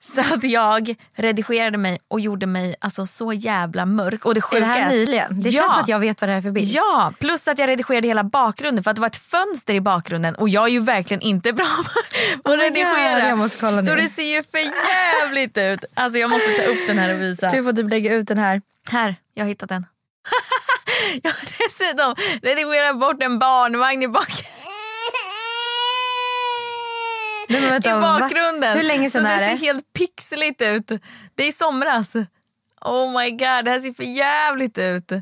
Så 0.00 0.20
att 0.20 0.44
jag 0.44 0.94
redigerade 1.16 1.78
mig 1.78 1.98
och 2.08 2.20
gjorde 2.20 2.46
mig 2.46 2.74
alltså 2.80 3.06
så 3.06 3.32
jävla 3.32 3.86
mörk. 3.86 4.24
Och 4.24 4.34
det 4.34 4.38
Är 4.38 4.42
sjuka 4.42 4.60
det 4.60 4.66
här 4.66 4.90
nyligen? 4.90 5.40
Det 5.40 5.48
Ja. 5.48 5.60
känns 5.60 5.72
som 5.72 5.80
att 5.80 5.88
jag 5.88 5.98
vet 5.98 6.20
vad 6.20 6.30
det 6.30 6.34
är 6.34 6.42
för 6.42 6.50
bild. 6.50 6.68
Ja, 6.70 7.12
plus 7.20 7.48
att 7.48 7.58
jag 7.58 7.68
redigerade 7.68 8.08
hela 8.08 8.24
bakgrunden 8.24 8.84
för 8.84 8.90
att 8.90 8.94
det 8.94 9.00
var 9.00 9.06
ett 9.08 9.16
fönster 9.16 9.74
i 9.74 9.80
bakgrunden 9.80 10.34
och 10.34 10.48
jag 10.48 10.64
är 10.66 10.70
ju 10.70 10.80
verkligen 10.80 11.20
inte 11.20 11.52
bra 11.52 11.66
på 12.44 12.52
att 12.52 12.58
my 12.58 12.64
redigera. 12.64 13.36
God, 13.36 13.50
så 13.52 13.70
nu. 13.70 13.96
det 13.96 14.08
ser 14.08 14.22
ju 14.36 14.42
för 14.42 14.58
jävligt 14.58 15.58
ut. 15.58 15.84
Alltså 15.94 16.18
jag 16.18 16.30
måste 16.30 16.48
ta 16.48 16.62
upp 16.62 16.86
den 16.86 16.98
här 16.98 17.14
och 17.14 17.20
visa. 17.20 17.50
Du 17.50 17.62
får 17.64 17.72
typ 17.72 17.90
lägga 17.90 18.12
ut 18.14 18.28
den 18.28 18.38
här. 18.38 18.62
Här, 18.90 19.16
jag 19.34 19.44
har 19.44 19.48
hittat 19.48 19.68
den. 19.68 19.86
jag 21.22 21.30
har 21.30 21.68
dessutom 21.68 22.14
redigerat 22.42 23.00
bort 23.00 23.22
en 23.22 23.38
barnvagn 23.38 24.02
i, 24.02 24.08
bak 24.08 24.28
Nej, 27.48 27.60
men 27.60 27.68
i 27.68 27.70
vänta, 27.70 27.98
va? 27.98 28.18
bakgrunden. 28.20 28.76
Hur 28.76 28.84
länge 28.84 29.10
sedan 29.10 29.22
så 29.22 29.28
är 29.28 29.40
det 29.40 29.50
det? 29.50 29.58
ser 29.58 29.66
helt 29.66 29.92
pixligt 29.92 30.62
ut. 30.62 30.90
Det 31.34 31.42
är 31.42 31.48
i 31.48 31.52
somras. 31.52 32.12
Oh 32.80 33.20
my 33.20 33.30
god, 33.30 33.64
det 33.64 33.70
här 33.70 33.80
ser 33.80 33.92
för 33.92 34.02
jävligt 34.02 34.78
ut. 34.78 35.12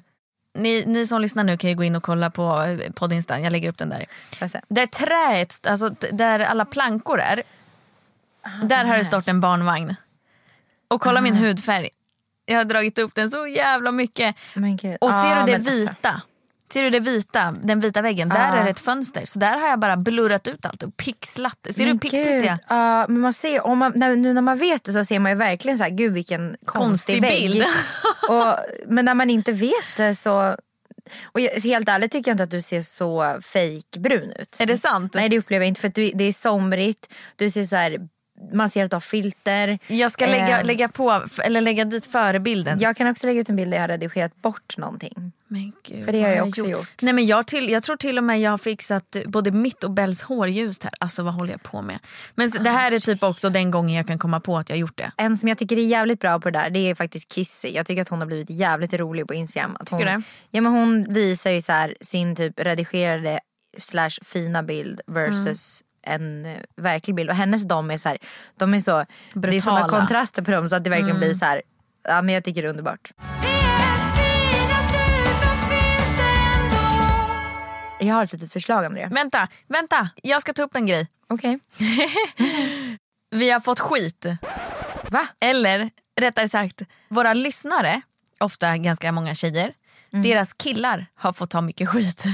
Ni, 0.54 0.84
ni 0.87 1.06
som 1.06 1.20
lyssnar 1.20 1.44
nu 1.44 1.56
kan 1.56 1.70
ju 1.70 1.76
gå 1.76 1.84
in 1.84 1.96
och 1.96 2.02
kolla 2.02 2.30
på 2.30 2.62
eh, 2.62 2.92
poddinstan, 2.92 3.42
jag 3.42 3.50
lägger 3.50 3.68
upp 3.68 3.78
den 3.78 3.88
där. 3.88 4.06
Där 4.68 4.87
träet, 4.87 5.66
alltså 5.66 5.88
där 6.12 6.40
alla 6.40 6.64
plankor 6.64 7.20
är, 7.20 7.42
där 8.62 8.84
har 8.84 8.96
det 8.96 9.04
stått 9.04 9.28
en 9.28 9.40
barnvagn. 9.40 9.94
Och 10.88 11.00
kolla 11.00 11.20
min 11.20 11.37
hudfärg. 11.37 11.88
Jag 12.46 12.57
har 12.57 12.64
dragit 12.64 12.98
upp 12.98 13.14
den 13.14 13.30
så 13.30 13.46
jävla 13.46 13.92
mycket. 13.92 14.37
Men. 14.54 14.72
Och 15.00 15.12
ser 15.12 15.18
Ja, 15.18 15.44
du 15.46 15.52
det 15.52 15.59
men 15.59 15.66
alltså. 15.68 15.70
vita? 15.70 16.22
Ser 16.72 16.83
du 16.83 16.90
det 16.90 17.00
vita, 17.00 17.54
den 17.62 17.80
vita 17.80 18.02
väggen? 18.02 18.28
Där 18.28 18.48
Ja. 18.48 18.54
är 18.57 18.64
det 18.64 18.70
ett 18.70 18.80
fönster. 18.80 19.26
Så 19.26 19.38
där 19.38 19.57
har 19.61 19.68
jag 19.68 19.78
bara 19.78 19.96
blurrat 19.96 20.48
ut 20.48 20.66
allt 20.66 20.83
och 20.83 20.96
pixlat. 20.96 21.59
Ser 21.70 21.72
du 21.78 21.85
hur 21.85 21.87
Men 21.87 21.98
pixligt 21.98 22.24
det 22.24 22.48
är? 22.48 22.59
Ja, 22.68 23.07
men 23.09 23.20
man 23.20 23.33
ser, 23.33 23.66
om 23.66 23.78
man, 23.78 23.92
när, 23.94 24.16
nu 24.16 24.33
när 24.33 24.42
man 24.42 24.59
vet 24.59 24.85
det 24.85 24.92
så 24.92 25.04
ser 25.04 25.18
man 25.18 25.33
ju 25.33 25.38
verkligen 25.38 25.78
så 25.78 25.85
här, 25.85 25.90
gud 25.90 26.12
vilken 26.12 26.57
konstig, 26.64 27.14
Konstig 27.14 27.22
bild. 27.22 27.64
och, 28.28 28.57
men 28.87 29.04
när 29.04 29.14
man 29.14 29.30
inte 29.30 29.52
vet 29.52 29.96
det 29.96 30.14
så... 30.14 30.57
Och 31.24 31.40
jag, 31.40 31.50
helt 31.61 31.88
ärligt 31.88 32.12
tycker 32.12 32.30
jag 32.30 32.35
inte 32.35 32.44
att 32.44 32.50
du 32.50 32.62
ser 32.62 32.80
så 32.80 33.37
fake 33.40 33.98
brun 34.00 34.33
ut. 34.33 34.57
Är 34.61 34.66
det 34.66 34.78
sant? 34.78 35.14
Nej 35.14 35.28
det 35.28 35.38
upplever 35.38 35.64
jag 35.64 35.68
inte 35.68 35.80
för 35.80 35.88
du, 35.88 36.11
det 36.14 36.24
är 36.24 36.33
somrigt, 36.33 37.09
du 37.37 37.50
ser 37.50 37.64
så 37.64 37.76
här 37.76 38.09
man 38.52 38.70
ser 38.70 38.85
att 38.85 38.90
du 38.90 38.94
har 38.94 39.00
filter. 39.00 39.78
Jag 39.87 40.11
ska 40.11 40.26
lägga, 40.26 40.61
Eh, 40.61 40.64
lägga 40.66 40.88
på, 40.88 41.22
eller 41.44 41.61
lägga 41.61 41.85
dit 41.85 42.07
förebilden. 42.07 42.78
Jag 42.80 42.96
kan 42.96 43.11
också 43.11 43.26
lägga 43.26 43.40
ut 43.40 43.48
en 43.48 43.57
bild 43.57 43.70
där 43.70 43.76
jag 43.76 43.83
har 43.83 43.88
redigerat 43.88 44.42
bort 44.42 44.76
någonting. 44.78 45.33
Men 45.48 45.72
gud, 45.85 46.04
För 46.04 46.12
det 46.12 46.22
har 46.22 46.30
jag 46.30 46.48
också 46.48 46.66
gjort. 46.66 47.02
Nej, 47.02 47.12
men 47.12 47.26
jag, 47.26 47.46
till, 47.46 47.70
jag 47.70 47.83
tror 47.83 47.96
till 47.96 48.18
och 48.18 48.24
med 48.24 48.40
jag 48.40 48.50
har 48.50 48.59
fixat 48.59 49.16
både 49.26 49.50
mitt 49.50 49.85
och 49.85 49.90
Bells 49.90 50.22
hår 50.22 50.48
ljust 50.48 50.85
här. 50.85 50.92
Alltså 51.00 51.22
vad 51.22 51.35
håller 51.35 51.52
jag 51.52 51.62
på 51.62 51.83
med? 51.83 51.98
Men 52.35 52.50
det 52.50 52.70
här 52.70 52.92
är 52.92 52.98
typ 52.98 53.22
också 53.22 53.50
den 53.50 53.70
gången 53.70 53.96
jag 53.96 54.07
kan 54.07 54.18
komma 54.18 54.40
på 54.40 54.59
att 54.59 54.68
jag 54.68 54.76
har 54.76 54.80
gjort 54.80 54.98
det. 54.98 55.12
En 55.16 55.37
som 55.37 55.48
jag 55.48 55.59
tycker 55.59 55.78
är 55.78 55.83
jävligt 55.87 56.20
bra 56.20 56.40
på 56.40 56.50
det 56.50 56.59
där 56.59 56.70
det 56.70 56.90
är 56.90 56.94
faktiskt 56.94 57.33
Kissy. 57.33 57.68
Jag 57.68 57.87
tycker 57.87 58.02
att 58.02 58.09
hon 58.09 58.18
har 58.20 58.26
blivit 58.26 58.50
jävligt 58.50 58.94
rolig 58.94 59.26
på 59.26 59.35
Instagram. 59.35 59.76
Att 59.80 59.88
hon, 59.88 59.98
Tycker 59.98 60.12
du 60.12 60.16
det? 60.18 60.22
Ja 60.50 60.61
men 60.61 60.72
hon 60.72 61.12
visar 61.12 61.50
ju 61.50 61.62
så 61.62 61.72
här 61.72 61.94
sin 62.00 62.37
typ 62.37 62.61
redigerade 62.61 63.40
slash 63.78 64.11
fina 64.22 64.62
bild 64.62 65.00
versus 65.07 65.83
en 66.06 66.46
eh, 66.46 66.58
verklig 66.76 67.16
bild. 67.16 67.30
Och 67.30 67.36
hennes 67.36 67.68
de 67.68 67.90
är 67.90 67.98
så 67.98 68.08
här, 68.08 68.18
de 68.58 68.74
är 68.74 68.80
så, 68.80 68.90
det 68.92 69.06
är 69.34 69.38
Brutala. 69.40 69.60
sådana 69.60 69.88
kontraster 69.88 70.42
på 70.42 70.50
dem 70.50 70.68
så 70.68 70.76
att 70.76 70.84
det 70.84 70.90
verkligen 70.90 71.18
blir 71.18 71.34
så 71.34 71.44
här, 71.44 71.62
ja 72.08 72.22
men 72.22 72.34
jag 72.34 72.44
tycker 72.44 72.62
det 72.62 72.68
är 72.68 72.70
underbart. 72.70 73.10
Jag 78.00 78.14
har 78.14 78.24
ett 78.24 78.32
litet 78.32 78.52
förslag 78.52 78.84
Andrea. 78.84 79.08
Vänta, 79.08 79.48
vänta. 79.68 80.08
Jag 80.22 80.40
ska 80.42 80.52
ta 80.52 80.62
upp 80.62 80.76
en 80.76 80.86
grej. 80.86 81.08
Okej. 81.28 81.58
Vi 83.30 83.50
har 83.50 83.60
fått 83.60 83.80
skit. 83.80 84.26
Va? 85.10 85.26
Eller 85.40 85.90
rättare 86.20 86.48
sagt, 86.48 86.82
våra 87.08 87.34
lyssnare, 87.34 88.00
ofta 88.40 88.76
ganska 88.76 89.12
många 89.12 89.34
tjejer, 89.34 89.72
Mm. 90.12 90.22
deras 90.22 90.52
killar 90.52 91.06
har 91.14 91.32
fått 91.32 91.50
ta 91.50 91.60
mycket 91.60 91.88
skit. 91.88 92.24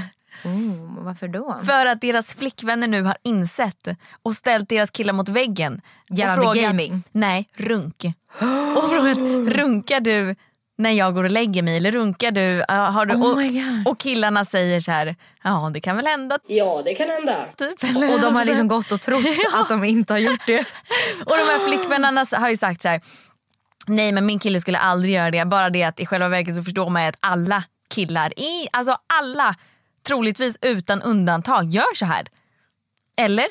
Oh, 0.43 1.03
varför 1.03 1.27
då? 1.27 1.59
För 1.65 1.85
att 1.85 2.01
deras 2.01 2.33
flickvänner 2.33 2.87
nu 2.87 3.01
har 3.03 3.17
insett 3.23 3.87
och 4.23 4.35
ställt 4.35 4.69
deras 4.69 4.91
killar 4.91 5.13
mot 5.13 5.29
väggen. 5.29 5.81
Gällande 6.09 6.41
och 6.41 6.53
frågat, 6.53 6.63
gaming? 6.63 7.03
Nej, 7.11 7.47
runk. 7.57 8.05
Och 8.77 8.89
frågat, 8.89 9.17
runkar 9.55 9.99
du 9.99 10.35
när 10.77 10.91
jag 10.91 11.13
går 11.13 11.23
och 11.23 11.31
lägger 11.31 11.61
mig? 11.63 11.77
Eller 11.77 11.91
runkar 11.91 12.31
du? 12.31 12.63
Ja, 12.67 12.73
Har 12.73 13.05
du 13.05 13.15
Oh 13.15 13.31
och, 13.31 13.37
my 13.37 13.49
God. 13.49 13.87
och 13.87 13.99
killarna 13.99 14.45
säger 14.45 14.81
så 14.81 14.91
här, 14.91 15.15
ja 15.43 15.71
det 15.73 15.79
kan 15.81 15.95
väl 15.95 16.07
hända. 16.07 16.39
Ja, 16.47 16.81
det 16.85 16.93
kan 16.93 17.09
hända. 17.09 17.45
Typ. 17.57 17.83
Eller 17.83 18.13
Och 18.13 18.21
de 18.21 18.35
har 18.35 18.45
liksom 18.45 18.67
gått 18.67 18.91
och 18.91 18.99
trott 19.01 19.25
att 19.53 19.69
de 19.69 19.83
inte 19.83 20.13
har 20.13 20.19
gjort 20.19 20.47
det. 20.47 20.59
Och 21.25 21.37
de 21.37 21.43
här 21.43 21.67
flickvännerna 21.67 22.25
har 22.31 22.49
ju 22.49 22.57
sagt 22.57 22.81
så 22.81 22.87
här. 22.87 23.01
Nej 23.87 24.11
men 24.11 24.25
min 24.25 24.39
kille 24.39 24.61
skulle 24.61 24.77
aldrig 24.77 25.15
göra 25.15 25.31
det. 25.31 25.45
Bara 25.45 25.69
det 25.69 25.83
att 25.83 25.99
i 25.99 26.05
själva 26.05 26.29
verket 26.29 26.55
så 26.55 26.63
förstår 26.63 26.89
man 26.89 27.05
att 27.07 27.17
alla 27.19 27.63
killar, 27.93 28.39
i, 28.39 28.67
alltså 28.71 28.97
alla 29.19 29.55
troligtvis 30.03 30.57
utan 30.61 31.01
undantag 31.01 31.65
gör 31.65 31.95
så 31.95 32.05
här. 32.05 32.27
Eller? 33.17 33.47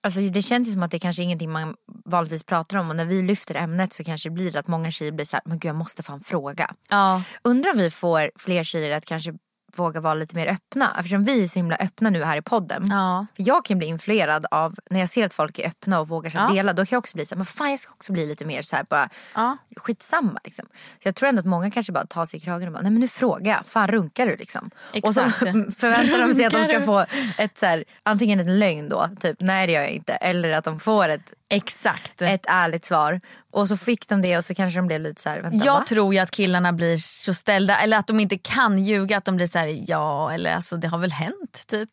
Alltså, 0.00 0.20
det 0.20 0.42
känns 0.42 0.68
ju 0.68 0.72
som 0.72 0.82
att 0.82 0.90
det 0.90 0.98
kanske 0.98 1.22
är 1.22 1.24
ingenting 1.24 1.52
man 1.52 1.74
vanligtvis 2.04 2.44
pratar 2.44 2.78
om 2.78 2.90
och 2.90 2.96
när 2.96 3.04
vi 3.04 3.22
lyfter 3.22 3.54
ämnet 3.54 3.92
så 3.92 4.04
kanske 4.04 4.28
det 4.28 4.32
blir 4.32 4.56
att 4.56 4.68
många 4.68 4.90
tjejer 4.90 5.12
blir 5.12 5.24
så 5.24 5.36
här, 5.36 5.42
men 5.44 5.58
gud 5.58 5.68
jag 5.68 5.76
måste 5.76 6.02
fan 6.02 6.20
fråga. 6.20 6.74
Ja. 6.90 7.22
Undrar 7.42 7.70
om 7.70 7.78
vi 7.78 7.90
får 7.90 8.30
fler 8.36 8.64
tjejer 8.64 8.96
att 8.96 9.04
kanske 9.04 9.34
våga 9.76 10.00
vara 10.00 10.14
lite 10.14 10.36
mer 10.36 10.46
öppna 10.46 10.96
eftersom 10.98 11.24
vi 11.24 11.42
är 11.42 11.46
så 11.46 11.58
himla 11.58 11.76
öppna 11.76 12.10
nu 12.10 12.24
här 12.24 12.36
i 12.36 12.42
podden. 12.42 12.86
Ja. 12.90 13.26
För 13.36 13.42
jag 13.42 13.64
kan 13.64 13.78
bli 13.78 13.86
influerad 13.86 14.46
av 14.50 14.74
när 14.90 15.00
jag 15.00 15.08
ser 15.08 15.24
att 15.24 15.34
folk 15.34 15.58
är 15.58 15.66
öppna 15.66 16.00
och 16.00 16.08
vågar 16.08 16.32
Ja. 16.34 16.48
dela. 16.54 16.72
Då 16.72 16.86
kan 16.86 16.96
jag 16.96 16.98
också 16.98 17.16
bli 17.16 17.26
så 17.26 17.34
här, 17.34 17.36
men 17.36 17.46
fan 17.46 17.70
jag 17.70 17.78
ska 17.78 17.92
också 17.92 18.12
bli 18.12 18.26
lite 18.26 18.44
mer 18.44 18.62
så 18.62 18.76
här 18.76 18.86
bara 18.90 19.08
Ja. 19.34 19.56
skitsamma 19.76 20.40
liksom. 20.44 20.66
Så 21.02 21.08
jag 21.08 21.14
tror 21.14 21.28
ändå 21.28 21.40
att 21.40 21.46
många 21.46 21.70
kanske 21.70 21.92
bara 21.92 22.06
tar 22.06 22.26
sig 22.26 22.36
i 22.38 22.40
kragen 22.40 22.68
och 22.68 22.72
bara, 22.74 22.82
nej 22.82 22.92
men 22.92 23.00
nu 23.00 23.08
frågar 23.08 23.52
jag, 23.52 23.66
fan 23.66 23.88
runkar 23.88 24.26
du 24.26 24.36
liksom? 24.36 24.70
Och 25.04 25.14
så 25.14 25.20
Exakt. 25.20 25.40
förväntar 25.80 26.18
de 26.26 26.34
sig 26.34 26.44
att 26.44 26.52
de 26.52 26.62
ska 26.64 26.80
få 26.80 27.06
ett 27.38 27.58
så 27.58 27.66
här, 27.66 27.84
antingen 28.02 28.40
en 28.40 28.58
lögn 28.58 28.88
då, 28.88 29.08
typ 29.20 29.36
nej 29.40 29.66
det 29.66 29.72
gör 29.72 29.80
jag 29.82 29.90
inte. 29.90 30.12
Eller 30.12 30.50
att 30.50 30.64
de 30.64 30.80
får 30.80 31.08
ett, 31.08 31.32
Exakt. 31.50 32.22
ett 32.22 32.46
ärligt 32.48 32.84
svar. 32.84 33.20
Och 33.50 33.68
så 33.68 33.76
fick 33.76 34.08
de 34.08 34.22
det 34.22 34.38
och 34.38 34.44
så 34.44 34.54
kanske 34.54 34.78
de 34.78 34.86
blev 34.86 35.00
lite 35.00 35.22
så 35.22 35.28
här, 35.28 35.40
vänta 35.40 35.66
jag 35.66 35.72
va? 35.72 35.84
tror 35.88 36.14
ju 36.14 36.20
att 36.20 36.30
killarna 36.30 36.72
blir 36.72 36.96
så 36.96 37.34
ställda 37.34 37.78
eller 37.78 37.96
att 37.96 38.06
de 38.06 38.20
inte 38.20 38.38
kan 38.38 38.84
ljuga. 38.84 39.16
Att 39.16 39.24
de 39.24 39.36
blir 39.36 39.46
så 39.46 39.58
här, 39.58 39.90
ja 39.90 40.32
eller 40.32 40.54
alltså 40.54 40.76
det 40.76 40.88
har 40.88 40.98
väl 40.98 41.12
hänt 41.12 41.64
typ. 41.66 41.90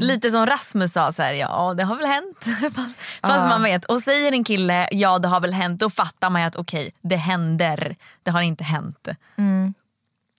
Lite 0.00 0.30
som 0.30 0.46
Rasmus 0.46 0.92
sa 0.92 1.12
så 1.12 1.22
här, 1.22 1.32
ja 1.32 1.74
det 1.76 1.84
har 1.84 1.96
väl 1.96 2.06
hänt. 2.06 2.46
fast 2.74 2.94
fast 3.20 3.48
man 3.48 3.62
vet. 3.62 3.84
Och 3.84 4.00
säger 4.00 4.32
en 4.32 4.44
kille 4.44 4.88
ja 4.90 5.18
det 5.18 5.28
har 5.28 5.40
väl 5.40 5.52
hänt 5.52 5.80
då 5.80 5.90
fattar 5.90 6.30
man 6.30 6.40
ju 6.40 6.46
att 6.46 6.56
okej 6.56 6.92
det 7.02 7.16
händer. 7.16 7.96
Det 8.22 8.30
har 8.30 8.40
inte 8.42 8.64
hänt. 8.64 9.08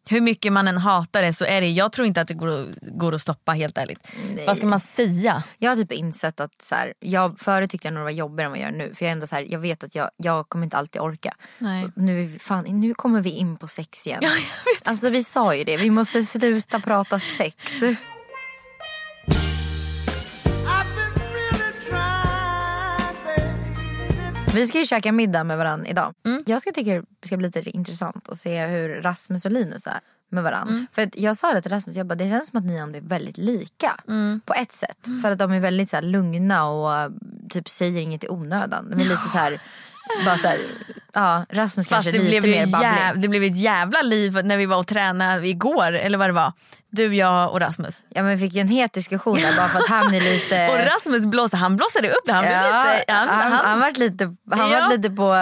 Hur 0.10 0.22
mycket 0.22 0.54
man 0.54 0.68
än 0.68 0.78
hatar 0.78 1.22
det 1.22 1.34
så 1.34 1.46
är 1.46 1.62
det, 1.62 1.68
jag 1.70 1.92
tror 1.92 2.08
inte 2.08 2.22
att 2.22 2.28
det 2.28 2.34
går, 2.34 2.48
att- 2.48 2.76
går 2.82 3.16
att 3.16 3.22
stoppa 3.22 3.52
helt 3.52 3.78
ärligt. 3.78 4.08
Vad 4.48 4.58
ska 4.58 4.66
man 4.66 4.80
säga? 4.80 5.44
Jag 5.58 5.72
har 5.72 5.76
typ 5.76 5.92
insett 5.92 6.40
att 6.40 6.62
så 6.62 6.76
här, 6.76 6.94
jag, 7.00 7.40
förut 7.40 7.72
tyckte 7.72 7.88
jag 7.88 7.94
nog 7.94 8.02
det 8.02 8.04
var 8.04 8.12
jobbigare 8.12 8.46
än 8.46 8.52
vad 8.52 8.60
jag 8.60 8.72
gör 8.72 8.78
nu. 8.78 8.96
För 8.96 9.06
jag 9.06 9.12
ändå 9.12 9.28
så 9.28 9.36
här, 9.36 9.48
jag 9.50 9.60
vet 9.60 9.84
att 9.84 9.96
jag, 9.96 10.10
jag 10.18 10.50
kommer 10.50 10.64
inte 10.64 10.78
alltid 10.78 11.02
orka. 11.02 11.36
Nej. 11.60 11.88
Nu, 11.96 12.38
fan, 12.40 12.64
nu 12.82 12.94
kommer 12.94 13.22
vi 13.22 13.30
in 13.30 13.58
på 13.58 13.68
sex 13.68 14.08
igen. 14.08 14.24
Alltså 14.84 15.10
vi 15.10 15.24
sa 15.24 15.56
ju 15.56 15.64
det, 15.64 15.78
vi 15.78 15.90
måste 15.90 16.24
sluta 16.24 16.80
prata 16.80 17.20
sex. 17.20 17.56
Vi 24.56 24.68
ska 24.68 24.80
ju 24.80 24.86
käka 24.86 25.12
middag 25.12 25.44
med 25.44 25.58
varandra 25.58 25.88
idag. 25.88 26.14
Mm. 26.26 26.44
Jag 26.46 26.62
ska 26.62 26.72
tycka 26.72 26.92
det 27.20 27.28
ska 27.28 27.38
bli 27.38 27.48
lite 27.48 27.70
intressant 27.70 28.30
att 28.30 28.38
se 28.38 28.66
hur 28.66 29.02
Rasmus 29.02 29.46
och 29.46 29.52
Linus 29.52 29.88
är 29.88 30.00
med 30.30 30.44
varandra. 30.44 30.74
Mm. 30.74 30.88
För 30.92 31.02
att 31.02 31.16
jag 31.18 31.38
sa 31.38 31.54
det 31.54 31.62
till 31.62 31.72
Rasmus, 31.72 31.96
jag 31.96 32.06
bara, 32.06 32.16
det 32.16 32.30
känns 32.30 32.50
som 32.50 32.60
att 32.60 32.66
ni 32.66 32.76
ändå 32.76 32.98
är 32.98 33.02
väldigt 33.02 33.38
lika. 33.38 34.00
Mm. 34.08 34.42
På 34.46 34.54
ett 34.54 34.72
sätt. 34.72 35.08
För 35.22 35.32
att 35.32 35.38
de 35.38 35.52
är 35.52 35.60
väldigt 35.60 35.90
så 35.90 36.02
lugna 36.02 36.66
och 36.66 37.10
uh, 37.10 37.18
typ 37.50 37.70
säger 37.70 38.02
inget 38.02 38.24
i 38.24 38.30
onödan. 38.30 38.90
De 38.90 38.96
är 39.02 39.06
lite 39.06 39.28
så 39.28 39.38
här, 39.38 39.60
bara 40.26 40.38
så 40.38 40.48
här, 40.48 40.58
ja 41.14 41.46
Rasmus 41.50 41.88
Fast 41.88 41.90
kanske 41.90 42.12
det 42.12 42.18
lite 42.20 42.42
blev, 42.42 42.44
mer 42.44 42.68
babblig. 42.72 42.90
jäv, 42.90 43.20
det 43.20 43.28
blev 43.28 43.44
ett 43.44 43.58
jävla 43.62 44.02
liv 44.02 44.40
när 44.44 44.58
vi 44.58 44.66
var 44.66 44.78
och 44.78 44.88
tränade 44.88 45.48
igår. 45.48 45.92
Eller 45.92 46.18
vad 46.18 46.30
det 46.30 46.34
var. 46.34 46.54
Du, 46.92 47.16
jag 47.16 47.52
och 47.52 47.60
Rasmus. 47.60 47.96
Ja 48.10 48.24
men 48.24 48.38
vi 48.38 48.46
fick 48.48 48.54
ju 48.56 48.62
en 48.62 48.68
het 48.68 48.94
diskussion 48.94 49.36
där 49.36 49.56
bara 49.58 49.68
för 49.68 49.80
att 49.80 49.88
han 49.90 50.14
är 50.16 50.22
lite... 50.22 50.68
Och 50.72 50.94
Rasmus 50.94 51.26
blåste, 51.26 51.58
han 51.58 51.76
blåsade 51.78 52.10
upp 52.10 52.22
det. 52.26 52.34
Han, 52.34 52.42
blev 52.44 52.54
Ja, 52.58 52.94
lite, 53.00 53.14
han, 53.14 53.28
han, 53.30 53.52
han, 53.52 53.66
han, 53.66 53.80
vart 53.80 53.98
lite, 53.98 54.36
han 54.52 54.72
Ja. 54.72 54.88
lite 54.92 55.10
på 55.10 55.36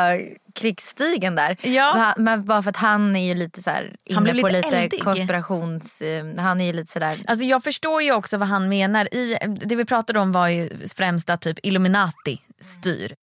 krigsstigen 0.55 1.35
där. 1.35 1.57
Ja. 1.61 2.13
Men 2.17 2.27
han- 2.27 2.45
bara 2.45 2.63
för 2.63 2.69
att 2.69 2.77
han 2.77 3.15
är 3.15 3.27
ju 3.27 3.35
lite 3.35 3.61
så 3.63 3.69
här 3.69 3.95
inne 4.05 4.21
blev 4.21 4.41
på 4.41 4.47
lite 4.47 4.65
lite 4.67 4.77
eldig. 4.77 5.03
konspirations... 5.03 6.01
eh, 6.01 6.25
Han 6.37 6.61
är 6.61 6.65
ju 6.65 6.73
lite 6.73 6.91
sådär... 6.91 7.17
Alltså 7.27 7.45
jag 7.45 7.63
förstår 7.63 8.01
ju 8.01 8.11
också 8.13 8.37
vad 8.37 8.47
han 8.47 8.69
menar. 8.69 9.13
I, 9.13 9.37
det 9.65 9.75
vi 9.75 9.85
pratade 9.85 10.19
om 10.19 10.31
var 10.31 10.47
ju 10.47 10.69
främst 10.95 11.29
att 11.29 11.41
typ 11.41 11.59
Illuminati 11.63 12.41
styr. 12.61 13.13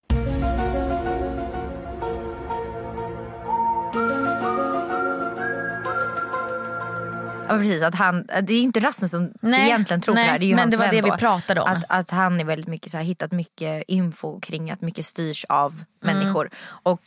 Ja 7.50 7.58
precis, 7.58 7.82
att 7.82 7.94
han, 7.94 8.26
det 8.42 8.54
är 8.54 8.60
inte 8.62 8.80
Rasmus 8.80 9.10
som 9.10 9.32
Nej, 9.40 9.66
egentligen 9.66 10.00
tror 10.00 10.14
nej, 10.14 10.24
det 10.24 10.30
här. 10.30 10.38
Det 10.38 10.44
är 10.44 10.46
ju 10.46 10.54
men 10.54 10.62
hans 10.62 10.72
det 10.72 10.78
var 10.78 10.84
vän 10.86 10.94
det 10.94 11.02
vi 11.02 11.10
pratade 11.10 11.60
om. 11.60 11.68
Att, 11.70 11.84
att 11.88 12.10
han 12.10 12.40
är 12.40 12.44
väldigt 12.44 12.68
mycket 12.68 12.92
så 12.92 12.96
här, 12.96 13.04
hittat 13.04 13.32
mycket 13.32 13.84
info 13.88 14.40
kring 14.40 14.70
att 14.70 14.80
mycket 14.80 15.04
styrs 15.06 15.44
av 15.48 15.84
Mm. 16.02 16.18
människor. 16.18 16.50
Och 16.82 17.00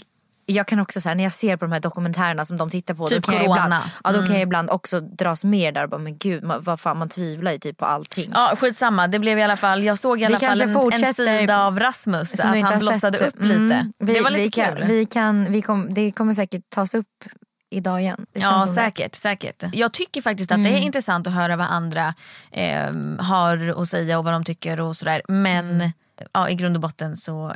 jag 0.46 0.68
kan 0.68 0.80
också 0.80 1.02
säga 1.02 1.16
när 1.16 1.24
jag 1.24 1.34
ser 1.34 1.58
på 1.58 1.66
de 1.66 1.72
här 1.72 1.80
dokumentärerna 1.80 2.46
som 2.46 2.58
de 2.58 2.70
tittar 2.70 2.94
på. 2.94 3.08
Typ 3.08 3.24
då 3.24 3.32
kan 3.32 3.34
jag 3.36 3.44
corona. 3.44 3.66
ibland, 3.66 3.84
ja, 4.04 4.12
då 4.12 4.22
kan 4.22 4.34
jag 4.34 4.42
ibland 4.42 4.70
också 4.70 5.00
dras 5.00 5.44
med 5.44 5.74
där 5.74 5.84
och 5.84 5.90
bara 5.90 5.98
men 6.02 6.18
gud 6.18 6.44
man, 6.44 6.64
vad 6.64 6.80
fan 6.80 6.98
man 6.98 7.10
tvivlar 7.10 7.52
ju 7.52 7.58
typ 7.58 7.78
på 7.78 7.86
allting. 7.86 8.32
Ja 8.34 8.56
skitsamma, 8.60 9.08
det 9.08 9.20
blev 9.20 9.40
i 9.40 9.44
alla 9.44 9.58
fall, 9.58 9.84
jag 9.84 9.98
såg 9.98 10.22
i 10.22 10.26
alla 10.26 10.40
fall 10.40 10.62
en, 10.62 11.04
en 11.04 11.14
sida 11.14 11.64
av 11.66 11.80
Rasmus. 11.80 12.40
Att 12.40 12.62
han 12.62 12.80
blossade 12.80 13.18
sett. 13.18 13.28
upp 13.28 13.44
lite. 13.44 13.56
Mm. 13.56 13.94
Vi, 14.00 14.14
det 14.14 14.22
var 14.22 14.30
lite 14.30 14.44
vi 14.44 14.52
kan, 14.52 14.76
kul. 14.76 14.86
Vi 14.88 15.06
kan, 15.06 15.52
vi 15.52 15.62
kom, 15.62 15.94
det 15.94 16.12
kommer 16.12 16.34
säkert 16.34 16.70
tas 16.70 16.96
upp 16.96 17.08
idag 17.74 18.02
igen. 18.02 18.26
Ja 18.34 18.42
som 18.66 18.76
det. 18.76 18.82
säkert, 18.82 19.16
säkert. 19.16 19.64
Jag 19.74 19.92
tycker 19.94 20.22
faktiskt 20.22 20.52
att 20.52 20.64
det 20.64 20.70
är 20.70 20.78
intressant 20.78 21.28
att 21.28 21.34
höra 21.34 21.56
vad 21.56 21.68
andra 21.68 22.14
eh, 22.52 22.92
har 23.20 23.82
att 23.82 23.88
säga 23.88 24.18
och 24.18 24.24
vad 24.24 24.34
de 24.34 24.44
tycker 24.44 24.80
och 24.80 24.96
sådär. 24.98 25.22
Men 25.28 25.92
ja, 26.32 26.50
i 26.50 26.56
grund 26.56 26.76
och 26.76 26.82
botten 26.82 27.18
så 27.18 27.50
eh, 27.50 27.56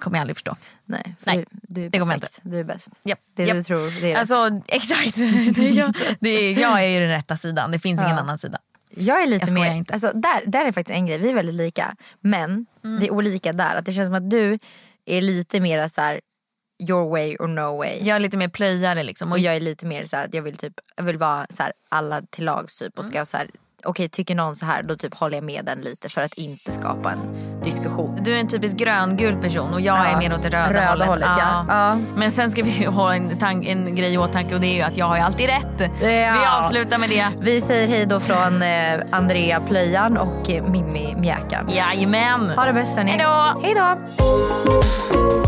kommer 0.00 0.16
jag 0.16 0.20
aldrig 0.20 0.36
förstå. 0.36 0.56
Nej, 0.84 1.14
för 1.20 1.30
Nej, 1.30 1.44
du, 1.50 1.80
du 1.82 1.88
det 1.88 1.98
kommer 1.98 2.12
jag 2.14 2.20
perfekt. 2.20 2.40
Du 2.42 2.58
är 2.60 2.64
bäst. 2.64 2.90
Japp, 3.04 3.18
Det 3.36 3.44
japp. 3.44 3.56
du 3.56 3.62
tror, 3.62 4.00
det 4.00 4.06
är 4.06 4.10
rätt. 4.10 4.18
Alltså 4.18 4.60
exakt, 4.68 5.16
det 5.56 5.68
är 5.68 5.72
jag, 5.72 5.94
det 6.20 6.28
är, 6.28 6.60
jag 6.60 6.84
är 6.84 6.88
ju 6.88 7.00
den 7.00 7.08
rätta 7.08 7.36
sidan. 7.36 7.70
Det 7.70 7.78
finns 7.78 8.00
ingen 8.02 8.18
annan 8.18 8.38
sida. 8.38 8.58
Jag 8.90 9.22
är 9.22 9.26
lite 9.26 9.46
Jag 9.46 9.54
mer, 9.54 9.74
inte. 9.74 9.92
Alltså, 9.92 10.12
där, 10.14 10.42
där 10.46 10.64
är 10.64 10.72
faktiskt 10.72 10.96
en 10.96 11.06
grej, 11.06 11.18
vi 11.18 11.30
är 11.30 11.34
väldigt 11.34 11.54
lika. 11.54 11.96
Men 12.20 12.66
Mm. 12.84 13.00
vi 13.00 13.06
är 13.06 13.12
olika 13.12 13.52
där. 13.52 13.74
Att 13.74 13.84
det 13.84 13.92
känns 13.92 14.08
som 14.08 14.14
att 14.14 14.30
du 14.30 14.58
är 15.06 15.20
lite 15.22 15.60
mer 15.60 15.88
så 15.88 16.00
här 16.00 16.20
your 16.78 17.10
way 17.10 17.36
or 17.36 17.46
no 17.46 17.76
way. 17.76 17.98
Jag 18.02 18.16
är 18.16 18.20
lite 18.20 18.36
mer 18.36 18.48
plöjare 18.48 19.02
liksom. 19.02 19.28
Och 19.32 19.38
Och 19.38 19.38
jag 19.38 19.56
är 19.56 19.60
lite 19.60 19.86
mer 19.86 20.04
så 20.04 20.16
här 20.16 20.24
att 20.24 20.34
jag 20.34 20.42
vill 20.42 20.56
typ, 20.56 20.72
jag 20.96 21.04
vill 21.04 21.18
vara 21.18 21.46
så 21.50 21.62
här 21.62 21.72
alla 21.88 22.22
till 22.30 22.44
lags 22.44 22.78
typ 22.78 22.98
och 22.98 23.04
Mm. 23.04 23.12
ska 23.14 23.26
så 23.26 23.36
här 23.36 23.50
okej 23.84 24.08
tycker 24.08 24.34
någon 24.34 24.56
så 24.56 24.66
här 24.66 24.82
då 24.82 24.96
typ 24.96 25.14
håller 25.14 25.36
jag 25.36 25.44
med 25.44 25.64
den 25.64 25.80
lite 25.80 26.08
för 26.08 26.22
att 26.22 26.34
inte 26.34 26.72
skapa 26.72 27.12
en 27.12 27.18
diskussion. 27.64 28.18
du 28.24 28.34
är 28.34 28.40
en 28.40 28.48
typisk 28.48 28.76
gröngul 28.76 29.36
person 29.36 29.74
och 29.74 29.80
jag 29.80 29.98
Ja, 29.98 30.04
är 30.06 30.18
mer 30.18 30.34
åt 30.34 30.42
det 30.42 30.48
röda, 30.48 30.70
röda 30.72 30.88
hållet. 30.90 31.08
hållet, 31.08 31.28
ja. 31.38 31.64
Ja. 31.68 31.98
Men 32.16 32.30
sen 32.30 32.50
ska 32.50 32.62
vi 32.62 32.70
ju 32.70 32.86
ha 32.88 33.14
en, 33.14 33.38
tank, 33.38 33.66
en 33.68 33.94
grej 33.96 34.14
i 34.14 34.18
åtanke 34.18 34.54
och 34.54 34.60
det 34.60 34.66
är 34.66 34.74
ju 34.74 34.82
att 34.82 34.96
jag 34.96 35.06
har 35.06 35.16
ju 35.16 35.22
alltid 35.22 35.46
rätt. 35.46 35.90
Vi 36.00 36.46
avslutar 36.48 36.98
med 36.98 37.08
det. 37.10 37.28
Vi 37.40 37.60
säger 37.60 37.88
hej 37.88 38.06
då 38.06 38.20
från 38.20 38.62
eh, 38.62 39.00
Andrea 39.10 39.60
Plöjan 39.60 40.16
och 40.16 40.48
Mimmi 40.48 41.14
Mjäkan. 41.18 41.70
Jajamän. 41.70 42.50
Ha 42.50 42.64
det 42.64 42.72
bäst 42.72 42.96
hörni. 42.96 43.10
Hej 43.10 43.18
då. 43.24 43.60
Hej 43.62 43.74
då. 43.74 45.47